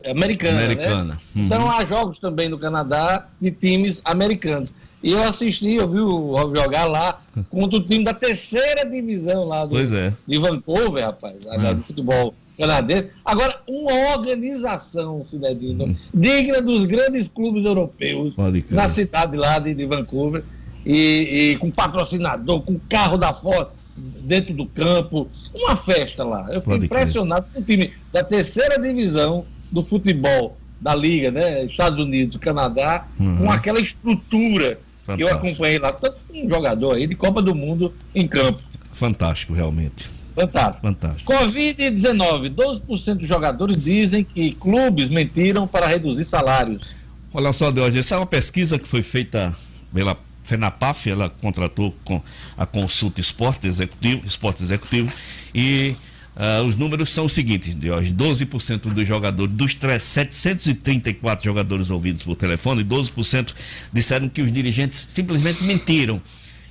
Americana. 0.05 0.57
né? 0.57 0.63
Americana. 0.65 1.17
Uhum. 1.35 1.45
Então 1.45 1.71
há 1.71 1.83
jogos 1.85 2.19
também 2.19 2.49
no 2.49 2.59
Canadá 2.59 3.27
de 3.41 3.49
times 3.51 4.01
americanos. 4.05 4.73
E 5.01 5.11
eu 5.11 5.23
assisti, 5.23 5.73
eu 5.75 5.89
vi 5.89 5.99
o 5.99 6.31
Rob 6.31 6.57
jogar 6.57 6.85
lá 6.85 7.19
contra 7.49 7.77
o 7.77 7.83
time 7.83 8.03
da 8.05 8.13
terceira 8.13 8.85
divisão 8.89 9.45
lá 9.45 9.65
do, 9.65 9.71
Pois 9.71 9.91
é. 9.91 10.13
de 10.27 10.37
Vancouver, 10.37 11.03
rapaz, 11.05 11.35
Ah. 11.49 11.73
do 11.73 11.83
futebol 11.83 12.33
canadense. 12.57 13.09
Agora, 13.25 13.59
uma 13.67 14.15
organização, 14.17 15.25
Cidadino, 15.25 15.95
digna 16.13 16.61
dos 16.61 16.83
grandes 16.85 17.27
clubes 17.27 17.65
europeus 17.65 18.35
na 18.69 18.87
cidade 18.87 19.35
lá 19.37 19.59
de, 19.59 19.73
de 19.73 19.85
Vancouver, 19.85 20.43
e, 20.85 21.51
e 21.53 21.57
com 21.57 21.71
patrocinador, 21.71 22.61
com 22.61 22.77
carro 22.89 23.17
da 23.17 23.33
foto 23.33 23.71
dentro 23.95 24.53
do 24.53 24.65
campo, 24.65 25.27
uma 25.53 25.75
festa 25.75 26.23
lá. 26.23 26.47
Eu 26.51 26.61
fiquei 26.61 26.73
Pode 26.79 26.85
impressionado 26.85 27.45
com 27.53 27.59
o 27.59 27.63
time 27.63 27.93
da 28.11 28.23
terceira 28.23 28.77
divisão 28.79 29.45
do 29.71 29.83
futebol 29.83 30.57
da 30.81 30.93
Liga, 30.93 31.31
né? 31.31 31.63
Estados 31.65 31.99
Unidos, 32.03 32.35
Canadá, 32.37 33.07
Uhum. 33.19 33.37
com 33.37 33.51
aquela 33.51 33.79
estrutura 33.79 34.79
que 35.05 35.11
eu 35.23 35.27
Fantástico. 35.27 35.47
acompanhei 35.47 35.79
lá. 35.79 35.93
Tanto 35.93 36.17
um 36.33 36.49
jogador 36.49 36.95
aí 36.95 37.07
de 37.07 37.15
Copa 37.15 37.41
do 37.41 37.55
Mundo 37.55 37.93
em 38.13 38.27
campo. 38.27 38.61
Fantástico, 38.91 39.53
realmente. 39.53 40.09
Fantástico. 40.35 40.81
Fantástico. 40.81 41.31
Covid-19, 41.33 42.53
12% 42.53 43.15
dos 43.17 43.27
jogadores 43.27 43.81
dizem 43.83 44.23
que 44.23 44.51
clubes 44.53 45.09
mentiram 45.09 45.67
para 45.67 45.87
reduzir 45.87 46.25
salários. 46.25 46.95
Olha 47.33 47.51
só, 47.53 47.71
Deus, 47.71 47.95
essa 47.95 48.15
é 48.15 48.17
uma 48.17 48.25
pesquisa 48.25 48.77
que 48.77 48.87
foi 48.87 49.01
feita 49.01 49.55
pela 49.93 50.17
FENAPAF, 50.43 51.09
ela 51.09 51.29
contratou 51.29 51.95
com 52.03 52.21
a 52.57 52.65
Consulta 52.65 53.21
Esporte 53.21 53.65
Executivo, 53.67 54.25
Esporte 54.25 54.61
Executivo, 54.61 55.11
e 55.53 55.95
ah, 56.35 56.61
os 56.63 56.75
números 56.75 57.09
são 57.09 57.25
os 57.25 57.33
seguintes, 57.33 57.73
Deus, 57.75 58.11
12% 58.11 58.81
dos 58.93 59.07
jogadores, 59.07 59.53
dos 59.55 59.73
tre- 59.73 59.99
734 59.99 61.43
jogadores 61.45 61.89
ouvidos 61.89 62.23
por 62.23 62.35
telefone, 62.35 62.83
12% 62.83 63.53
disseram 63.91 64.27
que 64.27 64.41
os 64.41 64.51
dirigentes 64.51 65.05
simplesmente 65.09 65.63
mentiram 65.63 66.21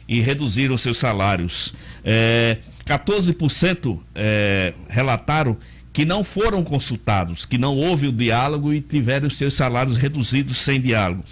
e 0.09 0.21
reduziram 0.21 0.77
seus 0.77 0.99
salários. 0.99 1.73
É, 2.05 2.59
14% 2.99 3.99
é, 4.15 4.75
relataram 4.89 5.57
que 5.93 6.05
não 6.05 6.25
foram 6.25 6.65
consultados, 6.65 7.45
que 7.45 7.59
não 7.59 7.77
houve 7.77 8.07
o 8.07 8.13
diálogo 8.13 8.73
e 8.73 8.81
tiveram 8.81 9.29
seus 9.29 9.55
salários 9.55 9.97
reduzidos 9.97 10.59
sem 10.59 10.81
diálogo. 10.81 11.23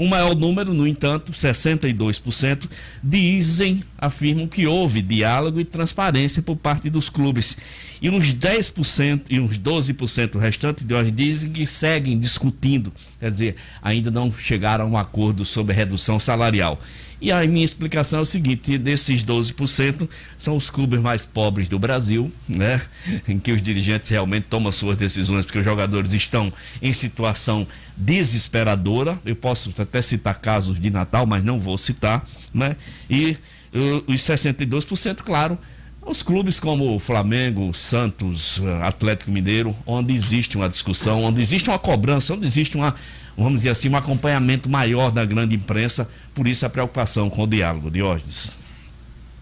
Um 0.00 0.08
maior 0.08 0.34
número, 0.34 0.72
no 0.72 0.86
entanto, 0.86 1.30
62%, 1.30 2.66
dizem, 3.04 3.84
afirmam 3.98 4.48
que 4.48 4.66
houve 4.66 5.02
diálogo 5.02 5.60
e 5.60 5.64
transparência 5.64 6.40
por 6.40 6.56
parte 6.56 6.88
dos 6.88 7.10
clubes. 7.10 7.58
E 8.00 8.08
uns 8.08 8.32
10% 8.32 9.24
e 9.28 9.38
uns 9.38 9.58
12% 9.58 10.38
restantes 10.38 10.86
de 10.86 10.94
hoje 10.94 11.10
dizem 11.10 11.50
que 11.50 11.66
seguem 11.66 12.18
discutindo, 12.18 12.90
quer 13.20 13.30
dizer, 13.30 13.56
ainda 13.82 14.10
não 14.10 14.32
chegaram 14.32 14.86
a 14.86 14.88
um 14.88 14.96
acordo 14.96 15.44
sobre 15.44 15.74
redução 15.74 16.18
salarial. 16.18 16.80
E 17.20 17.30
a 17.30 17.46
minha 17.46 17.64
explicação 17.64 18.20
é 18.20 18.22
o 18.22 18.26
seguinte: 18.26 18.78
desses 18.78 19.22
12% 19.22 20.08
são 20.38 20.56
os 20.56 20.70
clubes 20.70 21.00
mais 21.00 21.24
pobres 21.24 21.68
do 21.68 21.78
Brasil, 21.78 22.32
né? 22.48 22.80
Em 23.28 23.38
que 23.38 23.52
os 23.52 23.60
dirigentes 23.60 24.08
realmente 24.08 24.46
tomam 24.48 24.72
suas 24.72 24.96
decisões, 24.96 25.44
porque 25.44 25.58
os 25.58 25.64
jogadores 25.64 26.14
estão 26.14 26.52
em 26.80 26.92
situação 26.92 27.66
desesperadora. 27.96 29.18
Eu 29.24 29.36
posso 29.36 29.72
até 29.78 30.00
citar 30.00 30.40
casos 30.40 30.80
de 30.80 30.90
Natal, 30.90 31.26
mas 31.26 31.44
não 31.44 31.60
vou 31.60 31.76
citar, 31.76 32.26
né? 32.54 32.76
E 33.08 33.36
uh, 33.74 34.12
os 34.12 34.22
62%, 34.22 35.16
claro, 35.16 35.58
os 36.02 36.22
clubes 36.22 36.58
como 36.58 36.98
Flamengo, 36.98 37.74
Santos, 37.74 38.58
eh, 38.64 38.82
Atlético 38.82 39.30
Mineiro, 39.30 39.76
onde 39.84 40.14
existe 40.14 40.56
uma 40.56 40.68
discussão, 40.68 41.22
onde 41.22 41.42
existe 41.42 41.68
uma 41.68 41.78
cobrança, 41.78 42.32
onde 42.32 42.46
existe 42.46 42.74
uma, 42.74 42.94
vamos 43.36 43.56
dizer 43.60 43.70
assim, 43.70 43.88
um 43.88 43.96
acompanhamento 43.96 44.68
maior 44.68 45.10
da 45.10 45.24
grande 45.24 45.54
imprensa, 45.56 46.08
por 46.34 46.46
isso 46.46 46.64
a 46.66 46.70
preocupação 46.70 47.28
com 47.30 47.42
o 47.42 47.46
diálogo, 47.46 47.90
Diógenes. 47.90 48.56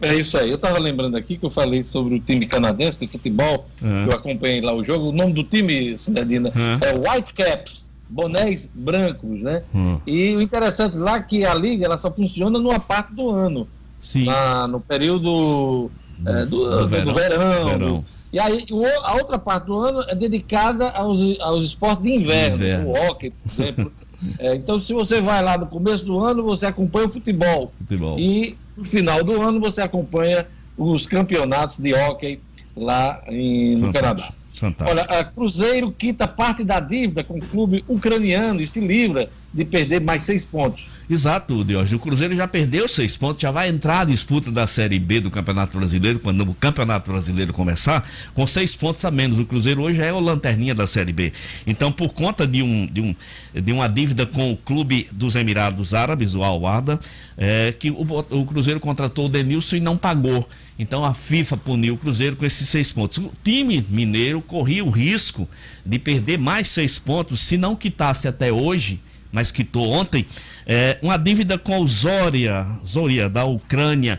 É 0.01 0.14
isso 0.14 0.39
aí. 0.39 0.49
Eu 0.49 0.55
estava 0.57 0.78
lembrando 0.78 1.16
aqui 1.16 1.36
que 1.36 1.45
eu 1.45 1.51
falei 1.51 1.82
sobre 1.82 2.14
o 2.14 2.20
time 2.20 2.47
canadense 2.47 3.01
de 3.01 3.09
futebol, 3.09 3.66
que 3.78 3.84
eu 4.11 4.14
acompanhei 4.14 4.61
lá 4.61 4.72
o 4.72 4.84
jogo. 4.84 5.09
O 5.09 5.12
nome 5.12 5.32
do 5.32 5.43
time, 5.43 5.99
Cidadina, 5.99 6.53
É. 6.80 6.91
é 6.91 6.95
Whitecaps, 6.97 7.89
bonés 8.09 8.70
brancos, 8.72 9.43
né? 9.43 9.64
Hum. 9.74 9.99
E 10.07 10.36
o 10.36 10.41
interessante 10.41 10.97
lá 10.97 11.16
é 11.16 11.20
que 11.22 11.45
a 11.45 11.53
liga 11.53 11.84
ela 11.84 11.99
só 11.99 12.12
funciona 12.12 12.61
numa 12.61 12.78
parte 12.78 13.12
do 13.12 13.28
ano, 13.28 13.66
Sim. 14.01 14.24
na, 14.24 14.68
no 14.68 14.78
período 14.80 15.91
é, 16.26 16.44
do, 16.46 16.58
do 16.60 16.70
do 16.80 16.88
verão. 16.88 17.14
verão. 17.14 17.64
Verão. 17.68 18.04
E 18.32 18.38
aí 18.38 18.66
a 19.02 19.14
outra 19.14 19.38
parte 19.38 19.66
do 19.66 19.78
ano 19.78 20.04
é 20.08 20.14
dedicada 20.14 20.90
aos, 20.90 21.18
aos 21.40 21.64
esportes 21.64 22.04
de 22.04 22.10
inverno, 22.12 22.56
Inverno. 22.56 22.88
o 22.90 22.92
hockey, 22.92 23.30
por 23.30 23.62
exemplo. 23.62 23.92
É, 24.40 24.56
então, 24.56 24.80
se 24.80 24.92
você 24.92 25.20
vai 25.20 25.40
lá 25.40 25.56
no 25.56 25.66
começo 25.68 26.04
do 26.04 26.18
ano, 26.18 26.42
você 26.42 26.66
acompanha 26.66 27.06
o 27.06 27.08
futebol. 27.08 27.72
Futebol. 27.78 28.18
E 28.18 28.56
no 28.76 28.82
final 28.84 29.22
do 29.22 29.40
ano 29.40 29.60
você 29.60 29.80
acompanha 29.80 30.44
os 30.76 31.06
campeonatos 31.06 31.78
de 31.78 31.94
hóquei 31.94 32.40
lá 32.76 33.22
em- 33.28 33.76
no. 33.76 33.92
Canadá. 33.92 34.32
Fantástico. 34.54 34.90
Olha, 34.90 35.24
Cruzeiro 35.24 35.92
quita 35.92 36.26
parte 36.26 36.64
da 36.64 36.80
dívida 36.80 37.22
com 37.22 37.38
o 37.38 37.40
clube 37.40 37.84
ucraniano 37.86 38.60
e 38.60 38.66
se 38.66 38.80
livra 38.80 39.30
de 39.53 39.64
perder 39.64 40.01
mais 40.01 40.22
seis 40.22 40.44
pontos. 40.44 40.86
Exato, 41.09 41.64
Diógenes. 41.64 41.94
O 41.94 41.99
Cruzeiro 41.99 42.36
já 42.36 42.46
perdeu 42.46 42.86
seis 42.86 43.16
pontos, 43.16 43.40
já 43.40 43.51
vai 43.51 43.68
entrar 43.68 44.01
a 44.01 44.05
disputa 44.05 44.51
da 44.51 44.66
Série 44.66 44.99
B 44.99 45.20
do 45.20 45.30
Campeonato 45.30 45.78
Brasileiro, 45.78 46.18
quando 46.18 46.42
o 46.42 46.55
Campeonato 46.55 47.11
Brasileiro 47.11 47.51
começar, 47.53 48.07
com 48.34 48.46
seis 48.46 48.76
pontos 48.76 49.03
a 49.07 49.11
menos. 49.11 49.38
O 49.38 49.46
Cruzeiro 49.46 49.80
hoje 49.82 50.03
é 50.03 50.12
o 50.12 50.20
lanterninha 50.20 50.74
da 50.74 50.86
Série 50.86 51.12
B. 51.12 51.32
Então, 51.66 51.90
por 51.90 52.12
conta 52.12 52.46
de, 52.46 52.62
um, 52.62 52.86
de, 52.86 53.01
um, 53.01 53.14
de 53.55 53.72
uma 53.72 53.88
dívida 53.88 54.26
com 54.26 54.53
o 54.53 54.57
clube 54.57 55.09
dos 55.11 55.34
Emirados 55.34 55.94
Árabes, 55.94 56.34
o 56.34 56.42
Al-Wada, 56.42 57.01
é, 57.38 57.72
que 57.72 57.90
o, 57.90 58.07
o 58.30 58.44
Cruzeiro 58.44 58.78
contratou 58.78 59.26
o 59.26 59.28
Denilson 59.30 59.76
e 59.76 59.80
não 59.80 59.96
pagou. 59.96 60.46
Então 60.78 61.07
a 61.07 61.14
FIFA 61.14 61.57
puniu 61.57 61.94
o 61.94 61.99
Cruzeiro 61.99 62.36
com 62.36 62.44
esses 62.44 62.68
seis 62.68 62.92
pontos. 62.92 63.16
O 63.16 63.32
time 63.42 63.82
mineiro 63.88 64.42
corria 64.42 64.84
o 64.84 64.90
risco 64.90 65.49
de 65.86 65.99
perder 65.99 66.38
mais 66.38 66.68
seis 66.68 66.99
pontos 66.99 67.40
se 67.40 67.57
não 67.57 67.74
quitasse 67.74 68.28
até 68.28 68.53
hoje 68.53 69.01
mas 69.33 69.51
quitou 69.51 69.91
ontem, 69.91 70.26
é, 70.66 70.99
uma 71.03 71.16
dívida 71.16 71.59
com 71.59 71.81
o 71.81 71.87
Zoria, 71.87 72.66
Zoria 72.87 73.29
da 73.29 73.45
Ucrânia, 73.45 74.18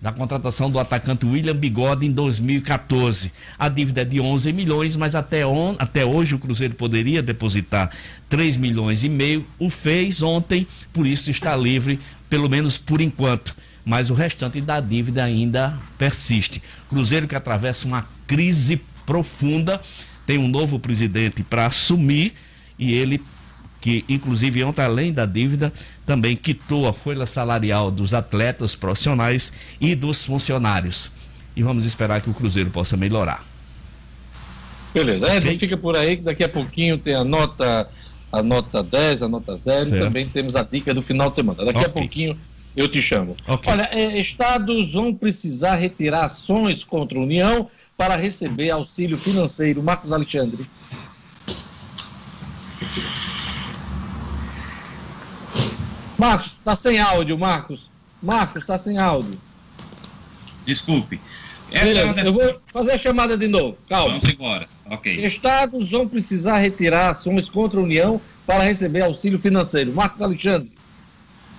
da 0.00 0.10
contratação 0.10 0.70
do 0.70 0.78
atacante 0.78 1.26
William 1.26 1.54
Bigode 1.54 2.06
em 2.06 2.10
2014. 2.10 3.30
A 3.58 3.68
dívida 3.68 4.00
é 4.00 4.04
de 4.04 4.18
11 4.18 4.52
milhões, 4.52 4.96
mas 4.96 5.14
até, 5.14 5.46
on, 5.46 5.76
até 5.78 6.04
hoje 6.04 6.34
o 6.34 6.38
Cruzeiro 6.38 6.74
poderia 6.74 7.22
depositar 7.22 7.90
3 8.28 8.56
milhões 8.56 9.04
e 9.04 9.08
meio. 9.08 9.46
O 9.58 9.68
fez 9.68 10.22
ontem, 10.22 10.66
por 10.92 11.06
isso 11.06 11.30
está 11.30 11.54
livre, 11.54 12.00
pelo 12.30 12.48
menos 12.48 12.78
por 12.78 13.00
enquanto. 13.00 13.54
Mas 13.84 14.08
o 14.08 14.14
restante 14.14 14.60
da 14.60 14.80
dívida 14.80 15.22
ainda 15.22 15.78
persiste. 15.98 16.62
Cruzeiro 16.88 17.28
que 17.28 17.34
atravessa 17.36 17.86
uma 17.86 18.08
crise 18.26 18.80
profunda, 19.04 19.80
tem 20.24 20.38
um 20.38 20.48
novo 20.48 20.78
presidente 20.78 21.42
para 21.42 21.66
assumir 21.66 22.32
e 22.78 22.94
ele 22.94 23.20
que 23.80 24.04
inclusive 24.08 24.62
ontem, 24.64 24.82
além 24.84 25.12
da 25.12 25.24
dívida, 25.24 25.72
também 26.04 26.36
quitou 26.36 26.86
a 26.88 26.92
folha 26.92 27.26
salarial 27.26 27.90
dos 27.90 28.12
atletas 28.12 28.74
profissionais 28.74 29.52
e 29.80 29.94
dos 29.94 30.24
funcionários. 30.24 31.10
E 31.56 31.62
vamos 31.62 31.84
esperar 31.84 32.20
que 32.20 32.28
o 32.30 32.34
Cruzeiro 32.34 32.70
possa 32.70 32.96
melhorar. 32.96 33.44
Beleza, 34.92 35.28
Ed, 35.34 35.46
Ok. 35.46 35.58
fica 35.58 35.76
por 35.76 35.96
aí 35.96 36.16
que 36.16 36.22
daqui 36.22 36.42
a 36.44 36.48
pouquinho 36.48 36.98
tem 36.98 37.14
a 37.14 37.22
nota, 37.24 37.88
a 38.32 38.42
nota 38.42 38.82
10, 38.82 39.22
a 39.22 39.28
nota 39.28 39.56
0 39.56 39.84
e 39.84 39.88
Certo. 39.88 40.04
também 40.04 40.26
temos 40.26 40.56
a 40.56 40.62
dica 40.62 40.92
do 40.92 41.00
final 41.00 41.30
de 41.30 41.36
semana. 41.36 41.64
Daqui 41.64 41.78
a 41.78 41.82
Ok. 41.88 41.92
pouquinho 41.92 42.36
eu 42.76 42.88
te 42.88 43.00
chamo. 43.00 43.36
Ok. 43.46 43.72
Olha, 43.72 43.88
é, 43.92 44.20
estados 44.20 44.92
vão 44.92 45.14
precisar 45.14 45.76
retirar 45.76 46.24
ações 46.24 46.82
contra 46.84 47.18
a 47.18 47.22
União 47.22 47.68
para 47.96 48.16
receber 48.16 48.70
auxílio 48.70 49.16
financeiro. 49.16 49.82
Marcos 49.82 50.12
Alexandre. 50.12 50.66
Marcos, 56.20 56.52
está 56.52 56.76
sem 56.76 56.98
áudio, 56.98 57.38
Marcos. 57.38 57.90
Marcos, 58.22 58.60
está 58.60 58.76
sem 58.76 58.98
áudio. 58.98 59.40
Desculpe. 60.66 61.18
Essa 61.72 61.84
é 61.84 61.88
Beleza, 61.88 62.12
uma 62.12 62.20
eu 62.20 62.32
vou 62.32 62.60
fazer 62.66 62.92
a 62.92 62.98
chamada 62.98 63.38
de 63.38 63.48
novo. 63.48 63.78
Calma. 63.88 64.18
Vamos 64.18 64.28
embora. 64.28 64.66
Ok. 64.86 65.24
Estados 65.24 65.90
vão 65.90 66.06
precisar 66.06 66.58
retirar 66.58 67.10
ações 67.10 67.48
contra 67.48 67.80
a 67.80 67.82
União 67.82 68.20
para 68.46 68.64
receber 68.64 69.00
auxílio 69.00 69.38
financeiro. 69.38 69.94
Marcos 69.94 70.20
Alexandre. 70.20 70.70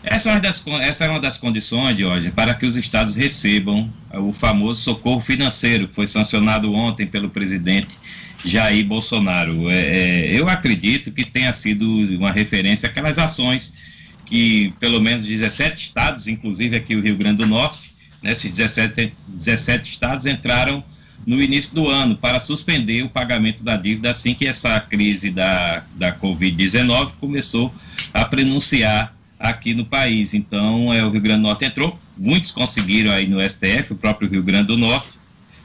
Essa 0.03 0.29
é, 0.29 0.33
uma 0.33 0.39
das, 0.41 0.63
essa 0.81 1.05
é 1.05 1.09
uma 1.09 1.19
das 1.19 1.37
condições, 1.37 1.95
de 1.95 2.03
hoje 2.03 2.31
para 2.31 2.53
que 2.53 2.65
os 2.65 2.75
estados 2.75 3.15
recebam 3.15 3.89
o 4.13 4.33
famoso 4.33 4.81
socorro 4.81 5.19
financeiro, 5.19 5.87
que 5.87 5.95
foi 5.95 6.07
sancionado 6.07 6.73
ontem 6.73 7.05
pelo 7.05 7.29
presidente 7.29 7.97
Jair 8.43 8.85
Bolsonaro. 8.85 9.69
É, 9.69 9.79
é, 9.79 10.39
eu 10.39 10.49
acredito 10.49 11.11
que 11.11 11.23
tenha 11.23 11.53
sido 11.53 11.85
uma 12.15 12.31
referência 12.31 12.89
àquelas 12.89 13.17
ações 13.17 13.91
que 14.31 14.73
pelo 14.79 15.01
menos 15.01 15.27
17 15.27 15.87
estados, 15.87 16.29
inclusive 16.29 16.77
aqui 16.77 16.95
o 16.95 17.01
Rio 17.01 17.17
Grande 17.17 17.43
do 17.43 17.47
Norte, 17.47 17.93
né, 18.23 18.31
esses 18.31 18.55
17, 18.55 19.13
17 19.27 19.91
estados 19.91 20.25
entraram 20.25 20.81
no 21.27 21.41
início 21.41 21.75
do 21.75 21.89
ano 21.89 22.15
para 22.15 22.39
suspender 22.39 23.03
o 23.03 23.09
pagamento 23.09 23.61
da 23.61 23.75
dívida 23.75 24.09
assim 24.09 24.33
que 24.33 24.47
essa 24.47 24.79
crise 24.79 25.31
da, 25.31 25.83
da 25.95 26.17
Covid-19 26.17 27.11
começou 27.19 27.73
a 28.13 28.23
pronunciar 28.23 29.13
aqui 29.37 29.73
no 29.73 29.83
país. 29.83 30.33
Então, 30.33 30.93
é, 30.93 31.03
o 31.03 31.09
Rio 31.09 31.19
Grande 31.19 31.41
do 31.41 31.47
Norte 31.47 31.65
entrou, 31.65 31.99
muitos 32.17 32.51
conseguiram 32.51 33.11
aí 33.11 33.27
no 33.27 33.37
STF, 33.41 33.91
o 33.91 33.95
próprio 33.97 34.29
Rio 34.29 34.41
Grande 34.41 34.67
do 34.67 34.77
Norte. 34.77 35.19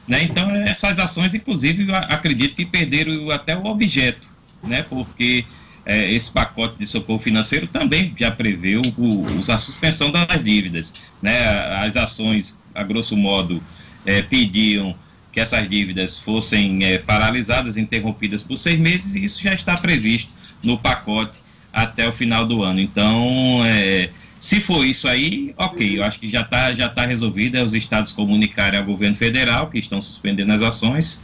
Né? 0.05 0.23
Então, 0.23 0.53
essas 0.53 0.99
ações, 0.99 1.33
inclusive, 1.33 1.87
acredito 1.93 2.53
que 2.53 2.65
perderam 2.65 3.31
até 3.31 3.55
o 3.55 3.65
objeto, 3.65 4.27
né? 4.61 4.83
porque 4.83 5.45
é, 5.87 6.11
esse 6.11 6.29
pacote 6.29 6.77
de 6.77 6.85
socorro 6.85 7.17
financeiro 7.17 7.65
também 7.65 8.13
já 8.19 8.29
preveu 8.29 8.81
o, 8.97 9.25
a 9.47 9.57
suspensão 9.57 10.11
das 10.11 10.43
dívidas. 10.43 11.05
Né? 11.21 11.47
As 11.77 11.95
ações, 11.95 12.59
a 12.75 12.83
grosso 12.83 13.15
modo, 13.15 13.63
é, 14.05 14.21
pediam 14.21 14.93
que 15.31 15.39
essas 15.39 15.69
dívidas 15.69 16.19
fossem 16.19 16.83
é, 16.83 16.97
paralisadas, 16.97 17.77
interrompidas 17.77 18.43
por 18.43 18.57
seis 18.57 18.77
meses, 18.77 19.15
e 19.15 19.23
isso 19.23 19.41
já 19.41 19.53
está 19.53 19.77
previsto 19.77 20.33
no 20.61 20.77
pacote 20.77 21.39
até 21.71 22.05
o 22.05 22.11
final 22.11 22.45
do 22.45 22.63
ano. 22.63 22.81
Então, 22.81 23.61
é, 23.63 24.09
se 24.37 24.59
for 24.59 24.85
isso 24.85 25.07
aí, 25.07 25.53
ok, 25.57 25.99
eu 25.99 26.03
acho 26.03 26.19
que 26.19 26.27
já 26.27 26.41
está 26.41 26.73
já 26.73 26.89
tá 26.89 27.05
resolvido, 27.05 27.55
é 27.55 27.63
os 27.63 27.73
estados 27.73 28.11
comunicarem 28.11 28.77
ao 28.77 28.85
governo 28.85 29.15
federal 29.15 29.69
que 29.69 29.79
estão 29.79 30.01
suspendendo 30.01 30.51
as 30.51 30.61
ações. 30.61 31.23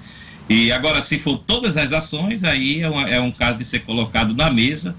E 0.49 0.71
agora, 0.71 1.01
se 1.01 1.17
for 1.17 1.37
todas 1.37 1.77
as 1.77 1.93
ações, 1.93 2.43
aí 2.43 2.81
é, 2.81 3.15
é 3.15 3.21
um 3.21 3.31
caso 3.31 3.57
de 3.57 3.65
ser 3.65 3.79
colocado 3.79 4.33
na 4.33 4.51
mesa 4.51 4.95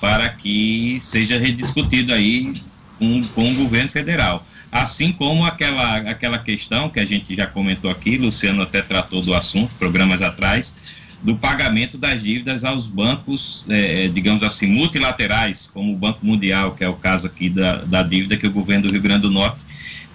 para 0.00 0.28
que 0.28 0.98
seja 1.00 1.38
rediscutido 1.38 2.12
aí 2.12 2.52
com, 2.98 3.22
com 3.34 3.50
o 3.50 3.54
governo 3.54 3.90
federal. 3.90 4.46
Assim 4.70 5.12
como 5.12 5.44
aquela, 5.44 5.96
aquela 5.98 6.38
questão 6.38 6.88
que 6.88 7.00
a 7.00 7.06
gente 7.06 7.34
já 7.34 7.46
comentou 7.46 7.90
aqui, 7.90 8.16
Luciano 8.18 8.62
até 8.62 8.82
tratou 8.82 9.20
do 9.20 9.34
assunto, 9.34 9.74
programas 9.76 10.20
atrás, 10.20 10.76
do 11.22 11.36
pagamento 11.36 11.96
das 11.96 12.22
dívidas 12.22 12.64
aos 12.64 12.86
bancos, 12.86 13.66
é, 13.68 14.04
é, 14.04 14.08
digamos 14.08 14.42
assim, 14.42 14.66
multilaterais, 14.66 15.66
como 15.66 15.92
o 15.92 15.96
Banco 15.96 16.24
Mundial, 16.24 16.74
que 16.74 16.84
é 16.84 16.88
o 16.88 16.94
caso 16.94 17.26
aqui 17.26 17.48
da, 17.48 17.76
da 17.84 18.02
dívida 18.02 18.36
que 18.36 18.46
o 18.46 18.50
governo 18.50 18.84
do 18.84 18.92
Rio 18.92 19.00
Grande 19.00 19.22
do 19.22 19.30
Norte 19.30 19.64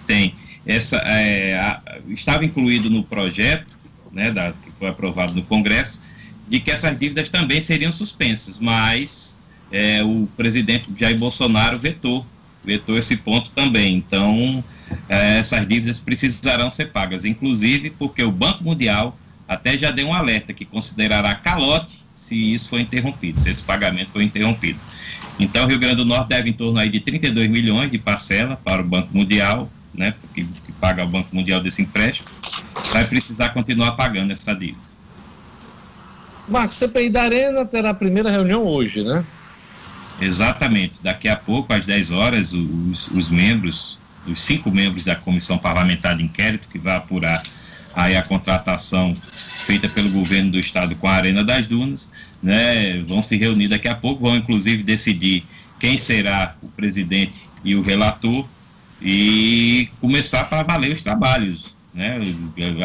tem. 0.06 0.36
Essa, 0.66 0.98
é, 0.98 1.56
a, 1.58 1.82
estava 2.10 2.46
incluído 2.46 2.90
no 2.90 3.04
projeto, 3.04 3.81
né, 4.12 4.32
da, 4.32 4.52
que 4.52 4.72
foi 4.78 4.90
aprovado 4.90 5.34
no 5.34 5.44
Congresso, 5.44 6.02
de 6.48 6.60
que 6.60 6.72
essas 6.72 6.98
dívidas 6.98 7.30
também 7.30 7.62
seriam 7.62 7.92
suspensas, 7.92 8.60
mas 8.60 9.40
é, 9.72 10.04
o 10.04 10.28
presidente 10.36 10.90
Jair 10.98 11.18
Bolsonaro 11.18 11.80
vetou, 11.80 12.26
vetou 12.64 12.98
esse 12.98 13.18
ponto 13.18 13.50
também. 13.52 13.96
Então, 13.96 14.64
é, 15.08 15.40
essas 15.40 15.68
dívidas 15.68 15.98
precisarão 16.00 16.70
ser 16.70 16.92
pagas, 16.92 17.24
inclusive 17.26 17.90
porque 17.92 18.22
o 18.24 18.32
Banco 18.32 18.64
Mundial 18.64 19.18
até 19.48 19.78
já 19.78 19.92
deu 19.92 20.08
um 20.08 20.14
alerta 20.14 20.54
que 20.54 20.66
considerará 20.66 21.36
calote 21.36 22.00
se 22.14 22.54
isso 22.54 22.70
for 22.70 22.80
interrompido, 22.80 23.42
se 23.42 23.50
esse 23.50 23.64
pagamento 23.64 24.12
for 24.12 24.22
interrompido. 24.22 24.80
Então, 25.40 25.66
o 25.66 25.68
Rio 25.68 25.80
Grande 25.80 25.98
do 25.98 26.06
Norte 26.06 26.30
deve 26.30 26.50
em 26.50 26.54
torno 26.54 26.80
aí 26.80 26.90
de 26.90 27.00
32 27.00 27.50
milhões 27.50 27.90
de 27.90 27.98
parcela 27.98 28.56
para 28.56 28.82
o 28.82 28.86
Banco 28.86 29.10
Mundial, 29.16 29.72
né, 29.94 30.14
que, 30.34 30.46
que 30.46 30.72
paga 30.74 31.04
o 31.04 31.08
Banco 31.08 31.36
Mundial 31.36 31.62
desse 31.62 31.82
empréstimo, 31.82 32.28
vai 32.92 33.06
precisar 33.06 33.50
continuar 33.50 33.92
pagando 33.94 34.32
essa 34.32 34.54
dívida. 34.54 34.92
Marcos, 36.48 36.78
CPI 36.78 37.10
da 37.10 37.24
Arena 37.24 37.66
terá 37.66 37.92
a 37.92 37.94
primeira 37.94 38.30
reunião 38.30 38.66
hoje, 38.66 39.04
né? 39.04 39.26
Exatamente. 40.20 41.02
Daqui 41.02 41.28
a 41.28 41.36
pouco, 41.36 41.74
às 41.74 41.86
10 41.86 42.12
horas, 42.12 42.54
os, 42.54 43.08
os 43.08 43.30
membros, 43.30 43.98
os 44.28 44.42
cinco 44.42 44.70
membros 44.72 45.04
da 45.04 45.16
Comissão 45.16 45.58
Parlamentar 45.58 46.18
de 46.18 46.24
Inquérito, 46.24 46.68
que 46.68 46.78
vai 46.78 46.96
apurar 46.96 47.42
aí 47.96 48.16
a 48.16 48.22
contratação 48.22 49.16
feita 49.66 49.90
pelo 49.90 50.10
governo 50.10 50.52
do 50.52 50.60
estado 50.60 50.96
com 50.96 51.08
a 51.08 51.14
Arena 51.14 51.44
das 51.44 51.68
Dunas, 51.68 52.10
né, 52.42 53.02
vão 53.02 53.22
se 53.22 53.38
reunir 53.38 53.68
daqui 53.68 53.88
a 53.88 53.96
pouco, 53.96 54.24
vão 54.24 54.36
inclusive 54.36 54.84
decidir 54.84 55.44
quem 55.80 55.98
será 55.98 56.56
o 56.62 56.68
presidente 56.68 57.42
e 57.64 57.76
o 57.76 57.82
relator 57.82 58.48
e 59.02 59.90
começar 60.00 60.44
para 60.46 60.64
valer 60.64 60.92
os 60.92 61.02
trabalhos, 61.02 61.76
né, 61.94 62.20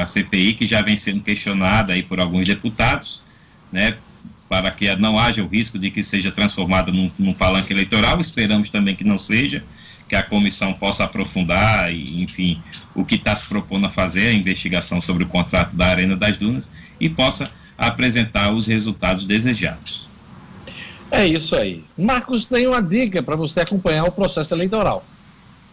a 0.01 0.07
CPI 0.07 0.55
que 0.55 0.67
já 0.67 0.81
vem 0.81 0.97
sendo 0.97 1.21
questionada 1.21 1.93
aí 1.93 2.03
por 2.03 2.19
alguns 2.19 2.47
deputados, 2.49 3.23
né, 3.71 3.97
para 4.49 4.71
que 4.71 4.95
não 4.97 5.19
haja 5.19 5.43
o 5.43 5.49
risco 5.49 5.79
de 5.79 5.91
que 5.91 6.03
seja 6.03 6.33
transformada 6.33 6.91
num, 6.91 7.11
num 7.19 7.35
palanque 7.35 7.73
eleitoral, 7.73 8.21
esperamos 8.21 8.71
também 8.71 8.95
que 8.95 9.05
não 9.05 9.19
seja, 9.19 9.63
que 10.09 10.15
a 10.15 10.23
comissão 10.23 10.73
possa 10.73 11.05
aprofundar, 11.05 11.93
e, 11.93 12.23
enfim, 12.23 12.63
o 12.95 13.05
que 13.05 13.17
está 13.17 13.35
se 13.35 13.49
propondo 13.49 13.87
a 13.87 13.91
fazer, 13.91 14.29
a 14.29 14.33
investigação 14.33 15.01
sobre 15.01 15.25
o 15.25 15.27
contrato 15.27 15.77
da 15.77 15.87
Arena 15.87 16.17
das 16.17 16.37
Dunas, 16.37 16.71
e 17.01 17.09
possa 17.09 17.51
apresentar 17.77 18.53
os 18.53 18.67
resultados 18.67 19.27
desejados. 19.27 20.09
É 21.11 21.27
isso 21.27 21.55
aí. 21.57 21.85
Marcos 21.99 22.47
tem 22.47 22.67
uma 22.67 22.81
dica 22.81 23.23
para 23.23 23.37
você 23.37 23.61
acompanhar 23.61 24.05
o 24.05 24.13
processo 24.13 24.55
eleitoral. 24.55 25.05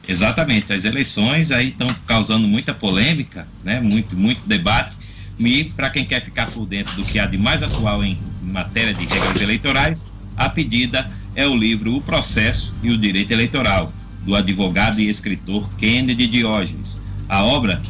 Exatamente, 0.08 0.74
as 0.74 0.84
eleições 0.84 1.52
aí 1.52 1.70
estão 1.70 1.88
causando 2.06 2.48
muita 2.48 2.74
polêmica, 2.74 3.48
né? 3.64 3.80
muito, 3.80 4.16
muito 4.16 4.42
debate. 4.46 4.98
E 5.40 5.66
para 5.66 5.90
quem 5.90 6.06
quer 6.06 6.22
ficar 6.22 6.48
por 6.52 6.66
dentro 6.66 6.96
do 6.96 7.04
que 7.04 7.18
há 7.20 7.26
de 7.26 7.38
mais 7.38 7.64
atual 7.64 8.04
em 8.04 8.18
matéria 8.42 8.94
de 8.94 9.06
regras 9.06 9.42
eleitorais, 9.42 10.06
a 10.36 10.50
pedida 10.50 11.10
é 11.36 11.48
o 11.48 11.56
livro 11.56 11.96
O 11.96 12.02
Processo 12.02 12.74
e 12.84 12.92
o 12.92 12.98
Direito 12.98 13.32
Eleitoral, 13.32 13.92
do 14.24 14.36
advogado 14.36 15.00
e 15.00 15.10
escritor 15.10 15.70
Kennedy 15.78 16.28
Diógenes. 16.28 17.02
A 17.28 17.44
obra, 17.44 17.82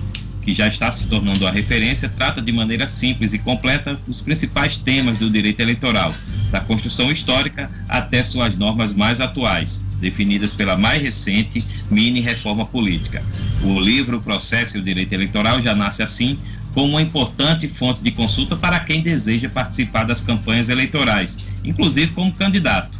que 0.43 0.53
já 0.53 0.67
está 0.67 0.91
se 0.91 1.07
tornando 1.07 1.47
a 1.47 1.51
referência, 1.51 2.09
trata 2.09 2.41
de 2.41 2.51
maneira 2.51 2.87
simples 2.87 3.33
e 3.33 3.39
completa 3.39 3.99
os 4.07 4.21
principais 4.21 4.77
temas 4.77 5.17
do 5.17 5.29
direito 5.29 5.61
eleitoral, 5.61 6.13
da 6.51 6.59
construção 6.59 7.11
histórica 7.11 7.71
até 7.87 8.23
suas 8.23 8.55
normas 8.55 8.93
mais 8.93 9.21
atuais, 9.21 9.83
definidas 9.99 10.53
pela 10.53 10.75
mais 10.75 11.01
recente 11.01 11.63
mini 11.89 12.19
reforma 12.19 12.65
política. 12.65 13.23
O 13.63 13.79
livro 13.79 14.21
Processo 14.21 14.77
e 14.77 14.81
o 14.81 14.83
Direito 14.83 15.13
Eleitoral 15.13 15.61
já 15.61 15.73
nasce 15.73 16.03
assim 16.03 16.37
como 16.73 16.89
uma 16.89 17.01
importante 17.01 17.67
fonte 17.67 18.03
de 18.03 18.11
consulta 18.11 18.55
para 18.55 18.79
quem 18.79 19.01
deseja 19.01 19.47
participar 19.47 20.03
das 20.03 20.21
campanhas 20.21 20.69
eleitorais, 20.69 21.45
inclusive 21.63 22.11
como 22.11 22.33
candidato. 22.33 22.99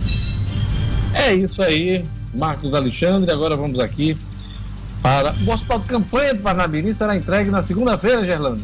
É 1.14 1.34
isso 1.34 1.62
aí, 1.62 2.06
Marcos 2.34 2.74
Alexandre. 2.74 3.30
Agora 3.32 3.58
vamos 3.58 3.80
aqui 3.80 4.18
para 5.02 5.34
o 5.34 5.52
hospital 5.52 5.80
de 5.80 5.86
campanha 5.86 6.36
do 6.36 6.42
Parnamirim 6.42 6.94
será 6.94 7.16
entregue 7.16 7.50
na 7.50 7.64
segunda-feira, 7.64 8.26
Gerlando. 8.26 8.62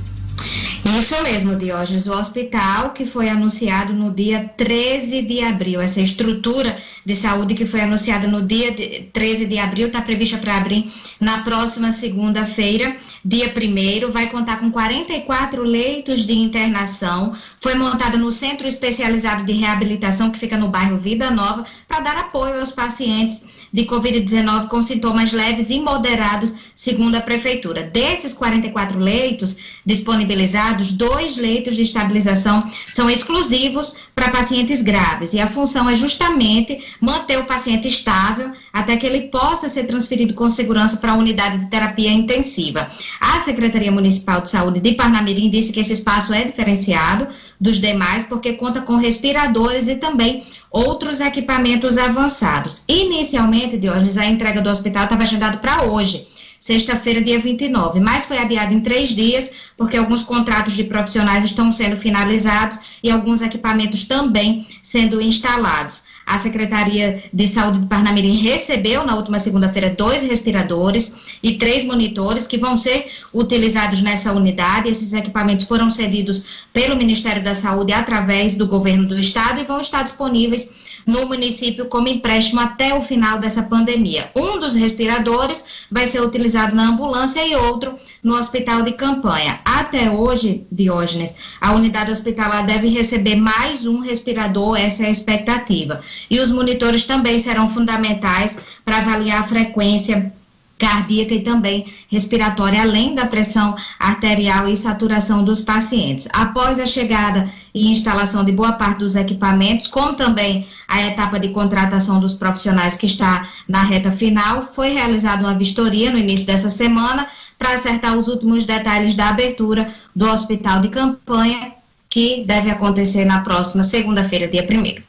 Isso 0.96 1.22
mesmo, 1.22 1.56
Diógenes. 1.56 2.08
O 2.08 2.14
hospital 2.14 2.92
que 2.92 3.06
foi 3.06 3.30
anunciado 3.30 3.94
no 3.94 4.12
dia 4.12 4.50
13 4.56 5.22
de 5.22 5.42
abril, 5.42 5.82
essa 5.82 6.00
estrutura 6.00 6.76
de 7.06 7.16
saúde 7.16 7.56
que 7.56 7.66
foi 7.66 7.82
anunciada 7.82 8.28
no 8.28 8.42
dia 8.42 8.74
13 9.12 9.46
de 9.46 9.58
abril, 9.60 9.88
está 9.88 10.02
prevista 10.02 10.38
para 10.38 10.56
abrir 10.56 10.92
na 11.20 11.40
próxima 11.40 11.92
segunda-feira, 11.92 12.96
dia 13.24 13.52
1 13.54 14.12
vai 14.12 14.30
contar 14.30 14.58
com 14.58 14.72
44 14.72 15.64
leitos 15.64 16.26
de 16.26 16.34
internação. 16.34 17.32
Foi 17.60 17.76
montada 17.76 18.18
no 18.18 18.32
Centro 18.32 18.68
Especializado 18.68 19.44
de 19.44 19.54
Reabilitação, 19.54 20.32
que 20.32 20.40
fica 20.40 20.58
no 20.58 20.70
bairro 20.70 20.98
Vida 20.98 21.30
Nova, 21.32 21.66
para 21.88 22.00
dar 22.00 22.18
apoio 22.18 22.60
aos 22.60 22.72
pacientes 22.72 23.44
de 23.72 23.86
Covid-19 23.86 24.68
com 24.68 24.82
sintomas 24.82 25.32
leves 25.34 25.70
e 25.70 25.80
moderados, 25.80 26.54
segundo 26.76 27.16
a 27.16 27.22
Prefeitura. 27.22 27.84
Desses 27.84 28.34
44 28.34 28.98
leitos 28.98 29.58
disponibilizados, 29.86 30.77
habilitados 30.78 30.92
dois 30.92 31.38
leitos 31.38 31.76
de 31.76 31.82
estabilização, 31.82 32.70
são 32.88 33.10
exclusivos 33.10 33.96
para 34.14 34.30
pacientes 34.30 34.82
graves, 34.82 35.34
e 35.34 35.40
a 35.40 35.48
função 35.48 35.90
é 35.90 35.96
justamente 35.96 36.78
manter 37.02 37.38
o 37.40 37.46
paciente 37.46 37.88
estável 37.88 38.52
até 38.72 38.96
que 38.96 39.06
ele 39.06 39.30
possa 39.30 39.70
ser 39.70 39.86
transferido 39.86 40.34
com 40.34 40.50
segurança 40.50 40.98
para 40.98 41.12
a 41.12 41.16
unidade 41.16 41.58
de 41.58 41.70
terapia 41.70 42.12
intensiva. 42.12 42.90
A 43.20 43.40
Secretaria 43.40 43.92
Municipal 43.92 44.42
de 44.42 44.50
Saúde 44.50 44.80
de 44.80 44.94
Parnamirim 44.94 45.50
disse 45.50 45.74
que 45.74 45.80
esse 45.80 45.94
espaço 45.94 46.34
é 46.34 46.44
diferenciado 46.44 47.28
dos 47.60 47.80
demais, 47.80 48.24
porque 48.24 48.54
conta 48.54 48.82
com 48.82 48.96
respiradores 48.96 49.88
e 49.88 49.96
também 49.96 50.44
outros 50.70 51.20
equipamentos 51.20 51.98
avançados. 51.98 52.84
Inicialmente, 52.88 53.78
Diógenes, 53.78 54.18
a 54.18 54.26
entrega 54.26 54.62
do 54.62 54.70
hospital 54.70 55.06
estava 55.06 55.24
agendado 55.24 55.58
para 55.58 55.84
hoje 55.84 56.28
sexta-feira, 56.60 57.22
dia 57.22 57.40
29, 57.40 58.00
mas 58.00 58.26
foi 58.26 58.38
adiado 58.38 58.74
em 58.74 58.80
três 58.80 59.10
dias, 59.10 59.52
porque 59.76 59.98
alguns 59.98 60.24
contratos 60.24 60.74
de 60.74 60.84
profissionais 60.84 61.46
estão 61.46 61.72
sendo 61.72 61.96
finalizados 61.96 62.80
e 63.04 63.10
alguns 63.12 63.42
equipamentos 63.42 64.04
também 64.06 64.68
sendo 64.82 65.22
instalados. 65.22 66.04
A 66.28 66.38
Secretaria 66.38 67.24
de 67.34 67.48
Saúde 67.48 67.80
de 67.80 67.86
Parnamirim 67.86 68.36
recebeu 68.36 69.06
na 69.06 69.16
última 69.16 69.40
segunda-feira 69.40 69.96
dois 69.98 70.24
respiradores 70.24 71.38
e 71.42 71.54
três 71.54 71.86
monitores 71.86 72.46
que 72.46 72.58
vão 72.58 72.78
ser 72.78 73.08
utilizados 73.34 74.02
nessa 74.02 74.34
unidade. 74.34 74.90
Esses 74.90 75.14
equipamentos 75.14 75.66
foram 75.66 75.90
cedidos 75.90 76.68
pelo 76.74 76.98
Ministério 76.98 77.42
da 77.42 77.56
Saúde 77.56 77.94
através 77.94 78.56
do 78.56 78.68
governo 78.68 79.08
do 79.08 79.18
estado 79.18 79.62
e 79.62 79.64
vão 79.64 79.80
estar 79.80 80.04
disponíveis 80.04 80.88
no 81.08 81.26
município 81.26 81.86
como 81.86 82.10
empréstimo 82.10 82.60
até 82.60 82.94
o 82.94 83.02
final 83.02 83.40
dessa 83.40 83.64
pandemia. 83.64 84.30
Um 84.36 84.60
dos 84.60 84.76
respiradores 84.76 85.88
vai 85.90 86.06
ser 86.06 86.22
utilizado 86.22 86.76
na 86.76 86.90
ambulância 86.90 87.48
e 87.48 87.56
outro 87.56 87.96
no 88.22 88.36
hospital 88.36 88.82
de 88.82 88.92
campanha. 88.92 89.62
Até 89.64 90.12
hoje, 90.12 90.68
Diógenes, 90.70 91.34
a 91.62 91.74
unidade 91.74 92.12
hospitalar 92.12 92.66
deve 92.66 92.90
receber 92.90 93.38
mais 93.38 93.86
um 93.86 94.00
respirador, 94.00 94.76
essa 94.76 95.04
é 95.04 95.06
a 95.08 95.12
expectativa. 95.12 96.02
E 96.30 96.40
os 96.40 96.52
monitores 96.52 97.04
também 97.04 97.40
serão 97.40 97.68
fundamentais 97.68 98.60
para 98.84 98.98
avaliar 98.98 99.42
a 99.42 99.44
frequência 99.44 100.34
cardíaca 100.78 101.34
e 101.34 101.42
também 101.42 101.86
respiratória, 102.10 102.82
além 102.82 103.16
da 103.16 103.26
pressão 103.26 103.76
arterial 104.00 104.68
e 104.68 104.78
saturação 104.78 105.44
dos 105.44 105.62
pacientes. 105.62 106.28
Após 106.32 106.80
a 106.80 106.86
chegada 106.86 107.50
e 107.74 107.92
instalação 107.92 108.44
de 108.44 108.52
boa 108.52 108.74
parte 108.74 109.00
dos 109.00 109.16
equipamentos, 109.16 109.88
como 109.88 110.14
também 110.14 110.68
a 110.88 111.02
etapa 111.02 111.40
de 111.40 111.50
contratação 111.50 112.20
dos 112.20 112.34
profissionais 112.34 112.96
que 112.96 113.06
está 113.06 113.48
na 113.68 113.82
reta 113.82 114.12
final, 114.12 114.64
foi 114.74 114.90
realizada 114.90 115.44
uma 115.44 115.58
vistoria 115.58 116.12
no 116.12 116.18
início 116.18 116.46
dessa 116.46 116.70
semana 116.70 117.28
para 117.58 117.74
acertar 117.74 118.16
os 118.16 118.28
últimos 118.28 118.66
detalhes 118.66 119.16
da 119.16 119.30
abertura 119.30 119.88
do 120.16 120.30
hospital 120.30 120.80
de 120.80 120.90
campanha, 120.90 121.74
que 122.10 122.46
deve 122.46 122.70
acontecer 122.70 123.26
na 123.26 123.42
próxima 123.42 123.84
segunda-feira, 123.84 124.48
dia 124.48 124.64
1 124.64 125.07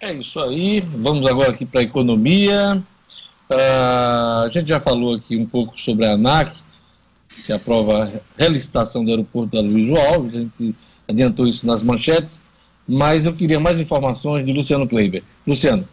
É 0.00 0.14
isso 0.14 0.40
aí. 0.40 0.80
Vamos 0.80 1.26
agora 1.26 1.50
aqui 1.50 1.66
para 1.66 1.80
a 1.80 1.84
economia. 1.84 2.82
Uh, 3.50 4.46
a 4.46 4.50
gente 4.50 4.68
já 4.68 4.80
falou 4.80 5.16
aqui 5.16 5.36
um 5.36 5.44
pouco 5.44 5.78
sobre 5.78 6.06
a 6.06 6.12
ANAC, 6.12 6.56
que 7.44 7.52
aprova 7.52 8.04
a 8.04 8.42
relicitação 8.42 9.04
do 9.04 9.10
aeroporto 9.10 9.56
da 9.56 9.60
Luiz 9.60 9.98
Alves, 9.98 10.34
a 10.34 10.38
gente 10.40 10.74
adiantou 11.06 11.46
isso 11.46 11.66
nas 11.66 11.82
manchetes, 11.82 12.40
mas 12.88 13.26
eu 13.26 13.34
queria 13.34 13.60
mais 13.60 13.78
informações 13.78 14.46
de 14.46 14.52
Luciano 14.52 14.88
Kleiber. 14.88 15.22
Luciano. 15.46 15.86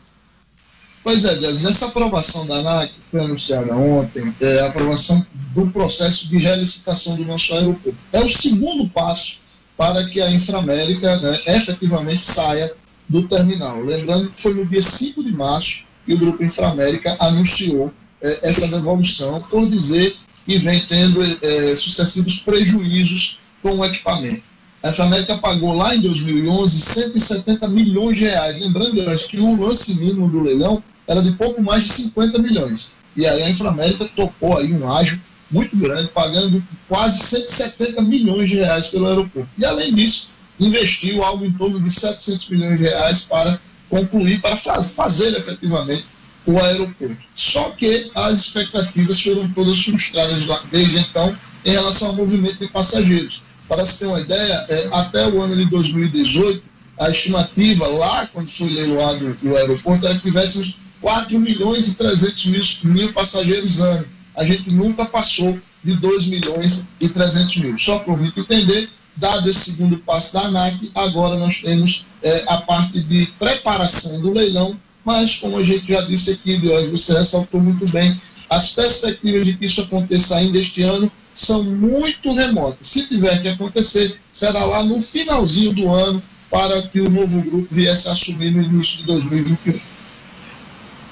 Pois 1.04 1.26
é, 1.26 1.36
Deus, 1.36 1.66
essa 1.66 1.88
aprovação 1.88 2.46
da 2.48 2.56
ANAC 2.56 2.92
foi 3.02 3.22
anunciada 3.22 3.76
ontem, 3.76 4.34
é 4.40 4.60
a 4.62 4.68
aprovação 4.68 5.26
do 5.54 5.68
processo 5.68 6.30
de 6.30 6.38
relicitação 6.38 7.16
do 7.16 7.26
nosso 7.26 7.54
aeroporto. 7.54 7.98
É 8.14 8.20
o 8.20 8.30
segundo 8.30 8.88
passo 8.90 9.42
para 9.76 10.06
que 10.06 10.22
a 10.22 10.30
Inframérica 10.30 11.18
né, 11.18 11.40
efetivamente 11.48 12.24
saia 12.24 12.74
do 13.08 13.28
terminal. 13.28 13.82
Lembrando 13.82 14.30
que 14.30 14.42
foi 14.42 14.54
no 14.54 14.66
dia 14.66 14.82
5 14.82 15.24
de 15.24 15.32
março 15.32 15.86
e 16.08 16.14
o 16.14 16.18
Grupo 16.18 16.44
Inframérica 16.44 17.16
anunciou 17.20 17.94
eh, 18.22 18.40
essa 18.44 18.68
devolução 18.68 19.42
por 19.50 19.68
dizer 19.70 20.16
que 20.46 20.58
vem 20.60 20.80
tendo 20.82 21.22
eh, 21.24 21.76
sucessivos 21.76 22.40
prejuízos 22.40 23.40
com 23.62 23.78
o 23.78 23.86
equipamento. 23.86 24.44
A 24.84 24.90
Inframérica 24.90 25.38
pagou 25.38 25.74
lá 25.74 25.96
em 25.96 26.02
2011 26.02 26.80
170 26.80 27.68
milhões 27.68 28.18
de 28.18 28.26
reais. 28.26 28.60
Lembrando 28.60 29.10
acho 29.10 29.28
que 29.28 29.40
o 29.40 29.62
lance 29.62 29.96
mínimo 29.96 30.30
do 30.30 30.42
leilão 30.42 30.82
era 31.08 31.22
de 31.22 31.32
pouco 31.34 31.62
mais 31.62 31.84
de 31.84 31.90
50 31.90 32.40
milhões. 32.40 32.98
E 33.16 33.26
aí 33.26 33.44
a 33.44 33.50
Inframérica 33.50 34.06
tocou 34.16 34.58
aí 34.58 34.72
um 34.72 34.90
ágio 34.90 35.22
muito 35.50 35.76
grande, 35.76 36.10
pagando 36.10 36.64
quase 36.88 37.20
170 37.24 38.02
milhões 38.02 38.50
de 38.50 38.58
reais 38.58 38.88
pelo 38.88 39.08
aeroporto. 39.08 39.50
E 39.58 39.66
além 39.66 39.94
disso, 39.94 40.32
investiu 40.60 41.24
algo 41.24 41.46
em 41.46 41.52
torno 41.52 41.80
de 41.80 41.90
700 41.90 42.50
milhões 42.50 42.80
de 42.80 42.86
reais 42.86 43.24
para 43.24 43.60
concluir, 43.90 44.42
para 44.42 44.56
fazer 44.56 45.36
efetivamente 45.36 46.06
o 46.46 46.58
aeroporto. 46.60 47.18
Só 47.36 47.72
que 47.72 48.10
as 48.16 48.46
expectativas 48.46 49.22
foram 49.22 49.50
todas 49.52 49.84
frustradas 49.84 50.46
desde 50.72 50.98
então 50.98 51.36
em 51.66 51.72
relação 51.72 52.10
ao 52.10 52.16
movimento 52.16 52.60
de 52.60 52.68
passageiros. 52.68 53.44
Para 53.68 53.86
se 53.86 54.00
ter 54.00 54.06
uma 54.06 54.22
ideia, 54.22 54.66
é, 54.70 54.88
até 54.94 55.28
o 55.28 55.42
ano 55.42 55.56
de 55.56 55.66
2018, 55.66 56.64
a 56.98 57.10
estimativa 57.10 57.88
lá, 57.88 58.26
quando 58.28 58.48
foi 58.48 58.70
leiloado 58.70 59.38
o 59.44 59.56
aeroporto, 59.56 60.06
era 60.06 60.16
que 60.16 60.22
tivéssemos 60.22 60.80
4 61.02 61.40
milhões 61.40 61.90
e 61.90 61.96
300 61.96 62.46
mil, 62.46 62.62
mil 62.84 63.14
passageiros 63.14 63.82
ano. 63.82 64.06
A 64.36 64.46
gente 64.46 64.72
nunca 64.72 65.06
passou 65.06 65.60
de 65.84 65.94
2 65.94 66.28
milhões 66.28 66.88
e 67.00 67.10
300 67.10 67.58
mil. 67.58 67.78
Só 67.78 68.00
para 68.00 68.10
o 68.10 68.12
ouvinte 68.14 68.40
entender, 68.40 68.90
dado 69.18 69.50
esse 69.50 69.72
segundo 69.72 69.98
passo 69.98 70.34
da 70.34 70.42
ANAC, 70.42 70.92
agora 70.96 71.38
nós 71.38 71.60
temos 71.60 72.06
é, 72.24 72.44
a 72.48 72.58
parte 72.58 73.02
de 73.02 73.28
preparação 73.40 74.22
do 74.22 74.32
leilão, 74.32 74.78
mas 75.04 75.36
como 75.36 75.58
a 75.58 75.64
gente 75.64 75.88
já 75.88 76.02
disse 76.02 76.32
aqui, 76.32 76.58
você 76.90 77.18
ressaltou 77.18 77.62
muito 77.62 77.88
bem, 77.92 78.20
as 78.50 78.72
perspectivas 78.74 79.46
de 79.46 79.58
que 79.58 79.66
isso 79.66 79.82
aconteça 79.82 80.38
ainda 80.38 80.58
este 80.58 80.84
ano 80.84 81.12
são 81.34 81.64
muito 81.64 82.34
remotas. 82.34 82.88
Se 82.88 83.08
tiver 83.08 83.42
que 83.42 83.50
acontecer, 83.50 84.20
será 84.32 84.64
lá 84.66 84.84
no 84.84 85.02
finalzinho 85.02 85.74
do 85.74 85.90
ano, 85.90 86.22
para 86.50 86.82
que 86.82 87.02
o 87.02 87.10
novo 87.10 87.42
grupo 87.42 87.68
viesse 87.70 88.08
a 88.08 88.14
assumir 88.14 88.52
no 88.52 88.62
início 88.62 89.00
de 89.00 89.04
2021. 89.04 89.80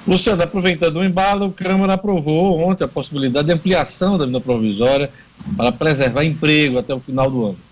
Luciano, 0.08 0.43
aproveitando 0.43 0.97
o 0.97 1.03
embalo, 1.03 1.47
o 1.47 1.51
Câmara 1.51 1.93
aprovou 1.93 2.60
ontem 2.60 2.84
a 2.86 2.88
possibilidade 2.88 3.47
de 3.47 3.53
ampliação 3.53 4.18
da 4.18 4.26
vida 4.26 4.39
provisória 4.39 5.10
para 5.58 5.72
preservar 5.72 6.24
emprego 6.24 6.80
até 6.80 6.93
o 6.93 6.99
final 6.99 7.30
do 7.30 7.45
ano 7.47 7.64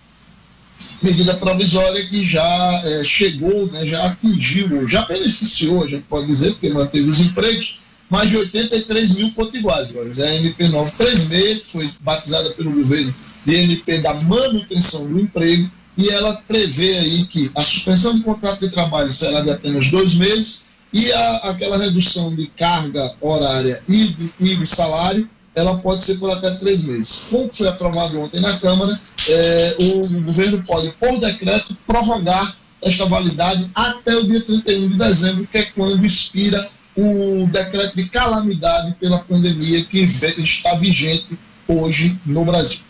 medida 1.02 1.34
provisória 1.34 2.06
que 2.06 2.24
já 2.24 2.82
é, 2.84 3.04
chegou, 3.04 3.66
né, 3.72 3.84
já 3.86 4.04
atingiu, 4.06 4.88
já 4.88 5.04
beneficiou, 5.04 5.84
a 5.84 5.88
gente 5.88 6.04
pode 6.08 6.26
dizer, 6.26 6.52
porque 6.52 6.70
manteve 6.70 7.08
os 7.08 7.20
empregos, 7.20 7.80
mais 8.08 8.30
de 8.30 8.36
83 8.36 9.16
mil 9.16 9.30
potiguares. 9.32 10.18
É 10.18 10.28
a 10.28 10.34
MP 10.36 10.68
936, 10.68 11.62
que 11.62 11.70
foi 11.70 11.90
batizada 12.00 12.50
pelo 12.50 12.70
governo 12.70 13.14
de 13.44 13.54
MP 13.54 13.98
da 13.98 14.14
manutenção 14.14 15.08
do 15.08 15.20
emprego, 15.20 15.70
e 15.96 16.08
ela 16.08 16.42
prevê 16.48 16.98
aí 16.98 17.24
que 17.24 17.50
a 17.54 17.60
suspensão 17.60 18.16
do 18.16 18.24
contrato 18.24 18.60
de 18.60 18.70
trabalho 18.70 19.12
será 19.12 19.40
de 19.40 19.50
apenas 19.50 19.90
dois 19.90 20.14
meses 20.14 20.74
e 20.92 21.12
a, 21.12 21.36
aquela 21.36 21.76
redução 21.76 22.34
de 22.34 22.46
carga 22.48 23.14
horária 23.20 23.82
e 23.88 24.08
de, 24.08 24.30
e 24.40 24.56
de 24.56 24.66
salário 24.66 25.28
ela 25.54 25.78
pode 25.78 26.02
ser 26.02 26.16
por 26.16 26.30
até 26.30 26.50
três 26.52 26.82
meses. 26.84 27.26
Como 27.30 27.52
foi 27.52 27.68
aprovado 27.68 28.20
ontem 28.20 28.40
na 28.40 28.58
Câmara, 28.58 28.98
é, 29.28 29.76
o 29.80 30.22
governo 30.22 30.62
pode, 30.64 30.90
por 30.92 31.18
decreto, 31.18 31.76
prorrogar 31.86 32.56
esta 32.82 33.06
validade 33.06 33.70
até 33.74 34.16
o 34.16 34.26
dia 34.26 34.42
31 34.42 34.88
de 34.88 34.98
dezembro, 34.98 35.46
que 35.46 35.58
é 35.58 35.62
quando 35.64 36.04
expira 36.04 36.68
o 36.96 37.46
decreto 37.50 37.96
de 37.96 38.04
calamidade 38.08 38.94
pela 39.00 39.18
pandemia 39.18 39.84
que 39.84 39.98
está 40.00 40.74
vigente 40.74 41.38
hoje 41.66 42.18
no 42.26 42.44
Brasil. 42.44 42.80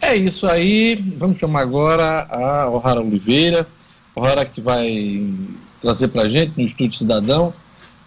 É 0.00 0.14
isso 0.14 0.46
aí. 0.46 0.96
Vamos 1.16 1.38
chamar 1.38 1.62
agora 1.62 2.26
a 2.30 2.68
O'Hara 2.68 3.00
Oliveira. 3.00 3.66
O'Hara 4.14 4.44
que 4.44 4.60
vai 4.60 5.34
trazer 5.80 6.08
para 6.08 6.22
a 6.22 6.28
gente 6.28 6.52
no 6.56 6.64
Estúdio 6.64 6.98
Cidadão. 6.98 7.52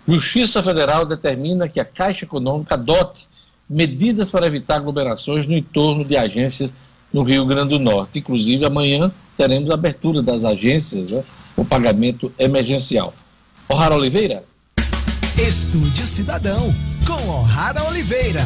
Justiça 0.08 0.64
Federal 0.64 1.06
determina 1.06 1.68
que 1.68 1.80
a 1.80 1.86
Caixa 1.86 2.24
Econômica 2.24 2.76
adote 2.76 3.28
medidas 3.70 4.32
para 4.32 4.48
evitar 4.48 4.76
aglomerações 4.76 5.48
no 5.48 5.54
entorno 5.56 6.06
de 6.06 6.16
agências 6.16 6.74
no 7.12 7.24
Rio 7.24 7.46
Grande 7.46 7.70
do 7.70 7.80
Norte. 7.80 8.20
Inclusive, 8.20 8.66
amanhã 8.66 9.12
teremos 9.36 9.70
a 9.70 9.74
abertura 9.74 10.22
das 10.22 10.46
agências, 10.46 11.12
né, 11.12 11.24
o 11.56 11.66
pagamento 11.66 12.32
emergencial. 12.38 13.14
O'Hara 13.70 13.96
Oliveira? 13.96 14.44
Estúdio 15.38 16.08
Cidadão, 16.08 16.74
com 17.06 17.30
O'Hara 17.30 17.84
Oliveira. 17.84 18.42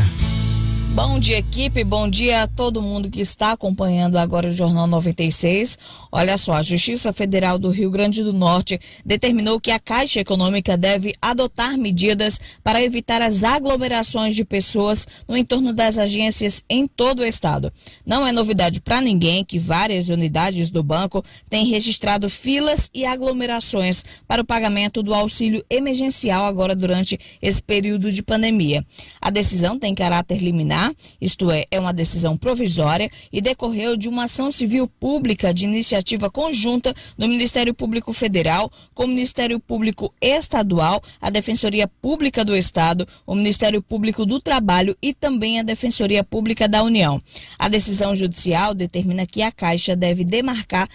Bom 0.93 1.17
dia, 1.19 1.37
equipe. 1.37 1.85
Bom 1.85 2.09
dia 2.09 2.43
a 2.43 2.47
todo 2.47 2.81
mundo 2.81 3.09
que 3.09 3.21
está 3.21 3.53
acompanhando 3.53 4.17
agora 4.17 4.49
o 4.49 4.53
Jornal 4.53 4.87
96. 4.87 5.79
Olha 6.11 6.37
só, 6.37 6.55
a 6.55 6.61
Justiça 6.61 7.13
Federal 7.13 7.57
do 7.57 7.69
Rio 7.69 7.89
Grande 7.89 8.21
do 8.21 8.33
Norte 8.33 8.77
determinou 9.05 9.57
que 9.61 9.71
a 9.71 9.79
Caixa 9.79 10.19
Econômica 10.19 10.75
deve 10.75 11.15
adotar 11.21 11.77
medidas 11.77 12.41
para 12.61 12.83
evitar 12.83 13.21
as 13.21 13.41
aglomerações 13.41 14.35
de 14.35 14.43
pessoas 14.43 15.07
no 15.29 15.37
entorno 15.37 15.71
das 15.71 15.97
agências 15.97 16.61
em 16.69 16.85
todo 16.85 17.19
o 17.19 17.25
estado. 17.25 17.71
Não 18.05 18.27
é 18.27 18.33
novidade 18.33 18.81
para 18.81 18.99
ninguém 18.99 19.45
que 19.45 19.57
várias 19.57 20.09
unidades 20.09 20.69
do 20.69 20.83
banco 20.83 21.23
têm 21.49 21.67
registrado 21.67 22.29
filas 22.29 22.89
e 22.93 23.05
aglomerações 23.05 24.03
para 24.27 24.41
o 24.41 24.45
pagamento 24.45 25.01
do 25.01 25.13
auxílio 25.13 25.63
emergencial 25.69 26.43
agora 26.43 26.75
durante 26.75 27.17
esse 27.41 27.63
período 27.63 28.11
de 28.11 28.21
pandemia. 28.21 28.85
A 29.21 29.29
decisão 29.29 29.79
tem 29.79 29.95
caráter 29.95 30.39
liminar 30.39 30.80
isto 31.19 31.51
é, 31.51 31.65
é 31.69 31.79
uma 31.79 31.93
decisão 31.93 32.37
provisória 32.37 33.09
e 33.31 33.41
decorreu 33.41 33.97
de 33.97 34.07
uma 34.07 34.23
ação 34.23 34.51
civil 34.51 34.87
pública 34.87 35.53
de 35.53 35.65
iniciativa 35.65 36.29
conjunta 36.29 36.93
do 37.17 37.27
Ministério 37.27 37.73
Público 37.73 38.13
Federal 38.13 38.71
com 38.93 39.03
o 39.03 39.07
Ministério 39.07 39.59
Público 39.59 40.13
Estadual, 40.21 41.01
a 41.19 41.29
Defensoria 41.29 41.87
Pública 41.87 42.45
do 42.45 42.55
Estado, 42.55 43.05
o 43.25 43.35
Ministério 43.35 43.81
Público 43.81 44.25
do 44.25 44.39
Trabalho 44.39 44.95
e 45.01 45.13
também 45.13 45.59
a 45.59 45.63
Defensoria 45.63 46.23
Pública 46.23 46.67
da 46.67 46.81
União. 46.81 47.21
A 47.59 47.67
decisão 47.67 48.15
judicial 48.15 48.73
determina 48.73 49.25
que 49.25 49.41
a 49.41 49.51
Caixa 49.51 49.95
deve 49.95 50.23
demarcar 50.23 50.87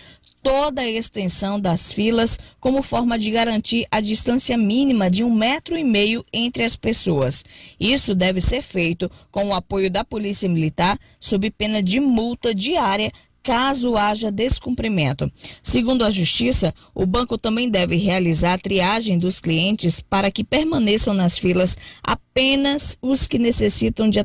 toda 0.46 0.82
a 0.82 0.88
extensão 0.88 1.58
das 1.58 1.92
filas 1.92 2.38
como 2.60 2.80
forma 2.80 3.18
de 3.18 3.32
garantir 3.32 3.84
a 3.90 4.00
distância 4.00 4.56
mínima 4.56 5.10
de 5.10 5.24
um 5.24 5.34
metro 5.34 5.76
e 5.76 5.82
meio 5.82 6.24
entre 6.32 6.62
as 6.62 6.76
pessoas. 6.76 7.44
Isso 7.80 8.14
deve 8.14 8.40
ser 8.40 8.62
feito 8.62 9.10
com 9.32 9.48
o 9.48 9.54
apoio 9.54 9.90
da 9.90 10.04
Polícia 10.04 10.48
Militar, 10.48 10.96
sob 11.18 11.50
pena 11.50 11.82
de 11.82 11.98
multa 11.98 12.54
diária 12.54 13.10
caso 13.46 13.96
haja 13.96 14.28
descumprimento. 14.28 15.30
Segundo 15.62 16.04
a 16.04 16.10
Justiça, 16.10 16.74
o 16.92 17.06
banco 17.06 17.38
também 17.38 17.70
deve 17.70 17.94
realizar 17.94 18.54
a 18.54 18.58
triagem 18.58 19.20
dos 19.20 19.40
clientes 19.40 20.00
para 20.00 20.32
que 20.32 20.42
permaneçam 20.42 21.14
nas 21.14 21.38
filas 21.38 21.78
apenas 22.02 22.98
os 23.00 23.28
que 23.28 23.38
necessitam 23.38 24.10
de 24.10 24.18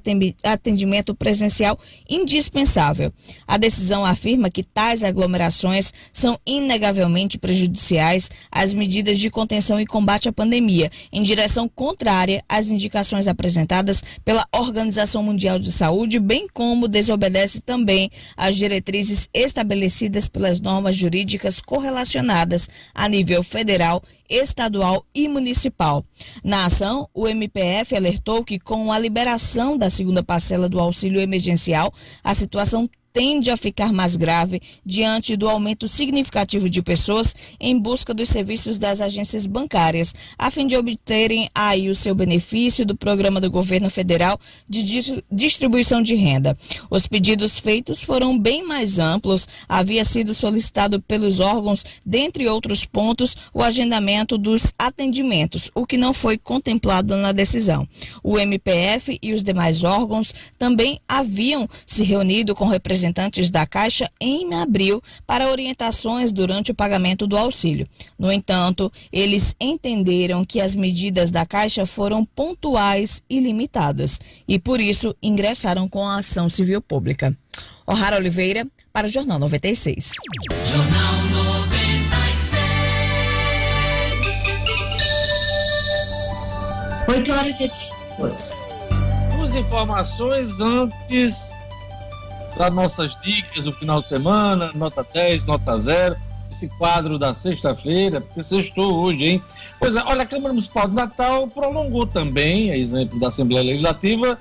atendimento 0.44 1.14
presencial 1.14 1.80
indispensável. 2.10 3.14
A 3.48 3.58
decisão 3.58 4.04
afirma 4.04 4.50
que 4.50 4.64
tais 4.64 5.04
aglomerações 5.04 5.94
são 6.12 6.38
inegavelmente 6.44 7.38
prejudiciais 7.38 8.30
às 8.52 8.74
medidas 8.74 9.20
de 9.20 9.30
contenção 9.30 9.80
e 9.80 9.86
combate 9.86 10.28
à 10.28 10.34
pandemia, 10.34 10.90
em 11.12 11.22
direção 11.22 11.70
contrária 11.70 12.44
às 12.50 12.72
indicações 12.72 13.28
apresentadas 13.28 14.04
pela 14.26 14.48
Organização 14.52 15.22
Mundial 15.22 15.60
de 15.60 15.72
Saúde, 15.72 16.20
bem 16.20 16.48
como 16.52 16.88
desobedece 16.88 17.62
também 17.62 18.10
às 18.36 18.56
diretrizes 18.56 19.11
estabelecidas 19.34 20.28
pelas 20.28 20.60
normas 20.60 20.96
jurídicas 20.96 21.62
correlacionadas 21.62 22.70
a 22.94 23.08
nível 23.08 23.44
federal, 23.44 24.02
estadual 24.30 25.06
e 25.14 25.28
municipal. 25.28 26.06
Na 26.44 26.66
ação, 26.66 27.10
o 27.14 27.28
MPF 27.28 27.96
alertou 27.96 28.44
que 28.44 28.60
com 28.60 28.92
a 28.92 29.00
liberação 29.00 29.78
da 29.78 29.90
segunda 29.90 30.24
parcela 30.24 30.70
do 30.70 30.80
auxílio 30.80 31.22
emergencial, 31.22 31.94
a 32.24 32.34
situação 32.34 32.90
tende 33.14 33.52
a 33.52 33.58
ficar 33.58 33.92
mais 33.92 34.16
grave 34.16 34.62
diante 34.86 35.36
do 35.36 35.50
aumento 35.50 35.88
significativo 35.88 36.70
de 36.70 36.82
pessoas 36.82 37.36
em 37.60 37.78
busca 37.78 38.14
dos 38.14 38.30
serviços 38.30 38.78
das 38.78 39.02
agências 39.02 39.46
bancárias, 39.46 40.14
a 40.38 40.50
fim 40.50 40.68
de 40.68 40.76
obterem 40.76 41.50
aí 41.54 41.90
o 41.90 41.96
seu 41.96 42.16
benefício 42.16 42.86
do 42.86 42.96
programa 42.96 43.42
do 43.42 43.52
governo 43.52 43.90
federal 43.90 44.40
de 44.68 45.24
distribuição 45.32 46.02
de 46.02 46.16
renda. 46.16 46.58
Os 46.90 47.08
pedidos 47.08 47.60
feitos 47.60 48.02
foram 48.02 48.38
bem 48.38 48.66
mais 48.66 49.00
amplos, 49.00 49.48
havia 49.68 50.06
sido 50.06 50.34
solicitado 50.34 51.02
pelos 51.02 51.40
órgãos, 51.40 51.84
dentre 52.06 52.48
outros 52.48 52.86
pontos, 52.86 53.36
o 53.54 53.62
agendamento 53.62 54.38
dos 54.38 54.74
atendimentos, 54.78 55.70
o 55.76 55.86
que 55.86 55.98
não 55.98 56.14
foi 56.14 56.38
contemplado 56.38 57.16
na 57.18 57.32
decisão. 57.32 57.88
O 58.24 58.40
MPF 58.40 59.18
e 59.22 59.34
os 59.34 59.44
demais 59.44 59.84
órgãos 59.84 60.34
também 60.58 61.00
haviam 61.08 61.68
se 61.86 62.04
reunido 62.04 62.56
com 62.56 62.66
representantes 62.66 63.01
representantes 63.02 63.50
da 63.50 63.66
Caixa 63.66 64.10
em 64.20 64.54
abril 64.54 65.02
para 65.26 65.50
orientações 65.50 66.32
durante 66.32 66.72
o 66.72 66.76
pagamento 66.76 67.26
do 67.26 67.36
auxílio. 67.36 67.88
No 68.18 68.32
entanto, 68.32 68.92
eles 69.12 69.56
entenderam 69.60 70.46
que 70.46 70.62
as 70.62 70.76
medidas 70.76 71.32
da 71.32 71.46
Caixa 71.46 71.86
foram 71.86 72.24
pontuais 72.24 73.24
e 73.30 73.40
limitadas 73.40 74.20
e, 74.48 74.60
por 74.60 74.80
isso, 74.80 75.16
ingressaram 75.22 75.90
com 75.90 76.08
a 76.08 76.20
ação 76.20 76.48
civil 76.48 76.82
pública. 76.82 77.36
O'Hara 77.88 78.18
Oliveira, 78.18 78.68
para 78.94 79.08
o 79.08 79.10
Jornal 79.10 79.40
96. 79.40 80.14
Jornal 80.66 81.24
96. 81.34 82.52
8 87.08 87.32
horas 87.32 87.60
e 87.60 87.68
30 87.68 88.62
Duas 89.36 89.56
informações 89.56 90.62
antes 90.62 91.61
das 92.58 92.74
nossas 92.74 93.18
dicas 93.22 93.66
do 93.66 93.72
final 93.72 94.02
de 94.02 94.08
semana, 94.08 94.72
nota 94.74 95.06
10, 95.14 95.46
nota 95.46 95.78
0, 95.78 96.16
esse 96.52 96.68
quadro 96.68 97.18
da 97.18 97.34
sexta-feira, 97.34 98.22
porque 98.22 98.44
sextou 98.44 99.04
hoje, 99.04 99.24
hein? 99.24 99.44
Pois 99.80 99.96
é, 99.96 100.04
olha, 100.06 100.24
a 100.24 100.26
Câmara 100.26 100.54
Municipal 100.54 100.88
de 100.88 100.96
Natal 100.96 101.48
prolongou 101.48 102.06
também, 102.06 102.72
a 102.72 102.78
exemplo 102.78 103.20
da 103.20 103.30
Assembleia 103.30 103.64
Legislativa, 103.64 104.38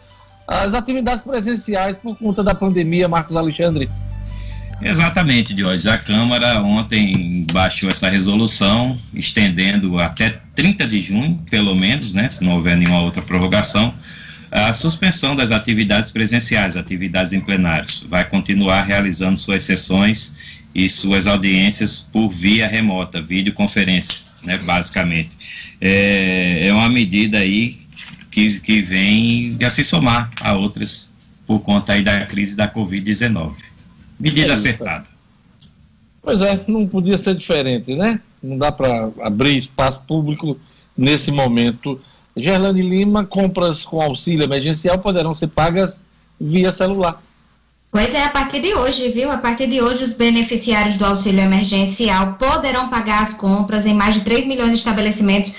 as 0.46 0.74
atividades 0.74 1.22
presenciais 1.22 1.96
por 1.96 2.16
conta 2.16 2.42
da 2.42 2.54
pandemia, 2.54 3.08
Marcos 3.08 3.36
Alexandre. 3.36 3.88
Exatamente, 4.82 5.56
Jorge. 5.56 5.88
A 5.88 5.98
Câmara 5.98 6.62
ontem 6.62 7.46
baixou 7.52 7.90
essa 7.90 8.08
resolução, 8.08 8.96
estendendo 9.14 9.98
até 9.98 10.40
30 10.54 10.86
de 10.88 11.02
junho, 11.02 11.38
pelo 11.50 11.74
menos, 11.74 12.14
né, 12.14 12.28
se 12.28 12.42
não 12.42 12.54
houver 12.54 12.76
nenhuma 12.76 13.02
outra 13.02 13.20
prorrogação, 13.20 13.94
a 14.51 14.72
suspensão 14.72 15.36
das 15.36 15.51
atividades 15.51 16.11
presenciais, 16.11 16.76
atividades 16.76 17.32
em 17.32 17.40
plenários. 17.40 18.05
Vai 18.09 18.28
continuar 18.28 18.82
realizando 18.82 19.36
suas 19.36 19.64
sessões 19.64 20.36
e 20.74 20.88
suas 20.88 21.26
audiências 21.26 21.98
por 21.98 22.28
via 22.28 22.66
remota, 22.66 23.22
videoconferência, 23.22 24.26
né, 24.42 24.59
basicamente. 24.59 25.76
É, 25.80 26.66
é 26.66 26.72
uma 26.72 26.88
medida 26.88 27.38
aí 27.38 27.78
que, 28.30 28.61
que 28.61 28.82
vem 28.82 29.57
a 29.64 29.70
se 29.70 29.84
somar 29.84 30.30
a 30.40 30.55
outras 30.55 31.12
por 31.46 31.61
conta 31.61 31.92
aí 31.92 32.03
da 32.03 32.26
crise 32.26 32.57
da 32.57 32.72
Covid-19. 32.72 33.55
Medida 34.18 34.51
é 34.51 34.55
acertada. 34.55 35.07
Pois 36.22 36.42
é, 36.42 36.61
não 36.68 36.86
podia 36.86 37.16
ser 37.16 37.34
diferente, 37.34 37.94
né? 37.94 38.20
Não 38.42 38.59
dá 38.59 38.70
para 38.70 39.11
abrir 39.22 39.57
espaço 39.57 40.03
público 40.03 40.59
nesse 40.96 41.32
momento 41.32 42.01
Gerlane 42.37 42.83
Lima, 42.83 43.24
compras 43.24 43.85
com 43.85 44.01
auxílio 44.01 44.45
emergencial 44.45 44.99
poderão 44.99 45.35
ser 45.35 45.49
pagas 45.49 45.99
via 46.41 46.70
celular. 46.72 47.22
Pois 47.93 48.14
é, 48.14 48.22
a 48.22 48.28
partir 48.28 48.61
de 48.61 48.72
hoje, 48.72 49.09
viu? 49.09 49.33
A 49.33 49.39
partir 49.39 49.66
de 49.66 49.83
hoje, 49.83 50.05
os 50.05 50.12
beneficiários 50.12 50.97
do 50.97 51.05
auxílio 51.05 51.41
emergencial 51.41 52.35
poderão 52.35 52.89
pagar 52.89 53.22
as 53.22 53.35
compras 53.35 53.85
em 53.85 53.93
mais 53.93 54.14
de 54.14 54.20
3 54.20 54.47
milhões 54.47 54.68
de 54.68 54.76
estabelecimentos 54.76 55.53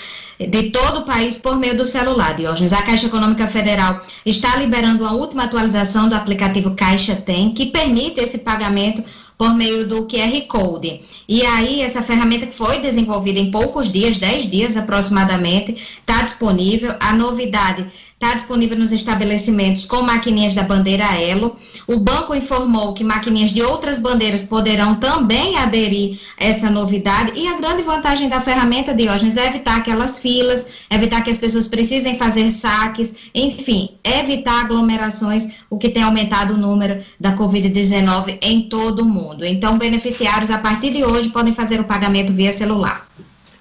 de 0.47 0.71
todo 0.71 0.99
o 0.99 1.05
país 1.05 1.35
por 1.35 1.57
meio 1.57 1.75
do 1.75 1.85
celular, 1.85 2.33
Diógenes. 2.33 2.73
A 2.73 2.81
Caixa 2.81 3.07
Econômica 3.07 3.47
Federal 3.47 4.01
está 4.25 4.55
liberando 4.57 5.05
a 5.05 5.11
última 5.11 5.43
atualização 5.43 6.09
do 6.09 6.15
aplicativo 6.15 6.71
Caixa 6.71 7.15
Tem, 7.15 7.53
que 7.53 7.67
permite 7.67 8.19
esse 8.19 8.39
pagamento 8.39 9.03
por 9.37 9.55
meio 9.55 9.87
do 9.87 10.05
QR 10.05 10.39
Code. 10.47 11.01
E 11.27 11.43
aí, 11.43 11.81
essa 11.81 12.03
ferramenta 12.03 12.45
que 12.45 12.55
foi 12.55 12.79
desenvolvida 12.79 13.39
em 13.39 13.49
poucos 13.49 13.91
dias, 13.91 14.19
10 14.19 14.49
dias 14.51 14.77
aproximadamente, 14.77 15.73
está 15.73 16.21
disponível. 16.21 16.93
A 16.99 17.13
novidade 17.13 17.87
está 18.13 18.35
disponível 18.35 18.77
nos 18.77 18.91
estabelecimentos 18.91 19.83
com 19.83 20.03
maquininhas 20.03 20.53
da 20.53 20.61
bandeira 20.61 21.19
Elo. 21.19 21.55
O 21.87 21.97
banco 21.97 22.35
informou 22.35 22.93
que 22.93 23.03
maquininhas 23.03 23.49
de 23.49 23.63
outras 23.63 23.97
bandeiras 23.97 24.43
poderão 24.43 24.95
também 24.97 25.57
aderir 25.57 26.19
a 26.39 26.45
essa 26.45 26.69
novidade. 26.69 27.33
E 27.35 27.47
a 27.47 27.55
grande 27.55 27.81
vantagem 27.81 28.29
da 28.29 28.39
ferramenta, 28.39 28.93
Diógenes, 28.93 29.37
é 29.37 29.47
evitar 29.47 29.77
aquelas 29.77 30.19
filas, 30.31 30.85
evitar 30.89 31.21
que 31.23 31.29
as 31.29 31.37
pessoas 31.37 31.67
precisem 31.67 32.17
fazer 32.17 32.51
saques, 32.51 33.29
enfim, 33.35 33.89
evitar 34.03 34.61
aglomerações, 34.61 35.61
o 35.69 35.77
que 35.77 35.89
tem 35.89 36.03
aumentado 36.03 36.53
o 36.53 36.57
número 36.57 37.01
da 37.19 37.35
Covid-19 37.35 38.37
em 38.41 38.69
todo 38.69 39.01
o 39.01 39.05
mundo. 39.05 39.45
Então, 39.45 39.77
beneficiários, 39.77 40.49
a 40.49 40.57
partir 40.57 40.91
de 40.91 41.03
hoje, 41.03 41.29
podem 41.29 41.53
fazer 41.53 41.81
o 41.81 41.83
pagamento 41.83 42.31
via 42.33 42.53
celular. 42.53 43.07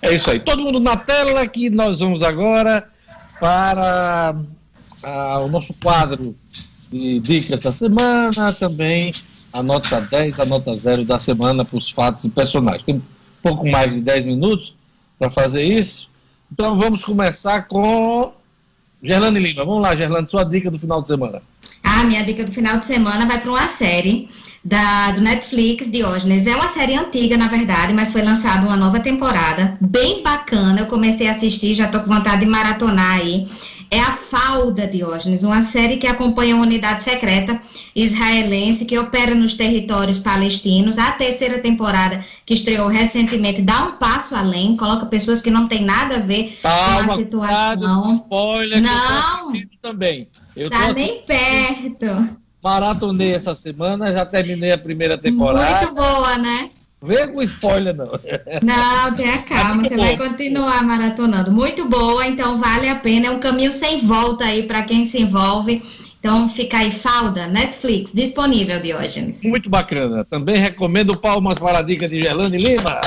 É 0.01 0.15
isso 0.15 0.31
aí. 0.31 0.39
Todo 0.39 0.63
mundo 0.63 0.79
na 0.79 0.97
tela 0.97 1.47
que 1.47 1.69
nós 1.69 1.99
vamos 1.99 2.23
agora 2.23 2.87
para 3.39 4.37
ah, 5.03 5.41
o 5.41 5.49
nosso 5.49 5.75
quadro 5.75 6.35
de 6.91 7.21
dicas 7.21 7.63
da 7.63 7.73
semana, 7.73 8.53
também 8.53 9.13
a 9.53 9.63
nota 9.63 10.01
10, 10.01 10.39
a 10.39 10.47
nota 10.47 10.73
0 10.73 11.05
da 11.05 11.19
semana 11.19 11.65
para 11.65 11.77
os 11.77 11.91
fatos 11.91 12.25
e 12.25 12.31
personagens. 12.31 12.85
Tem 12.85 13.03
pouco 13.43 13.69
mais 13.69 13.93
de 13.93 14.01
10 14.01 14.25
minutos 14.25 14.75
para 15.19 15.31
fazer 15.31 15.63
isso. 15.63 16.10
Então 16.53 16.77
vamos 16.77 17.05
começar 17.05 17.63
com 17.63 18.33
Gerlane 19.03 19.39
Lima. 19.39 19.65
Vamos 19.65 19.83
lá, 19.83 19.97
Gerlane, 19.97 20.29
sua 20.29 20.45
dica 20.45 20.71
do 20.71 20.79
final 20.79 21.01
de 21.01 21.09
semana. 21.09 21.43
Ah, 21.83 22.05
minha 22.05 22.23
dica 22.23 22.45
do 22.45 22.53
final 22.53 22.79
de 22.79 22.87
semana 22.87 23.27
vai 23.27 23.41
para 23.41 23.51
uma 23.51 23.67
série 23.67 24.29
da, 24.65 25.13
do 25.13 25.21
Netflix, 25.21 25.91
Diógenes. 25.91 26.47
É 26.47 26.55
uma 26.55 26.69
série 26.69 26.95
antiga, 26.95 27.37
na 27.37 27.49
verdade, 27.49 27.95
mas 27.95 28.13
foi 28.13 28.23
lançada 28.23 28.67
uma 28.67 28.77
nova 28.77 29.01
temporada, 29.01 29.79
bem 29.81 30.23
bacana. 30.23 30.81
Eu 30.81 30.87
comecei 30.87 31.29
a 31.29 31.31
assistir, 31.31 31.75
já 31.75 31.89
tô 31.89 32.01
com 32.01 32.15
vontade 32.15 32.41
de 32.41 32.47
maratonar 32.47 33.19
aí. 33.19 33.47
É 33.93 34.01
a 34.01 34.13
Falda, 34.13 34.87
Diógenes, 34.87 35.43
uma 35.43 35.63
série 35.63 35.97
que 35.97 36.07
acompanha 36.07 36.55
uma 36.55 36.65
unidade 36.65 37.03
secreta 37.03 37.61
israelense 37.95 38.85
que 38.85 38.97
opera 38.97 39.35
nos 39.35 39.55
territórios 39.55 40.19
palestinos. 40.21 40.97
A 40.97 41.11
terceira 41.11 41.59
temporada, 41.59 42.25
que 42.47 42.55
estreou 42.55 42.87
recentemente, 42.87 43.61
dá 43.61 43.87
um 43.87 43.93
passo 43.97 44.37
além, 44.37 44.77
coloca 44.77 45.07
pessoas 45.07 45.43
que 45.43 45.51
não 45.51 45.67
têm 45.67 45.85
nada 45.85 46.17
a 46.17 46.21
ver 46.21 46.57
Calma, 46.63 47.05
com 47.05 47.13
a 47.13 47.17
situação. 47.17 48.15
Spoiler, 48.15 48.81
Não. 48.81 49.57
Eu 49.57 49.67
também. 49.83 50.29
Eu 50.55 50.71
Tá 50.71 50.93
nem 50.93 51.23
perto. 51.23 52.39
maratonei 52.63 53.35
essa 53.35 53.57
semana, 53.57 54.13
já 54.13 54.25
terminei 54.25 54.71
a 54.71 54.79
primeira 54.79 55.19
temporada. 55.19 55.87
Muito 55.87 55.95
boa, 55.97 56.39
né? 56.39 56.71
Vê 57.03 57.27
com 57.29 57.41
spoiler, 57.43 57.95
não. 57.95 58.11
Não, 58.63 59.15
tenha 59.15 59.39
calma, 59.39 59.77
muito 59.77 59.89
você 59.89 59.97
vai 59.97 60.17
bom. 60.17 60.29
continuar 60.29 60.83
maratonando. 60.83 61.51
Muito 61.51 61.87
boa, 61.87 62.27
então 62.27 62.59
vale 62.59 62.89
a 62.89 62.97
pena. 62.97 63.29
É 63.29 63.31
um 63.31 63.41
caminho 63.41 63.73
sem 63.73 64.01
volta 64.07 64.45
aí 64.45 64.65
para 64.65 64.83
quem 64.83 65.07
se 65.07 65.21
envolve. 65.21 65.83
Então 66.19 66.51
fica 66.51 66.77
aí, 66.77 66.91
Falda, 66.91 67.47
Netflix, 67.47 68.11
disponível, 68.13 68.79
Diógenes. 68.81 69.43
Muito 69.43 69.71
bacana. 69.71 70.23
Também 70.23 70.57
recomendo 70.57 71.17
palmas 71.17 71.59
para 71.59 71.79
a 71.79 71.83
dica 71.83 72.07
de 72.07 72.21
Gelane 72.21 72.59
Lima. 72.59 73.01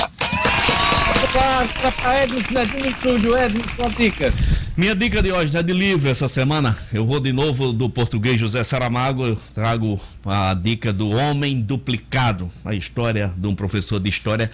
Para 1.34 2.22
Edson 2.22 2.54
Netinho 2.54 2.78
no 2.78 2.86
estúdio, 2.86 3.36
Edson, 3.36 3.68
sua 3.74 3.88
dica. 3.90 4.32
Minha 4.76 4.94
dica 4.94 5.20
de 5.20 5.32
hoje 5.32 5.56
é 5.58 5.62
de 5.64 5.72
livro 5.72 6.08
essa 6.08 6.28
semana. 6.28 6.78
Eu 6.92 7.04
vou 7.04 7.18
de 7.18 7.32
novo 7.32 7.72
do 7.72 7.90
português 7.90 8.38
José 8.38 8.62
Saramago. 8.62 9.26
Eu 9.26 9.38
trago 9.52 10.00
a 10.24 10.54
dica 10.54 10.92
do 10.92 11.10
Homem 11.10 11.60
Duplicado, 11.60 12.48
a 12.64 12.72
história 12.72 13.32
de 13.36 13.48
um 13.48 13.54
professor 13.54 13.98
de 13.98 14.08
história 14.08 14.48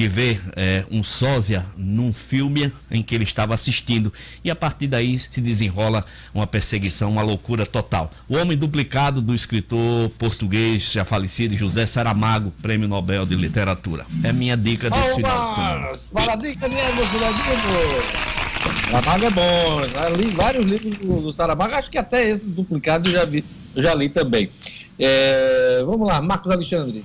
que 0.00 0.08
vê 0.08 0.40
é, 0.56 0.82
um 0.90 1.04
sósia 1.04 1.66
num 1.76 2.10
filme 2.10 2.72
em 2.90 3.02
que 3.02 3.14
ele 3.14 3.24
estava 3.24 3.52
assistindo 3.52 4.10
e 4.42 4.50
a 4.50 4.56
partir 4.56 4.86
daí 4.86 5.18
se 5.18 5.42
desenrola 5.42 6.02
uma 6.32 6.46
perseguição, 6.46 7.10
uma 7.10 7.20
loucura 7.20 7.66
total. 7.66 8.10
O 8.26 8.34
Homem 8.34 8.56
Duplicado 8.56 9.20
do 9.20 9.34
escritor 9.34 10.08
português 10.18 10.90
já 10.90 11.04
falecido 11.04 11.54
José 11.54 11.84
Saramago, 11.84 12.50
Prêmio 12.62 12.88
Nobel 12.88 13.26
de 13.26 13.34
Literatura. 13.34 14.06
É 14.24 14.32
minha 14.32 14.56
dica 14.56 14.88
desse 14.88 15.16
final 15.16 15.48
de 15.50 15.54
semana. 15.56 15.92
Para 16.14 16.32
a 16.32 16.36
dica 16.36 16.66
de 16.66 16.76
Edson 16.76 17.18
Ladino. 17.20 18.90
Saramago 18.90 19.24
é 19.26 19.30
bom. 19.30 19.86
Já 19.86 20.08
li 20.08 20.30
vários 20.30 20.64
livros 20.64 20.94
do, 20.94 21.20
do 21.20 21.32
Saramago. 21.34 21.74
Acho 21.74 21.90
que 21.90 21.98
até 21.98 22.30
esse 22.30 22.46
duplicado 22.46 23.06
eu 23.06 23.12
já, 23.12 23.26
vi, 23.26 23.44
eu 23.76 23.82
já 23.82 23.94
li 23.94 24.08
também. 24.08 24.48
É, 24.98 25.82
vamos 25.84 26.08
lá, 26.08 26.22
Marcos 26.22 26.50
Alexandre. 26.50 27.04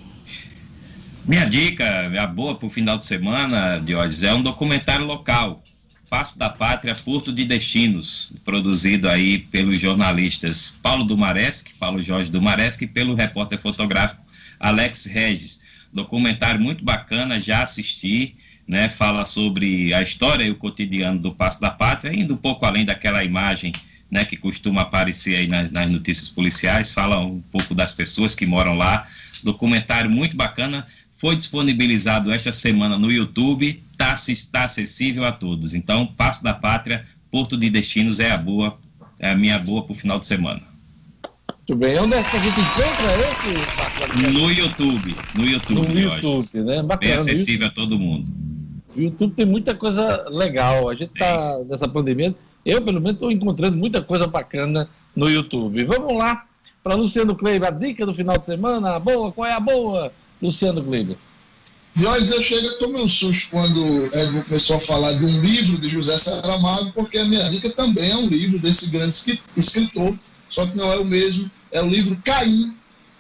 Minha 1.28 1.46
dica, 1.46 2.22
a 2.22 2.28
boa 2.28 2.54
para 2.54 2.68
o 2.68 2.70
final 2.70 2.98
de 2.98 3.06
semana, 3.06 3.80
Diógenes, 3.80 4.22
é 4.22 4.32
um 4.32 4.44
documentário 4.44 5.06
local, 5.06 5.64
Passo 6.08 6.38
da 6.38 6.50
Pátria, 6.50 6.94
Porto 6.94 7.34
de 7.34 7.44
Destinos, 7.46 8.32
produzido 8.46 9.10
aí 9.10 9.40
pelos 9.40 9.80
jornalistas 9.80 10.78
Paulo 10.84 11.04
Dumaresque, 11.04 11.74
Paulo 11.80 12.04
Jorge 12.04 12.30
Dumaresque, 12.30 12.86
e 12.86 12.88
pelo 12.88 13.16
repórter 13.16 13.58
fotográfico 13.58 14.22
Alex 14.60 15.06
Regis. 15.06 15.62
Documentário 15.92 16.62
muito 16.62 16.86
bacana, 16.86 17.42
já 17.42 17.64
assisti, 17.64 18.36
né? 18.68 18.88
Fala 18.88 19.26
sobre 19.26 19.96
a 19.96 20.04
história 20.04 20.44
e 20.44 20.52
o 20.52 20.56
cotidiano 20.56 21.20
do 21.20 21.34
Passo 21.34 21.60
da 21.60 21.72
Pátria, 21.72 22.16
indo 22.16 22.36
um 22.36 22.38
pouco 22.38 22.68
além 22.68 22.86
daquela 22.86 23.24
imagem 23.24 23.74
né, 24.10 24.24
que 24.24 24.38
costuma 24.38 24.82
aparecer 24.82 25.36
aí 25.36 25.48
nas, 25.48 25.72
nas 25.72 25.90
notícias 25.90 26.30
policiais, 26.30 26.92
fala 26.92 27.20
um 27.20 27.42
pouco 27.52 27.74
das 27.74 27.92
pessoas 27.92 28.36
que 28.36 28.46
moram 28.46 28.76
lá. 28.76 29.08
Documentário 29.44 30.10
muito 30.10 30.36
bacana, 30.36 30.88
foi 31.26 31.36
disponibilizado 31.36 32.32
esta 32.32 32.52
semana 32.52 33.00
no 33.00 33.12
YouTube, 33.12 33.82
está 33.92 34.14
tá 34.52 34.66
acessível 34.66 35.26
a 35.26 35.32
todos. 35.32 35.74
Então, 35.74 36.06
Passo 36.06 36.44
da 36.44 36.54
Pátria, 36.54 37.04
Porto 37.32 37.58
de 37.58 37.68
Destinos 37.68 38.20
é 38.20 38.30
a 38.30 38.38
boa, 38.38 38.78
é 39.18 39.32
a 39.32 39.36
minha 39.36 39.58
boa 39.58 39.82
para 39.82 39.94
o 39.94 39.96
final 39.96 40.20
de 40.20 40.28
semana. 40.28 40.62
Muito 41.68 41.80
bem. 41.80 41.98
Onde 42.00 42.14
é 42.14 42.22
que 42.22 42.38
a 42.38 42.40
gente 42.40 42.60
encontra 42.60 43.10
esse? 43.32 44.32
No 44.32 44.52
YouTube, 44.52 45.16
no 45.34 45.46
YouTube, 45.48 45.94
No. 45.94 46.00
YouTube, 46.00 46.60
né? 46.62 46.76
Bem 46.76 46.84
Bacana. 46.84 47.16
acessível 47.16 47.66
a 47.66 47.72
todo 47.72 47.98
mundo. 47.98 48.32
O 48.96 49.02
YouTube 49.02 49.34
tem 49.34 49.48
muita 49.48 49.74
coisa 49.74 50.30
legal. 50.30 50.90
A 50.90 50.94
gente 50.94 51.10
tá 51.18 51.40
nessa 51.68 51.88
pandemia. 51.88 52.36
Eu, 52.64 52.84
pelo 52.84 53.02
menos, 53.02 53.14
estou 53.16 53.32
encontrando 53.32 53.76
muita 53.76 54.00
coisa 54.00 54.28
bacana 54.28 54.88
no 55.16 55.28
YouTube. 55.28 55.86
Vamos 55.86 56.20
lá 56.20 56.46
para 56.84 56.94
Luciano 56.94 57.36
Kleber, 57.36 57.68
a 57.68 57.72
dica 57.72 58.06
do 58.06 58.14
final 58.14 58.38
de 58.38 58.46
semana. 58.46 58.92
A 58.92 59.00
boa, 59.00 59.32
qual 59.32 59.48
é 59.48 59.54
a 59.54 59.60
boa, 59.60 60.14
Luciano 60.42 60.84
Kleber? 60.84 61.18
Diógenes, 61.96 62.30
eu 62.32 62.42
chego 62.42 62.68
e 62.68 62.78
tomei 62.78 63.02
um 63.02 63.08
susto 63.08 63.52
quando 63.52 64.10
Edmo 64.14 64.44
começou 64.44 64.76
a 64.76 64.80
falar 64.80 65.14
de 65.14 65.24
um 65.24 65.40
livro 65.40 65.78
de 65.78 65.88
José 65.88 66.18
Saramago, 66.18 66.92
porque 66.94 67.18
a 67.18 67.26
minha 67.26 67.48
dica 67.50 67.70
também 67.70 68.12
é 68.12 68.18
um 68.18 68.28
livro 68.28 68.60
desse 68.60 68.90
grande 68.90 69.16
escri- 69.16 69.42
escritor, 69.56 70.14
só 70.50 70.66
que 70.66 70.76
não 70.76 70.92
é 70.92 70.98
o 70.98 71.06
mesmo, 71.06 71.50
é 71.72 71.82
o 71.82 71.88
livro 71.88 72.20
Caim. 72.24 72.74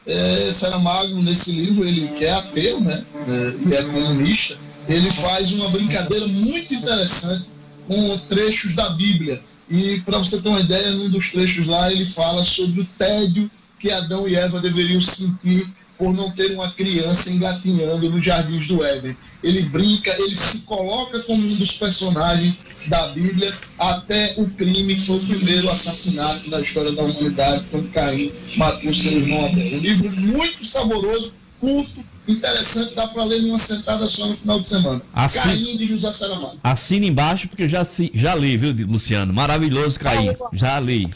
É, 0.05 0.51
Saramago, 0.53 1.19
nesse 1.23 1.51
livro, 1.51 1.83
ele 1.83 2.07
que 2.09 2.25
é 2.25 2.33
ateu, 2.33 2.79
né, 2.79 3.03
é, 3.27 3.69
e 3.69 3.73
é 3.73 3.83
comunista, 3.85 4.55
ele 4.87 5.09
faz 5.09 5.51
uma 5.51 5.69
brincadeira 5.69 6.27
muito 6.27 6.71
interessante 6.75 7.45
com 7.87 8.15
trechos 8.27 8.75
da 8.75 8.89
Bíblia. 8.91 9.41
E 9.67 9.99
para 10.01 10.19
você 10.19 10.39
ter 10.41 10.49
uma 10.49 10.59
ideia, 10.59 10.91
num 10.91 11.09
dos 11.09 11.31
trechos 11.31 11.65
lá, 11.65 11.91
ele 11.91 12.05
fala 12.05 12.43
sobre 12.43 12.81
o 12.81 12.85
tédio 12.99 13.49
que 13.79 13.89
Adão 13.89 14.27
e 14.27 14.35
Eva 14.35 14.59
deveriam 14.59 15.01
sentir 15.01 15.67
por 15.97 16.13
não 16.13 16.29
ter 16.31 16.51
uma 16.53 16.71
criança 16.71 17.29
engatinhando 17.31 18.09
nos 18.09 18.23
jardins 18.23 18.67
do 18.67 18.83
Éden. 18.83 19.15
Ele 19.41 19.61
brinca, 19.63 20.11
ele 20.19 20.35
se 20.35 20.59
coloca 20.63 21.19
como 21.21 21.45
um 21.45 21.55
dos 21.55 21.71
personagens 21.73 22.55
da 22.87 23.07
Bíblia 23.09 23.55
até 23.79 24.33
o 24.37 24.47
crime 24.49 24.95
que 24.95 25.01
foi 25.01 25.17
o 25.17 25.25
primeiro 25.25 25.69
assassinato 25.69 26.49
da 26.49 26.59
história 26.61 26.91
da 26.91 27.01
humanidade, 27.03 27.63
quando 27.71 27.89
Caim 27.91 28.31
matou 28.57 28.93
seu 28.93 29.11
irmão 29.13 29.45
Abel. 29.45 29.77
Um 29.77 29.79
livro 29.79 30.21
muito 30.21 30.65
saboroso, 30.65 31.33
curto, 31.59 32.03
interessante, 32.27 32.93
dá 32.95 33.07
para 33.07 33.23
ler 33.23 33.41
numa 33.43 33.57
sentada 33.57 34.07
só 34.07 34.27
no 34.27 34.35
final 34.35 34.59
de 34.59 34.67
semana. 34.67 35.01
Assim- 35.13 35.39
Caim 35.39 35.77
de 35.77 35.85
José 35.87 36.11
Saramago. 36.11 36.57
Assina 36.63 37.05
embaixo 37.05 37.47
porque 37.47 37.63
eu 37.63 37.69
já, 37.69 37.83
já 38.13 38.35
li, 38.35 38.57
viu, 38.57 38.73
Luciano? 38.87 39.33
Maravilhoso, 39.33 39.99
Caí. 39.99 40.35
Já 40.53 40.79
li. 40.79 41.09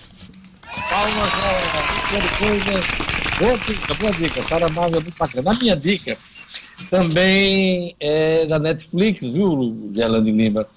Palmas 0.90 1.30
Kleber. 2.38 3.09
Boa 3.40 3.58
dica, 3.58 3.94
boa 3.94 4.12
dica. 4.12 4.44
Saramago 4.44 4.98
é 4.98 5.00
muito 5.00 5.18
bacana. 5.18 5.52
A 5.52 5.54
minha 5.54 5.74
dica 5.74 6.18
também 6.90 7.96
é 7.98 8.46
da 8.46 8.60
Netflix, 8.60 9.26
viu, 9.30 9.90
Gelane 9.96 10.30
Lima? 10.30 10.68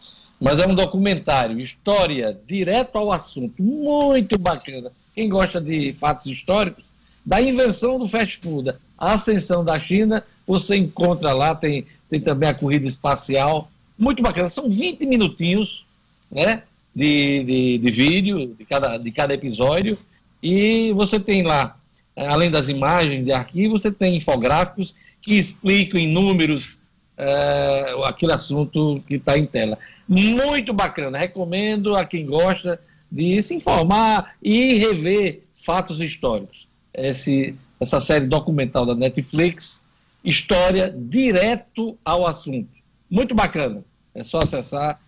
Mas 0.40 0.60
é 0.60 0.66
um 0.68 0.74
documentário, 0.74 1.58
história, 1.58 2.38
direto 2.46 2.96
ao 2.96 3.10
assunto, 3.10 3.60
muito 3.60 4.38
bacana. 4.38 4.92
Quem 5.12 5.28
gosta 5.28 5.60
de 5.60 5.92
fatos 5.94 6.26
históricos, 6.26 6.84
da 7.26 7.42
invenção 7.42 7.98
do 7.98 8.06
fast 8.06 8.38
food, 8.40 8.72
a 8.96 9.12
ascensão 9.12 9.64
da 9.64 9.80
China, 9.80 10.22
você 10.46 10.76
encontra 10.76 11.32
lá, 11.32 11.56
tem, 11.56 11.84
tem 12.08 12.20
também 12.20 12.48
a 12.48 12.54
corrida 12.54 12.86
espacial, 12.86 13.72
muito 13.98 14.22
bacana. 14.22 14.48
São 14.48 14.70
20 14.70 15.04
minutinhos, 15.06 15.84
né, 16.30 16.62
de, 16.94 17.42
de, 17.42 17.78
de 17.78 17.90
vídeo, 17.90 18.54
de 18.56 18.64
cada, 18.64 18.98
de 18.98 19.10
cada 19.10 19.34
episódio, 19.34 19.98
e 20.40 20.92
você 20.92 21.18
tem 21.18 21.42
lá, 21.42 21.76
além 22.16 22.50
das 22.50 22.68
imagens 22.68 23.24
de 23.24 23.32
arquivo, 23.32 23.78
você 23.78 23.90
tem 23.90 24.16
infográficos 24.16 24.94
que 25.20 25.34
explicam 25.34 26.00
em 26.00 26.08
números 26.08 26.78
eh, 27.16 27.94
aquele 28.04 28.32
assunto 28.32 29.02
que 29.06 29.14
está 29.14 29.38
em 29.38 29.46
tela. 29.46 29.78
Muito 30.08 30.72
bacana, 30.72 31.18
recomendo 31.18 31.94
a 31.94 32.04
quem 32.04 32.26
gosta 32.26 32.80
de 33.10 33.40
se 33.42 33.54
informar 33.54 34.34
e 34.42 34.74
rever 34.74 35.42
fatos 35.54 36.00
históricos. 36.00 36.66
Esse, 36.92 37.54
essa 37.80 38.00
série 38.00 38.26
documental 38.26 38.84
da 38.84 38.94
Netflix, 38.94 39.84
história 40.24 40.94
direto 40.96 41.96
ao 42.04 42.26
assunto. 42.26 42.68
Muito 43.10 43.34
bacana. 43.34 43.84
É 44.14 44.24
só 44.24 44.40
acessar 44.40 45.00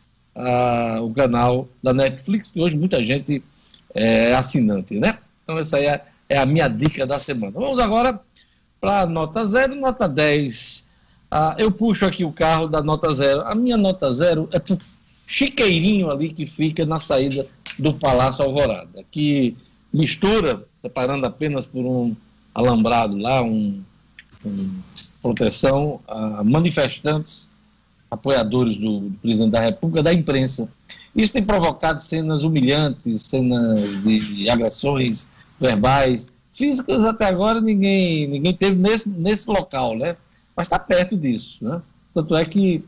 o 1.03 1.13
canal 1.15 1.69
da 1.83 1.93
Netflix, 1.93 2.51
que 2.51 2.61
hoje 2.61 2.77
muita 2.77 3.05
gente 3.05 3.43
é 3.95 4.35
assinante, 4.35 4.99
né? 4.99 5.19
Então 5.43 5.59
essa 5.59 5.77
aí 5.77 5.87
é, 5.87 6.03
é 6.29 6.39
a 6.39 6.47
minha 6.47 6.69
dica 6.69 7.07
da 7.07 7.19
semana. 7.19 7.53
Vamos 7.53 7.79
agora 7.79 8.21
para 8.81 9.07
nota 9.07 9.45
0, 9.45 9.75
nota 9.77 10.09
10. 10.09 10.89
Ah, 11.31 11.55
eu 11.59 11.71
puxo 11.71 12.07
aqui 12.07 12.25
o 12.25 12.33
carro 12.33 12.67
da 12.67 12.83
nota 12.83 13.13
0. 13.13 13.43
A 13.43 13.55
minha 13.55 13.77
nota 13.77 14.13
0 14.13 14.49
é 14.53 14.59
pro 14.59 14.79
chiqueirinho 15.27 16.11
ali 16.11 16.29
que 16.31 16.47
fica 16.47 16.85
na 16.85 16.99
saída 16.99 17.47
do 17.79 17.95
Palácio 17.95 18.45
Alvorada, 18.45 19.03
que 19.11 19.57
mistura, 19.93 20.65
separando 20.83 21.25
apenas 21.27 21.67
por 21.67 21.85
um 21.85 22.15
alambrado 22.55 23.17
lá, 23.17 23.43
um, 23.43 23.83
um 24.45 24.71
proteção 25.23 26.01
a 26.07 26.45
manifestantes, 26.45 27.51
apoiadores 28.11 28.77
do, 28.77 29.01
do 29.01 29.19
presidente 29.19 29.53
da 29.53 29.61
República, 29.61 30.03
da 30.03 30.13
imprensa. 30.13 30.69
Isso 31.17 31.33
tem 31.33 31.43
provocado 31.43 32.01
cenas 32.01 32.43
humilhantes, 32.43 33.23
cenas 33.23 34.03
de, 34.03 34.21
de 34.21 34.51
agressões 34.51 35.27
verbais, 35.61 36.29
Físicas 36.55 37.05
até 37.05 37.27
agora 37.27 37.61
ninguém, 37.61 38.29
ninguém 38.29 38.55
teve 38.55 38.81
nesse, 38.81 39.09
nesse 39.09 39.51
local, 39.51 39.97
né? 39.97 40.17
Mas 40.57 40.69
está 40.69 40.79
perto 40.79 41.17
disso, 41.17 41.59
né? 41.61 41.83
Tanto 42.15 42.37
é 42.37 42.45
que 42.45 42.85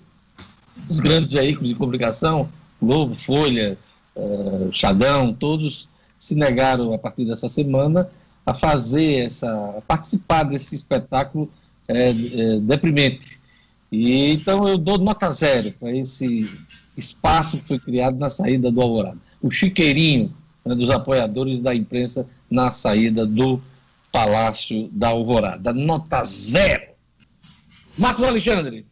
os 0.88 1.00
grandes 1.00 1.32
veículos 1.32 1.70
de 1.70 1.74
comunicação, 1.74 2.48
Globo, 2.80 3.16
Folha, 3.16 3.76
uh, 4.14 4.72
Xadão, 4.72 5.32
todos 5.32 5.88
se 6.16 6.36
negaram 6.36 6.92
a 6.92 6.98
partir 6.98 7.24
dessa 7.24 7.48
semana 7.48 8.08
a 8.46 8.54
fazer 8.54 9.24
essa, 9.24 9.50
a 9.78 9.80
participar 9.80 10.44
desse 10.44 10.76
espetáculo 10.76 11.50
é, 11.88 12.10
é, 12.10 12.60
deprimente. 12.60 13.40
E 13.90 14.30
então 14.30 14.68
eu 14.68 14.78
dou 14.78 14.96
nota 14.96 15.28
zero 15.32 15.72
para 15.72 15.90
esse 15.90 16.48
espaço 16.96 17.58
que 17.58 17.64
foi 17.64 17.80
criado 17.80 18.16
na 18.16 18.30
saída 18.30 18.70
do 18.70 18.80
Alvorada. 18.80 19.18
O 19.42 19.50
chiqueirinho 19.50 20.32
né, 20.64 20.76
dos 20.76 20.90
apoiadores 20.90 21.58
da 21.58 21.74
imprensa 21.74 22.26
na 22.50 22.70
saída 22.70 23.26
do 23.26 23.62
Palácio 24.10 24.88
da 24.92 25.08
Alvorada. 25.08 25.72
Nota 25.72 26.24
zero. 26.24 26.84
Marcos 27.98 28.24
Alexandre. 28.24 28.86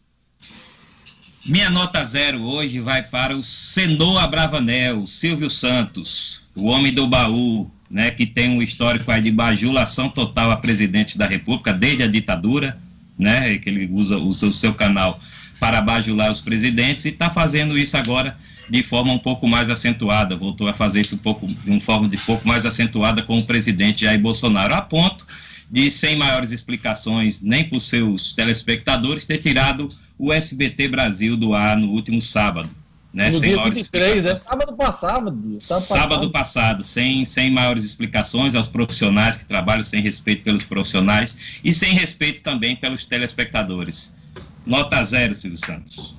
Minha 1.47 1.68
nota 1.68 2.05
zero 2.05 2.43
hoje 2.43 2.81
vai 2.81 3.02
para 3.02 3.36
o 3.36 3.43
Senor 3.43 4.18
Abravanel, 4.18 5.06
Silvio 5.06 5.51
Santos, 5.51 6.44
o 6.55 6.64
homem 6.66 6.93
do 6.93 7.06
baú, 7.06 7.70
né, 7.90 8.10
que 8.10 8.24
tem 8.24 8.51
um 8.51 8.62
histórico 8.62 9.10
aí 9.10 9.20
de 9.20 9.31
bajulação 9.31 10.09
total 10.09 10.51
a 10.51 10.56
presidente 10.56 11.18
da 11.18 11.26
República 11.26 11.72
desde 11.72 12.02
a 12.02 12.06
ditadura, 12.06 12.78
né, 13.18 13.59
que 13.59 13.68
ele 13.68 13.89
usa, 13.93 14.16
usa 14.16 14.47
o 14.47 14.55
seu 14.55 14.72
canal 14.72 15.20
para 15.65 15.81
bajular 15.81 16.31
os 16.31 16.43
presidentes 16.43 17.07
e 17.07 17.09
está 17.09 17.31
fazendo 17.31 17.78
isso 17.78 17.97
agora 17.97 18.36
de 18.69 18.82
forma 18.82 19.15
um 19.15 19.19
pouco 19.19 19.49
mais 19.49 19.70
acentuada, 19.70 20.36
voltou 20.36 20.69
a 20.69 20.74
fazer 20.74 21.01
isso 21.01 21.15
um 21.15 21.19
pouco, 21.19 21.47
de 21.47 21.70
uma 21.70 21.81
forma 21.81 22.07
de 22.07 22.19
pouco 22.19 22.47
mais 22.47 22.66
acentuada 22.66 23.23
com 23.23 23.39
o 23.39 23.45
presidente 23.45 24.03
Jair 24.03 24.20
Bolsonaro, 24.20 24.74
a 24.74 24.82
ponto 24.82 25.27
de, 25.70 25.91
sem 25.91 26.16
maiores 26.16 26.53
explicações 26.53 27.41
nem 27.41 27.66
para 27.66 27.78
os 27.78 27.89
seus 27.89 28.35
telespectadores, 28.35 29.24
ter 29.24 29.39
tirado 29.39 29.89
o 30.19 30.31
SBT 30.31 30.89
Brasil 30.89 31.35
do 31.35 31.55
ar 31.55 31.78
no 31.78 31.93
último 31.93 32.20
sábado. 32.20 32.69
Né, 33.11 33.28
no 33.28 33.39
sem 33.39 33.49
dia 33.49 33.57
maiores 33.57 33.78
23, 33.78 34.27
é 34.27 34.36
sábado 34.36 34.77
passado. 34.77 35.57
Sábado 35.61 36.31
passado, 36.31 36.85
sem, 36.85 37.24
sem 37.24 37.51
maiores 37.51 37.85
explicações 37.86 38.55
aos 38.55 38.66
profissionais 38.66 39.39
que 39.39 39.47
trabalham, 39.47 39.82
sem 39.82 40.03
respeito 40.03 40.43
pelos 40.43 40.65
profissionais 40.65 41.39
e 41.65 41.73
sem 41.73 41.95
respeito 41.95 42.43
também 42.43 42.77
pelos 42.77 43.05
telespectadores. 43.05 44.15
Nota 44.66 45.03
zero, 45.03 45.35
Silvio 45.35 45.59
Santos. 45.59 46.15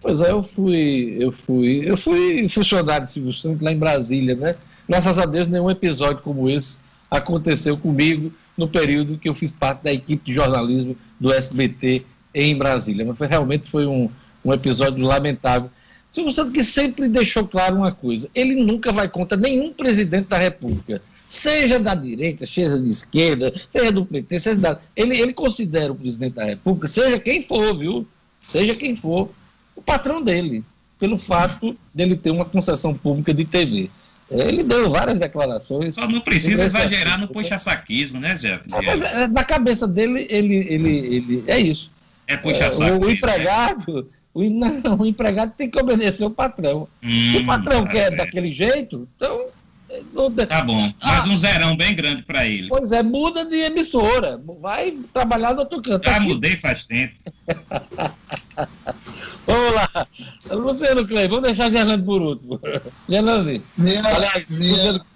Pois 0.00 0.20
é, 0.20 0.30
eu 0.30 0.42
fui, 0.42 1.16
eu 1.18 1.30
fui, 1.30 1.82
eu 1.84 1.96
fui 1.96 2.48
funcionário 2.48 3.06
de 3.06 3.12
Silvio 3.12 3.32
Santos 3.32 3.60
lá 3.60 3.70
em 3.70 3.78
Brasília, 3.78 4.34
né? 4.34 4.56
Graças 4.88 5.18
a 5.18 5.26
Deus, 5.26 5.46
nenhum 5.46 5.70
episódio 5.70 6.22
como 6.22 6.48
esse 6.48 6.78
aconteceu 7.10 7.76
comigo 7.76 8.32
no 8.56 8.66
período 8.66 9.18
que 9.18 9.28
eu 9.28 9.34
fiz 9.34 9.52
parte 9.52 9.82
da 9.82 9.92
equipe 9.92 10.24
de 10.24 10.32
jornalismo 10.32 10.96
do 11.18 11.32
SBT 11.32 12.04
em 12.34 12.56
Brasília. 12.56 13.04
Mas 13.04 13.18
foi, 13.18 13.26
realmente 13.26 13.68
foi 13.68 13.86
um, 13.86 14.08
um 14.44 14.52
episódio 14.52 15.04
lamentável. 15.04 15.70
Silvio 16.10 16.32
Santos 16.32 16.52
que 16.52 16.62
sempre 16.62 17.08
deixou 17.08 17.46
claro 17.46 17.76
uma 17.76 17.92
coisa: 17.92 18.28
ele 18.34 18.54
nunca 18.64 18.90
vai 18.90 19.08
contra 19.08 19.36
nenhum 19.36 19.72
presidente 19.72 20.28
da 20.28 20.38
República, 20.38 21.02
seja 21.30 21.78
da 21.78 21.94
direita, 21.94 22.44
seja 22.44 22.76
de 22.78 22.90
esquerda, 22.90 23.54
seja 23.70 23.92
do 23.92 24.04
PT, 24.04 24.40
seja 24.40 24.56
da. 24.56 24.80
Ele, 24.96 25.16
ele 25.16 25.32
considera 25.32 25.92
o 25.92 25.94
presidente 25.94 26.34
da 26.34 26.44
República, 26.44 26.88
seja 26.88 27.20
quem 27.20 27.40
for, 27.40 27.78
viu? 27.78 28.06
Seja 28.48 28.74
quem 28.74 28.96
for, 28.96 29.30
o 29.76 29.80
patrão 29.80 30.20
dele, 30.20 30.64
pelo 30.98 31.16
fato 31.16 31.76
dele 31.94 32.16
ter 32.16 32.32
uma 32.32 32.44
concessão 32.44 32.92
pública 32.92 33.32
de 33.32 33.44
TV. 33.44 33.88
Ele 34.28 34.64
deu 34.64 34.90
várias 34.90 35.20
declarações. 35.20 35.94
Só 35.94 36.08
não 36.08 36.20
precisa 36.20 36.64
exagerar 36.64 37.20
no 37.20 37.28
puxa-saquismo, 37.28 38.18
né, 38.18 38.36
Zé? 38.36 38.60
É, 39.14 39.28
na 39.28 39.44
cabeça 39.44 39.86
dele, 39.86 40.26
ele, 40.28 40.56
ele, 40.68 40.98
ele 40.98 41.44
é 41.46 41.60
isso. 41.60 41.92
É 42.26 42.36
puxa-saquismo. 42.36 42.86
É, 42.86 42.92
o, 42.92 43.08
o 43.08 43.10
empregado, 43.10 44.08
o, 44.34 44.42
não, 44.50 44.98
o 44.98 45.06
empregado 45.06 45.52
tem 45.56 45.70
que 45.70 45.78
obedecer 45.78 46.24
o 46.24 46.30
patrão. 46.30 46.88
Hum, 47.00 47.32
Se 47.32 47.38
o 47.38 47.46
patrão 47.46 47.86
quer 47.86 48.12
é. 48.12 48.16
daquele 48.16 48.52
jeito, 48.52 49.08
então. 49.14 49.46
Tá 50.48 50.62
bom, 50.62 50.92
mas 51.02 51.24
ah, 51.24 51.28
um 51.28 51.36
zerão 51.36 51.76
bem 51.76 51.96
grande 51.96 52.22
para 52.22 52.46
ele. 52.46 52.68
Pois 52.68 52.92
é, 52.92 53.02
muda 53.02 53.44
de 53.44 53.56
emissora. 53.56 54.40
Vai 54.60 54.96
trabalhar 55.12 55.52
no 55.54 55.60
outro 55.60 55.82
canto. 55.82 56.04
Já 56.04 56.16
Aqui... 56.16 56.26
mudei 56.26 56.56
faz 56.56 56.84
tempo. 56.84 57.14
Vamos 59.46 59.74
lá. 59.74 60.06
Luciano 60.50 61.06
Clay, 61.08 61.26
vamos 61.26 61.42
deixar 61.44 61.64
a 61.64 61.70
Gerlande 61.70 62.04
por 62.04 62.22
último. 62.22 62.60
Gerlande. 63.08 63.62
Minha, 63.76 64.06
aliás, 64.06 64.46
minha, 64.48 64.76
Luciano... 64.76 65.06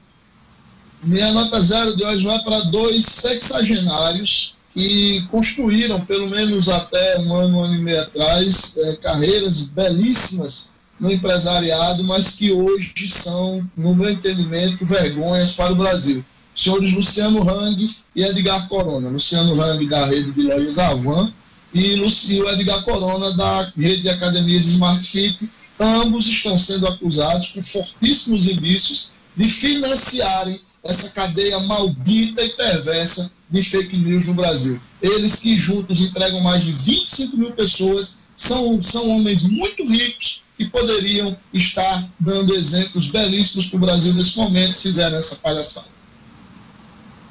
minha 1.05 1.33
nota 1.33 1.61
zero 1.61 1.97
de 1.97 2.05
hoje 2.05 2.25
vai 2.25 2.39
para 2.41 2.61
dois 2.63 3.05
sexagenários 3.05 4.57
que 4.73 5.25
construíram, 5.31 6.05
pelo 6.05 6.27
menos 6.29 6.69
até 6.69 7.21
um 7.21 7.33
ano, 7.37 7.59
um 7.59 7.65
ano 7.65 7.75
e 7.77 7.79
meio 7.79 8.03
atrás, 8.03 8.77
é, 8.77 8.97
carreiras 8.97 9.69
belíssimas 9.69 10.74
no 10.99 11.11
empresariado, 11.11 12.05
mas 12.05 12.33
que 12.33 12.53
hoje 12.53 12.93
são, 13.09 13.69
no 13.77 13.95
meu 13.95 14.11
entendimento, 14.11 14.87
vergonhas 14.87 15.53
para 15.53 15.73
o 15.73 15.77
Brasil. 15.77 16.25
Senhores 16.55 16.93
Luciano 16.93 17.43
Hang 17.49 17.87
e 18.15 18.23
Edgar 18.23 18.69
Corona. 18.69 19.09
Luciano 19.09 19.61
Hang, 19.61 19.87
da 19.89 20.07
rede 20.07 20.31
de 20.33 20.43
lojas 20.43 20.79
Avan, 20.79 21.33
e 21.73 22.01
o 22.01 22.49
Edgar 22.49 22.85
Corona, 22.85 23.33
da 23.33 23.73
rede 23.77 24.03
de 24.03 24.09
academias 24.09 24.67
Smart 24.67 25.05
Fit. 25.05 25.51
Ambos 25.81 26.29
estão 26.29 26.57
sendo 26.57 26.87
acusados 26.87 27.49
com 27.49 27.63
fortíssimos 27.63 28.47
indícios 28.47 29.15
de 29.37 29.49
financiarem 29.49 30.61
essa 30.85 31.11
cadeia 31.11 31.59
maldita 31.61 32.45
e 32.45 32.51
perversa 32.51 33.33
de 33.51 33.63
fake 33.63 33.97
news 33.97 34.27
no 34.27 34.35
Brasil. 34.35 34.81
Eles 35.03 35.37
que 35.37 35.59
juntos 35.59 36.01
empregam 36.01 36.41
mais 36.41 36.63
de 36.63 36.73
25 36.73 37.37
mil 37.37 37.51
pessoas, 37.53 38.24
são, 38.35 38.81
são 38.81 39.09
homens 39.11 39.45
muito 39.45 39.85
ricos 39.85 40.45
que 40.57 40.67
poderiam 40.67 41.37
estar 41.53 42.09
dando 42.19 42.55
exemplos 42.55 43.09
belíssimos 43.09 43.67
para 43.67 43.77
o 43.77 43.81
Brasil 43.81 44.15
nesse 44.15 44.37
momento, 44.37 44.77
fizeram 44.77 45.17
essa 45.17 45.37
palhaçada. 45.37 45.89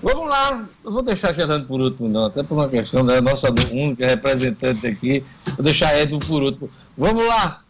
Vamos 0.01 0.29
lá, 0.29 0.67
eu 0.83 0.91
vou 0.91 1.01
deixar 1.01 1.33
Gerando 1.33 1.65
por 1.65 1.79
último, 1.79 2.09
não, 2.09 2.25
até 2.25 2.43
por 2.43 2.55
uma 2.55 2.67
questão 2.67 3.05
da 3.05 3.21
nossa 3.21 3.49
única 3.71 4.05
representante 4.05 4.85
aqui, 4.85 5.23
vou 5.55 5.63
deixar 5.63 5.97
Edmo 5.97 6.19
por 6.19 6.43
último. 6.43 6.69
Vamos 6.97 7.25
lá, 7.25 7.61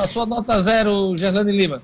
a 0.00 0.06
sua 0.06 0.24
nota 0.24 0.60
zero, 0.60 1.16
Gerlane 1.18 1.50
Lima. 1.50 1.82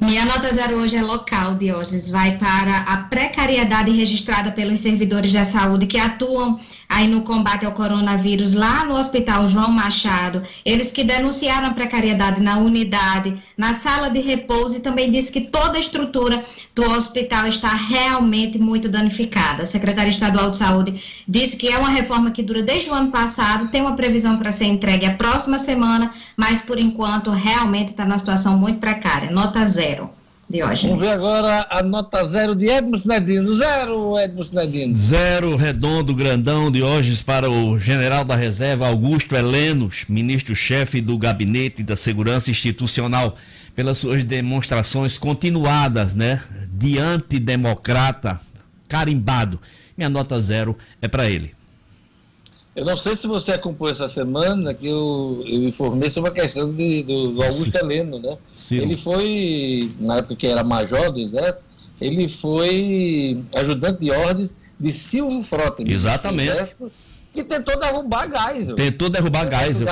Minha 0.00 0.24
nota 0.24 0.52
zero 0.52 0.76
hoje 0.78 0.96
é 0.96 1.02
local, 1.02 1.54
Diógenes. 1.54 2.10
Vai 2.10 2.36
para 2.36 2.78
a 2.78 2.96
precariedade 2.96 3.92
registrada 3.92 4.50
pelos 4.50 4.80
servidores 4.80 5.32
da 5.32 5.44
saúde 5.44 5.86
que 5.86 5.96
atuam 5.96 6.58
aí 6.88 7.06
no 7.06 7.22
combate 7.22 7.64
ao 7.64 7.72
coronavírus 7.72 8.54
lá 8.54 8.84
no 8.84 8.94
Hospital 8.94 9.46
João 9.46 9.70
Machado. 9.70 10.42
Eles 10.64 10.92
que 10.92 11.04
denunciaram 11.04 11.68
a 11.68 11.74
precariedade 11.74 12.42
na 12.42 12.58
unidade, 12.58 13.34
na 13.56 13.72
sala 13.72 14.10
de 14.10 14.20
repouso 14.20 14.76
e 14.76 14.80
também 14.80 15.10
disse 15.10 15.32
que 15.32 15.42
toda 15.42 15.76
a 15.76 15.80
estrutura 15.80 16.44
do 16.74 16.82
hospital 16.90 17.46
está 17.46 17.72
realmente 17.72 18.58
muito 18.58 18.88
danificada. 18.88 19.62
A 19.62 19.66
Secretaria 19.66 20.10
Estadual 20.10 20.50
de 20.50 20.56
Saúde 20.56 21.24
disse 21.26 21.56
que 21.56 21.68
é 21.68 21.78
uma 21.78 21.88
reforma 21.88 22.32
que 22.32 22.42
dura 22.42 22.62
desde 22.62 22.90
o 22.90 22.94
ano 22.94 23.10
passado, 23.10 23.68
tem 23.68 23.80
uma 23.80 23.96
previsão 23.96 24.36
para 24.36 24.52
ser 24.52 24.66
entregue 24.66 25.06
a 25.06 25.14
próxima 25.14 25.58
semana, 25.58 26.12
mas 26.36 26.60
por 26.60 26.78
enquanto 26.78 27.30
realmente 27.30 27.92
está 27.92 28.04
numa 28.04 28.18
situação 28.18 28.58
muito 28.58 28.80
precária. 28.80 29.30
Nota 29.30 29.64
zero 29.66 29.83
zero. 29.84 30.10
Diógenes. 30.48 30.90
Vamos 30.90 31.06
ver 31.06 31.12
agora 31.12 31.66
a 31.70 31.82
nota 31.82 32.22
zero 32.24 32.54
de 32.54 32.68
Edmo 32.68 32.98
Sinedino. 32.98 33.54
Zero, 33.54 34.18
Edmo 34.18 34.44
Sinedino. 34.44 34.96
Zero, 34.96 35.56
redondo, 35.56 36.14
grandão, 36.14 36.70
Diógenes 36.70 37.22
para 37.22 37.50
o 37.50 37.78
general 37.78 38.24
da 38.24 38.36
reserva 38.36 38.86
Augusto 38.86 39.34
Heleno, 39.34 39.90
ministro-chefe 40.06 41.00
do 41.00 41.16
Gabinete 41.16 41.82
da 41.82 41.96
Segurança 41.96 42.50
Institucional, 42.50 43.36
pelas 43.74 43.96
suas 43.96 44.22
demonstrações 44.22 45.16
continuadas, 45.16 46.14
né, 46.14 46.42
de 46.70 46.98
antidemocrata 46.98 48.38
carimbado. 48.86 49.58
Minha 49.96 50.10
nota 50.10 50.40
zero 50.40 50.76
é 51.00 51.08
para 51.08 51.28
ele. 51.28 51.54
Eu 52.76 52.84
não 52.84 52.96
sei 52.96 53.14
se 53.14 53.26
você 53.26 53.52
acompanhou 53.52 53.92
essa 53.92 54.08
semana 54.08 54.74
que 54.74 54.88
eu, 54.88 55.44
eu 55.46 55.62
informei 55.62 56.10
sobre 56.10 56.30
a 56.30 56.34
questão 56.34 56.72
de, 56.72 57.04
do, 57.04 57.32
do 57.32 57.42
Augusto 57.42 57.70
Sim. 57.70 57.84
Heleno, 57.84 58.18
né? 58.18 58.36
Sim. 58.56 58.78
Ele 58.78 58.96
foi, 58.96 59.92
na 60.00 60.16
época 60.16 60.34
que 60.34 60.46
era 60.46 60.64
major 60.64 61.12
do 61.12 61.20
Exército, 61.20 61.60
ele 62.00 62.26
foi 62.26 63.44
ajudante 63.54 64.00
de 64.00 64.10
ordens 64.10 64.56
de 64.78 64.92
Silvio 64.92 65.44
Frota. 65.44 65.84
Exatamente. 65.86 66.50
Exército, 66.50 66.90
que 67.32 67.44
tentou 67.44 67.78
derrubar 67.78 68.28
Geisel. 68.28 68.74
Tentou 68.74 69.08
derrubar 69.08 69.48
Geisel. 69.48 69.88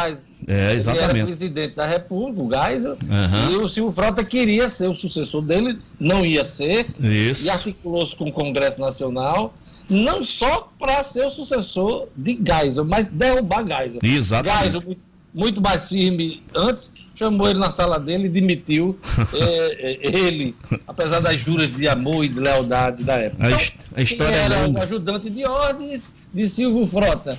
É, 0.46 0.74
exatamente. 0.74 1.10
Ele 1.10 1.18
era 1.20 1.26
presidente 1.26 1.74
da 1.76 1.86
República, 1.86 2.42
o 2.42 2.50
Geisel, 2.50 2.92
uhum. 2.92 3.50
e 3.52 3.56
o 3.59 3.68
Silvio 3.68 3.92
Frota 3.92 4.24
queria 4.24 4.68
ser 4.68 4.88
o 4.88 4.96
sucessor 4.96 5.40
dele, 5.42 5.78
não 6.00 6.26
ia 6.26 6.44
ser, 6.44 6.86
Isso. 7.00 7.46
e 7.46 7.50
articulou-se 7.50 8.16
com 8.16 8.24
o 8.24 8.32
Congresso 8.32 8.80
Nacional 8.80 9.54
não 9.88 10.24
só 10.24 10.70
para 10.78 11.02
ser 11.04 11.26
o 11.26 11.30
sucessor 11.30 12.09
de 12.16 12.38
Geisel, 12.44 12.84
mas 12.84 13.09
derrubar 13.09 13.64
Geisel. 13.66 13.98
Exatamente. 14.02 14.72
Geisel, 14.72 14.96
muito 15.34 15.60
mais 15.60 15.88
firme 15.88 16.42
antes, 16.54 16.90
chamou 17.14 17.48
ele 17.48 17.59
na 17.59 17.70
sala 17.70 17.98
dele 17.98 18.26
e 18.26 18.28
demitiu 18.28 18.98
é, 19.32 19.98
é, 20.02 20.16
ele, 20.16 20.54
apesar 20.86 21.20
das 21.20 21.40
juras 21.40 21.74
de 21.74 21.88
amor 21.88 22.24
e 22.24 22.28
de 22.28 22.40
lealdade 22.40 23.04
da 23.04 23.14
época. 23.14 23.46
Então, 23.46 23.59
a 23.94 24.02
história 24.02 24.36
era 24.36 24.54
é 24.54 24.66
longa. 24.66 24.82
ajudante 24.82 25.30
de 25.30 25.44
ordens 25.44 26.12
de 26.32 26.48
Silvio 26.48 26.86
Frota. 26.86 27.38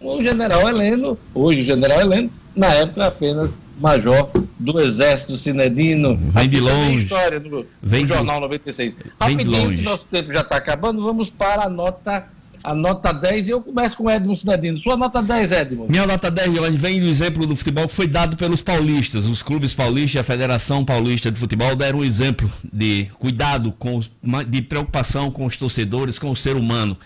O 0.00 0.20
general 0.20 0.68
Heleno, 0.68 1.16
hoje 1.34 1.62
o 1.62 1.64
general 1.64 2.00
Heleno, 2.00 2.30
na 2.54 2.74
época 2.74 3.06
apenas 3.06 3.50
major 3.78 4.30
do 4.58 4.80
Exército 4.80 5.36
Cinedino. 5.36 6.16
Vem 6.30 6.48
de 6.48 6.60
longe. 6.60 7.04
História 7.04 7.40
do, 7.40 7.66
Vem 7.82 8.04
do 8.06 8.14
Jornal 8.14 8.40
96. 8.40 8.94
Vem 9.26 9.36
de 9.36 9.44
Rapidinho, 9.44 9.82
nosso 9.82 10.04
tempo 10.06 10.32
já 10.32 10.40
está 10.40 10.56
acabando, 10.56 11.02
vamos 11.02 11.28
para 11.30 11.64
a 11.64 11.68
nota, 11.68 12.24
a 12.62 12.74
nota 12.74 13.12
10 13.12 13.48
e 13.48 13.50
eu 13.50 13.60
começo 13.60 13.96
com 13.96 14.04
o 14.04 14.10
Edmo 14.10 14.34
Cinedino. 14.36 14.78
Sua 14.78 14.96
nota 14.96 15.22
10, 15.22 15.52
Edmo. 15.52 15.86
Minha 15.88 16.06
nota 16.06 16.30
10 16.30 16.52
de 16.52 16.58
hoje 16.60 16.76
vem 16.78 17.00
do 17.00 17.06
exemplo 17.06 17.46
do 17.46 17.54
futebol 17.56 17.86
que 17.88 17.94
foi 17.94 18.06
dado 18.06 18.36
pelos 18.36 18.62
paulistas. 18.62 19.26
Os 19.26 19.42
clubes 19.42 19.74
paulistas 19.74 20.14
e 20.14 20.18
a 20.18 20.24
Federação 20.24 20.84
Paulista 20.84 21.30
de 21.30 21.38
Futebol 21.38 21.74
deram 21.76 21.98
um 21.98 22.04
exemplo 22.04 22.50
de 22.72 23.06
cuidado, 23.18 23.72
com, 23.72 24.00
de 24.48 24.62
preocupação 24.62 25.30
com 25.30 25.44
os 25.46 25.56
torcedores, 25.56 26.18
com 26.18 26.30
o 26.30 26.36
ser 26.36 26.56
humano, 26.56 26.96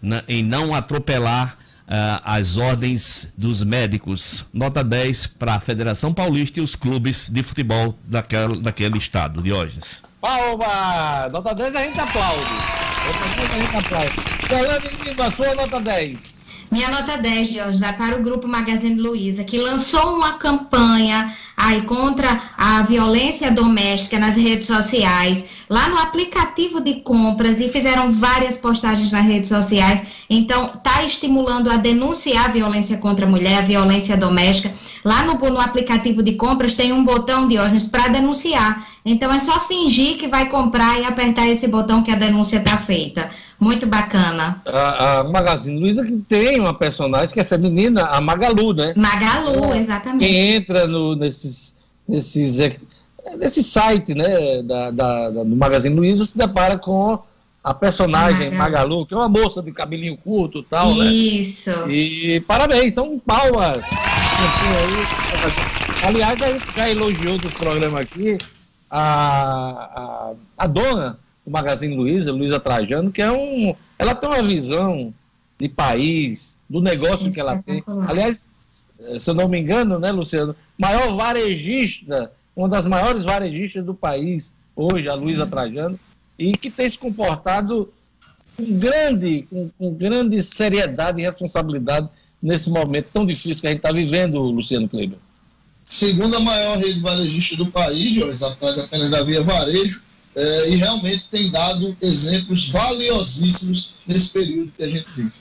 na- 0.00 0.22
em 0.28 0.42
não 0.44 0.74
atropelar 0.74 1.58
as 2.24 2.56
ordens 2.56 3.28
dos 3.36 3.62
médicos. 3.62 4.44
Nota 4.52 4.84
10 4.84 5.26
para 5.26 5.54
a 5.54 5.60
Federação 5.60 6.14
Paulista 6.14 6.60
e 6.60 6.62
os 6.62 6.76
clubes 6.76 7.28
de 7.28 7.42
futebol 7.42 7.98
daquele, 8.04 8.60
daquele 8.60 8.98
estado, 8.98 9.42
Diógenes. 9.42 10.02
Palma! 10.20 11.28
Nota 11.32 11.54
10 11.54 11.76
a 11.76 11.82
gente 11.82 11.98
aplaude. 11.98 12.46
Nota 13.06 13.36
10 13.36 13.52
a 13.52 13.58
gente 13.58 13.76
aplaude. 13.76 14.20
Fernando 14.46 15.04
Lima, 15.04 15.30
sua 15.30 15.54
nota 15.54 15.80
10. 15.80 16.40
Minha 16.70 16.88
nota 16.88 17.16
10 17.16 17.48
de 17.48 17.60
hoje 17.60 17.78
vai 17.80 17.96
para 17.96 18.16
o 18.16 18.22
grupo 18.22 18.46
Magazine 18.46 19.00
Luiza, 19.00 19.42
que 19.42 19.58
lançou 19.58 20.14
uma 20.14 20.34
campanha 20.34 21.34
aí 21.60 21.82
contra 21.82 22.40
a 22.56 22.82
violência 22.82 23.50
doméstica 23.50 24.18
nas 24.18 24.34
redes 24.34 24.66
sociais, 24.66 25.44
lá 25.68 25.88
no 25.90 25.98
aplicativo 25.98 26.80
de 26.80 26.94
compras 27.02 27.60
e 27.60 27.68
fizeram 27.68 28.10
várias 28.10 28.56
postagens 28.56 29.12
nas 29.12 29.24
redes 29.24 29.50
sociais. 29.50 30.02
Então, 30.28 30.68
tá 30.82 31.04
estimulando 31.04 31.70
a 31.70 31.76
denunciar 31.76 32.46
a 32.46 32.48
violência 32.48 32.96
contra 32.96 33.26
a 33.26 33.28
mulher, 33.28 33.58
a 33.58 33.62
violência 33.62 34.16
doméstica. 34.16 34.72
Lá 35.04 35.22
no, 35.22 35.34
no 35.34 35.60
aplicativo 35.60 36.22
de 36.22 36.32
compras 36.32 36.74
tem 36.74 36.92
um 36.92 37.04
botão 37.04 37.46
de 37.46 37.58
órgãos 37.58 37.86
para 37.86 38.08
denunciar. 38.08 38.86
Então, 39.04 39.32
é 39.32 39.38
só 39.38 39.60
fingir 39.60 40.16
que 40.16 40.28
vai 40.28 40.48
comprar 40.48 40.98
e 40.98 41.04
apertar 41.04 41.46
esse 41.46 41.68
botão 41.68 42.02
que 42.02 42.10
a 42.10 42.16
denúncia 42.16 42.56
está 42.56 42.76
feita. 42.76 43.28
Muito 43.58 43.86
bacana. 43.86 44.62
A, 44.66 45.18
a 45.18 45.24
Magazine 45.24 45.78
Luiza 45.78 46.02
que 46.02 46.12
tem 46.12 46.58
uma 46.58 46.72
personagem 46.72 47.28
que 47.28 47.40
é 47.40 47.44
feminina, 47.44 48.06
a 48.06 48.20
Magalu, 48.20 48.72
né? 48.72 48.94
Magalu, 48.96 49.74
exatamente. 49.74 50.26
Quem 50.26 50.54
entra 50.54 50.86
no, 50.86 51.14
nesses, 51.50 51.74
nesses, 52.08 52.58
é, 52.60 52.76
nesse 53.36 53.62
site 53.62 54.14
né, 54.14 54.62
da, 54.62 54.90
da- 54.90 55.30
do 55.30 55.44
Magazine 55.56 55.94
Luiza 55.94 56.24
se 56.24 56.36
depara 56.38 56.78
com 56.78 57.18
a 57.62 57.74
personagem 57.74 58.50
Magalu. 58.50 58.56
Magalu, 58.58 59.06
que 59.06 59.14
é 59.14 59.16
uma 59.16 59.28
moça 59.28 59.62
de 59.62 59.70
cabelinho 59.72 60.16
curto 60.16 60.60
e 60.60 60.64
tal, 60.64 60.94
né? 60.94 61.04
Isso. 61.06 61.70
E 61.90 62.40
parabéns, 62.46 62.86
então 62.86 63.18
palmas. 63.18 63.84
Aliás, 66.02 66.40
a 66.40 66.48
gente 66.52 66.64
já 66.74 66.88
elogiou 66.90 67.36
dos 67.38 67.52
programas 67.52 68.00
aqui 68.00 68.38
a, 68.90 69.00
a, 69.00 70.32
a 70.56 70.66
dona 70.66 71.18
do 71.44 71.50
Magazine 71.50 71.94
Luiza, 71.94 72.32
Luiza 72.32 72.58
Trajano, 72.58 73.10
que 73.12 73.20
é 73.20 73.30
um. 73.30 73.74
Ela 73.98 74.14
tem 74.14 74.28
uma 74.30 74.42
visão 74.42 75.12
de 75.58 75.68
país, 75.68 76.56
do 76.68 76.80
negócio 76.80 77.30
que 77.30 77.38
ela 77.38 77.58
tem. 77.62 77.84
Aliás, 78.08 78.40
se 79.18 79.30
eu 79.30 79.34
não 79.34 79.48
me 79.48 79.58
engano, 79.58 79.98
né, 79.98 80.10
Luciano? 80.10 80.54
Maior 80.78 81.14
varejista, 81.14 82.32
uma 82.54 82.68
das 82.68 82.84
maiores 82.84 83.24
varejistas 83.24 83.84
do 83.84 83.94
país, 83.94 84.52
hoje, 84.74 85.08
a 85.08 85.14
Luiza 85.14 85.46
Trajano, 85.46 85.98
e 86.38 86.56
que 86.56 86.70
tem 86.70 86.88
se 86.88 86.98
comportado 86.98 87.92
com 88.56 88.78
grande, 88.78 89.46
com, 89.50 89.70
com 89.78 89.94
grande 89.94 90.42
seriedade 90.42 91.20
e 91.20 91.24
responsabilidade 91.24 92.08
nesse 92.42 92.70
momento 92.70 93.08
tão 93.12 93.26
difícil 93.26 93.60
que 93.60 93.66
a 93.66 93.70
gente 93.70 93.80
está 93.80 93.92
vivendo, 93.92 94.40
Luciano 94.40 94.88
Kleber. 94.88 95.18
segunda 95.84 96.40
maior 96.40 96.78
rede 96.78 97.00
varejista 97.00 97.56
do 97.56 97.66
país, 97.66 98.14
Jorge, 98.14 98.44
atrás 98.44 98.78
apenas 98.78 99.10
da 99.10 99.22
Via 99.22 99.42
Varejo, 99.42 100.02
eh, 100.34 100.70
e 100.70 100.76
realmente 100.76 101.28
tem 101.28 101.50
dado 101.50 101.96
exemplos 102.00 102.68
valiosíssimos 102.68 103.96
nesse 104.06 104.32
período 104.32 104.72
que 104.72 104.82
a 104.82 104.88
gente 104.88 105.10
vive. 105.10 105.32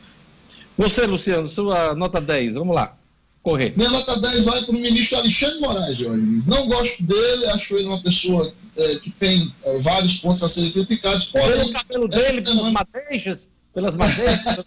Você, 0.78 1.06
Luciano, 1.06 1.48
sua 1.48 1.94
nota 1.94 2.20
10, 2.20 2.56
vamos 2.56 2.76
lá, 2.76 2.98
correr. 3.44 3.74
Minha 3.76 3.90
nota 3.90 4.20
10 4.20 4.46
vai 4.46 4.64
para 4.64 4.76
o 4.76 4.80
ministro 4.80 5.18
Alexandre 5.18 5.60
Moraes, 5.60 5.98
Jorge. 5.98 6.22
Não 6.48 6.68
gosto 6.68 7.04
dele, 7.04 7.48
acho 7.48 7.76
ele 7.76 7.88
uma 7.88 8.02
pessoa 8.02 8.54
eh, 8.76 8.96
que 9.02 9.12
tem 9.12 9.54
eh, 9.64 9.78
vários 9.80 10.18
pontos 10.18 10.44
a 10.44 10.50
serem 10.50 10.72
criticados, 10.72 11.26
Pelo 11.26 11.46
porém, 11.46 11.74
cabelo 11.74 12.08
dele, 12.08 12.42
pelas 12.42 12.72
madeixas, 12.72 13.50
pelas 13.74 13.96
madeixas. 13.96 14.66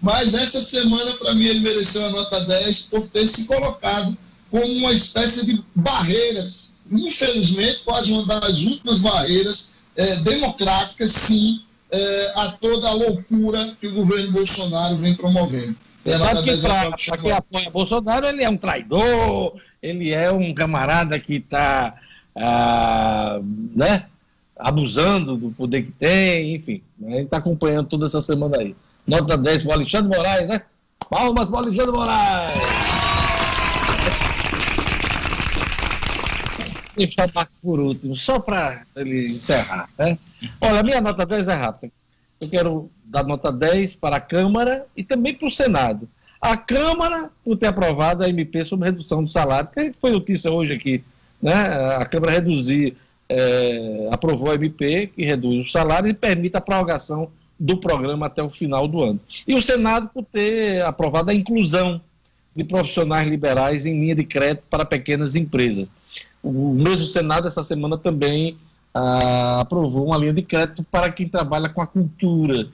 mas 0.00 0.34
essa 0.34 0.62
semana, 0.62 1.12
para 1.12 1.34
mim, 1.34 1.46
ele 1.46 1.60
mereceu 1.60 2.06
a 2.06 2.10
nota 2.10 2.40
10 2.40 2.80
por 2.82 3.06
ter 3.08 3.26
se 3.26 3.46
colocado 3.46 4.16
como 4.50 4.72
uma 4.72 4.92
espécie 4.92 5.46
de 5.46 5.62
barreira, 5.74 6.48
infelizmente, 6.90 7.82
quase 7.82 8.12
uma 8.12 8.24
das 8.40 8.60
últimas 8.60 9.00
barreiras 9.00 9.82
eh, 9.96 10.16
democráticas, 10.16 11.10
sim, 11.10 11.60
eh, 11.90 12.32
a 12.36 12.50
toda 12.52 12.88
a 12.88 12.92
loucura 12.92 13.76
que 13.80 13.86
o 13.86 13.94
governo 13.94 14.32
Bolsonaro 14.32 14.96
vem 14.96 15.14
promovendo. 15.14 15.76
Sabe 16.04 16.40
que 16.40 16.46
10 16.46 16.62
vai 16.62 16.88
para 16.90 16.96
quem 16.96 17.18
Moraes. 17.22 17.38
apoia 17.38 17.70
Bolsonaro, 17.70 18.26
ele 18.26 18.42
é 18.42 18.48
um 18.48 18.56
traidor, 18.56 19.54
ele 19.82 20.12
é 20.12 20.30
um 20.30 20.52
camarada 20.52 21.18
que 21.18 21.36
está 21.36 21.94
né, 23.74 24.06
abusando 24.56 25.36
do 25.36 25.50
poder 25.50 25.82
que 25.82 25.92
tem, 25.92 26.54
enfim. 26.54 26.82
né, 26.98 27.08
A 27.08 27.16
gente 27.16 27.24
está 27.24 27.38
acompanhando 27.38 27.88
toda 27.88 28.06
essa 28.06 28.20
semana 28.20 28.58
aí. 28.58 28.76
Nota 29.06 29.36
10 29.36 29.62
para 29.62 29.70
o 29.70 29.74
Alexandre 29.74 30.16
Moraes, 30.16 30.48
né? 30.48 30.62
Palmas 31.10 31.46
para 31.46 31.54
o 31.54 31.58
Alexandre 31.58 31.92
Moraes! 31.92 32.58
Deixar 36.96 37.28
o 37.28 37.32
Max 37.34 37.56
por 37.60 37.80
último, 37.80 38.14
só 38.14 38.38
para 38.38 38.82
ele 38.94 39.26
encerrar. 39.32 39.88
Né? 39.98 40.16
Olha, 40.60 40.82
minha 40.82 41.00
nota 41.00 41.26
10 41.26 41.48
é 41.48 41.54
rápida. 41.54 41.92
Eu 42.40 42.48
quero 42.48 42.90
dar 43.04 43.24
nota 43.24 43.52
10 43.52 43.94
para 43.96 44.16
a 44.16 44.20
Câmara 44.20 44.86
e 44.96 45.02
também 45.02 45.34
para 45.34 45.48
o 45.48 45.50
Senado. 45.50 46.08
A 46.40 46.56
Câmara, 46.56 47.30
por 47.44 47.56
ter 47.56 47.66
aprovado 47.66 48.22
a 48.22 48.28
MP 48.28 48.64
sobre 48.64 48.86
redução 48.86 49.24
do 49.24 49.30
salário, 49.30 49.70
que 49.70 49.92
foi 49.94 50.10
notícia 50.10 50.50
hoje 50.50 50.74
aqui, 50.74 51.02
né? 51.40 51.54
A 51.96 52.04
Câmara 52.04 52.32
reduzir, 52.32 52.96
eh, 53.28 54.08
aprovou 54.10 54.50
a 54.50 54.54
MP 54.54 55.06
que 55.06 55.24
reduz 55.24 55.68
o 55.68 55.70
salário 55.70 56.08
e 56.08 56.14
permite 56.14 56.56
a 56.56 56.60
prorrogação 56.60 57.30
do 57.58 57.76
programa 57.78 58.26
até 58.26 58.42
o 58.42 58.50
final 58.50 58.86
do 58.86 59.02
ano. 59.02 59.20
E 59.46 59.54
o 59.54 59.62
Senado 59.62 60.10
por 60.12 60.24
ter 60.24 60.82
aprovado 60.82 61.30
a 61.30 61.34
inclusão 61.34 62.00
de 62.54 62.64
profissionais 62.64 63.28
liberais 63.28 63.86
em 63.86 64.00
linha 64.00 64.14
de 64.14 64.24
crédito 64.24 64.64
para 64.68 64.84
pequenas 64.84 65.34
empresas. 65.34 65.90
O 66.42 66.72
mesmo 66.74 67.04
Senado, 67.04 67.48
essa 67.48 67.62
semana, 67.62 67.96
também 67.96 68.56
ah, 68.92 69.60
aprovou 69.60 70.06
uma 70.06 70.16
linha 70.16 70.32
de 70.32 70.42
crédito 70.42 70.84
para 70.84 71.10
quem 71.10 71.26
trabalha 71.26 71.68
com 71.68 71.80
a 71.80 71.86
cultura. 71.86 72.68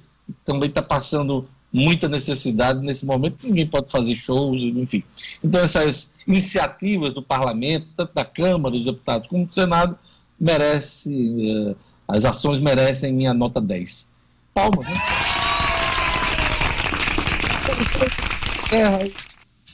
Também 0.44 0.68
está 0.68 0.82
passando 0.82 1.46
muita 1.72 2.08
necessidade 2.08 2.80
nesse 2.80 3.06
momento, 3.06 3.46
ninguém 3.46 3.66
pode 3.66 3.90
fazer 3.90 4.14
shows, 4.14 4.62
enfim. 4.62 5.04
Então, 5.42 5.60
essas 5.60 6.12
iniciativas 6.26 7.14
do 7.14 7.22
parlamento, 7.22 7.86
tanto 7.96 8.12
da 8.14 8.24
Câmara, 8.24 8.74
dos 8.74 8.84
deputados, 8.86 9.28
como 9.28 9.46
do 9.46 9.54
Senado, 9.54 9.96
merece, 10.38 11.10
eh, 11.10 11.74
as 12.08 12.24
ações 12.24 12.58
merecem 12.58 13.12
minha 13.12 13.32
nota 13.32 13.60
10. 13.60 14.10
Palmas, 14.52 14.86
né? 14.86 14.94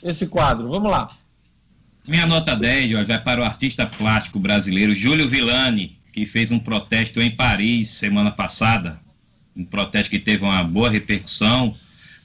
Esse 0.03 0.27
quadro. 0.27 0.69
Vamos 0.69 0.91
lá. 0.91 1.07
Minha 2.07 2.25
nota 2.25 2.55
10 2.55 2.95
ó, 2.95 3.03
vai 3.03 3.21
para 3.21 3.41
o 3.41 3.43
artista 3.43 3.85
plástico 3.85 4.39
brasileiro 4.39 4.95
Júlio 4.95 5.27
Villani, 5.27 5.99
que 6.13 6.25
fez 6.25 6.51
um 6.51 6.59
protesto 6.59 7.21
em 7.21 7.35
Paris 7.35 7.89
semana 7.89 8.31
passada. 8.31 8.99
Um 9.57 9.65
protesto 9.65 10.11
que 10.11 10.19
teve 10.19 10.43
uma 10.43 10.63
boa 10.63 10.89
repercussão, 10.89 11.75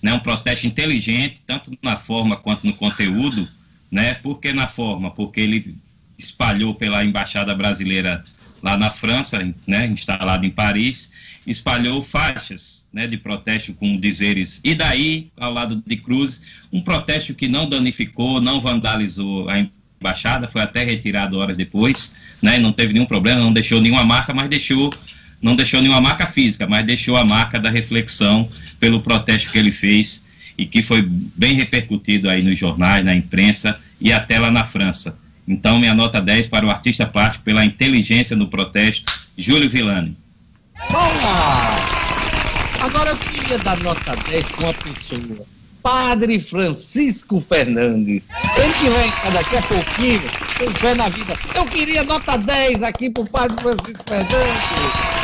né? 0.02 0.12
um 0.12 0.18
protesto 0.18 0.66
inteligente, 0.66 1.42
tanto 1.46 1.76
na 1.82 1.96
forma 1.96 2.36
quanto 2.36 2.66
no 2.66 2.74
conteúdo. 2.74 3.48
Né? 3.90 4.14
Por 4.14 4.38
que 4.38 4.52
na 4.52 4.66
forma? 4.66 5.10
Porque 5.10 5.40
ele 5.40 5.76
espalhou 6.18 6.74
pela 6.74 7.04
Embaixada 7.04 7.54
Brasileira 7.54 8.22
lá 8.62 8.76
na 8.76 8.90
França, 8.90 9.38
né? 9.66 9.86
instalado 9.86 10.46
em 10.46 10.50
Paris, 10.50 11.12
espalhou 11.46 12.02
faixas 12.02 12.86
né, 12.92 13.06
de 13.06 13.16
protesto 13.16 13.72
com 13.74 13.96
dizeres 13.96 14.60
e 14.62 14.74
daí, 14.74 15.30
ao 15.36 15.52
lado 15.52 15.82
de 15.84 15.96
Cruz, 15.96 16.42
um 16.72 16.80
protesto 16.80 17.34
que 17.34 17.48
não 17.48 17.68
danificou, 17.68 18.40
não 18.40 18.60
vandalizou 18.60 19.48
a 19.48 19.66
embaixada, 20.00 20.48
foi 20.48 20.62
até 20.62 20.84
retirado 20.84 21.38
horas 21.38 21.56
depois, 21.56 22.16
né, 22.40 22.58
não 22.58 22.72
teve 22.72 22.92
nenhum 22.92 23.06
problema, 23.06 23.40
não 23.40 23.52
deixou 23.52 23.80
nenhuma 23.80 24.04
marca, 24.04 24.34
mas 24.34 24.48
deixou, 24.48 24.92
não 25.42 25.56
deixou 25.56 25.82
nenhuma 25.82 26.00
marca 26.00 26.26
física, 26.26 26.66
mas 26.66 26.86
deixou 26.86 27.16
a 27.16 27.24
marca 27.24 27.58
da 27.58 27.68
reflexão 27.68 28.48
pelo 28.78 29.00
protesto 29.00 29.50
que 29.50 29.58
ele 29.58 29.72
fez 29.72 30.24
e 30.56 30.64
que 30.64 30.82
foi 30.82 31.02
bem 31.02 31.54
repercutido 31.54 32.30
aí 32.30 32.42
nos 32.42 32.56
jornais, 32.56 33.04
na 33.04 33.14
imprensa 33.14 33.78
e 34.00 34.12
até 34.12 34.38
lá 34.38 34.50
na 34.50 34.64
França. 34.64 35.18
Então, 35.46 35.78
minha 35.78 35.94
nota 35.94 36.20
10 36.20 36.46
para 36.46 36.64
o 36.64 36.70
artista 36.70 37.04
plástico 37.04 37.44
pela 37.44 37.64
inteligência 37.64 38.36
no 38.36 38.46
protesto, 38.46 39.12
Júlio 39.36 39.68
Villani. 39.68 40.16
Boa! 40.88 42.02
Agora 42.80 43.10
eu 43.10 43.16
queria 43.16 43.58
dar 43.58 43.78
nota 43.80 44.14
10 44.28 44.44
para 44.46 44.64
uma 44.64 44.74
pessoa. 44.74 45.46
Padre 45.82 46.38
Francisco 46.38 47.44
Fernandes. 47.48 48.28
Ele 48.56 48.72
que 48.74 48.88
vai 48.88 49.08
entrar 49.08 49.30
daqui 49.32 49.56
a 49.56 49.62
pouquinho, 49.62 50.22
com 50.58 50.70
fé 50.78 50.94
na 50.94 51.08
vida. 51.08 51.36
Eu 51.54 51.64
queria 51.66 52.04
nota 52.04 52.36
10 52.36 52.84
aqui 52.84 53.10
para 53.10 53.22
o 53.22 53.28
Padre 53.28 53.60
Francisco 53.60 54.04
Fernandes. 54.06 55.21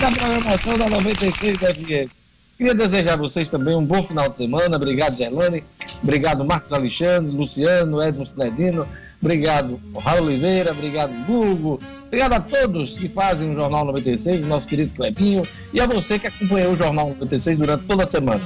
Da 0.00 0.10
programação 0.12 0.78
da 0.78 0.88
96 0.88 1.58
FM. 1.58 2.10
Queria 2.56 2.74
desejar 2.74 3.14
a 3.14 3.16
vocês 3.16 3.50
também 3.50 3.74
um 3.74 3.84
bom 3.84 4.02
final 4.02 4.28
de 4.28 4.38
semana. 4.38 4.76
Obrigado, 4.76 5.16
Gerlane. 5.16 5.62
Obrigado, 6.02 6.44
Marcos 6.44 6.72
Alexandre, 6.72 7.34
Luciano, 7.34 8.02
Edmo 8.02 8.24
Sinedino. 8.24 8.86
Obrigado, 9.20 9.80
Raul 9.98 10.22
Oliveira. 10.22 10.72
Obrigado, 10.72 11.12
Hugo. 11.28 11.80
Obrigado 12.06 12.32
a 12.34 12.40
todos 12.40 12.96
que 12.96 13.08
fazem 13.08 13.50
o 13.50 13.54
Jornal 13.54 13.84
96, 13.86 14.42
o 14.42 14.46
nosso 14.46 14.68
querido 14.68 14.94
Clebinho. 14.94 15.46
E 15.72 15.80
a 15.80 15.86
você 15.86 16.18
que 16.18 16.28
acompanhou 16.28 16.72
o 16.72 16.76
Jornal 16.76 17.08
96 17.08 17.58
durante 17.58 17.84
toda 17.84 18.04
a 18.04 18.06
semana. 18.06 18.42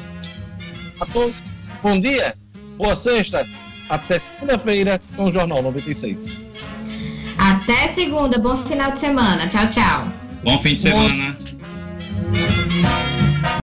A 1.01 1.07
todos, 1.07 1.36
bom 1.82 2.01
dia, 2.01 2.35
boa 2.77 2.97
sexta. 2.97 3.47
Até 3.89 4.19
segunda-feira 4.19 5.01
com 5.16 5.24
o 5.24 5.32
Jornal 5.32 5.62
96. 5.62 6.36
Até 7.39 7.89
segunda, 7.89 8.39
bom 8.39 8.57
final 8.59 8.93
de 8.93 9.01
semana. 9.01 9.48
Tchau, 9.48 9.69
tchau. 9.70 10.19
Bom 10.42 10.58
fim 10.58 10.74
de 10.74 10.82
semana. 10.82 11.36
Bom... 12.82 13.19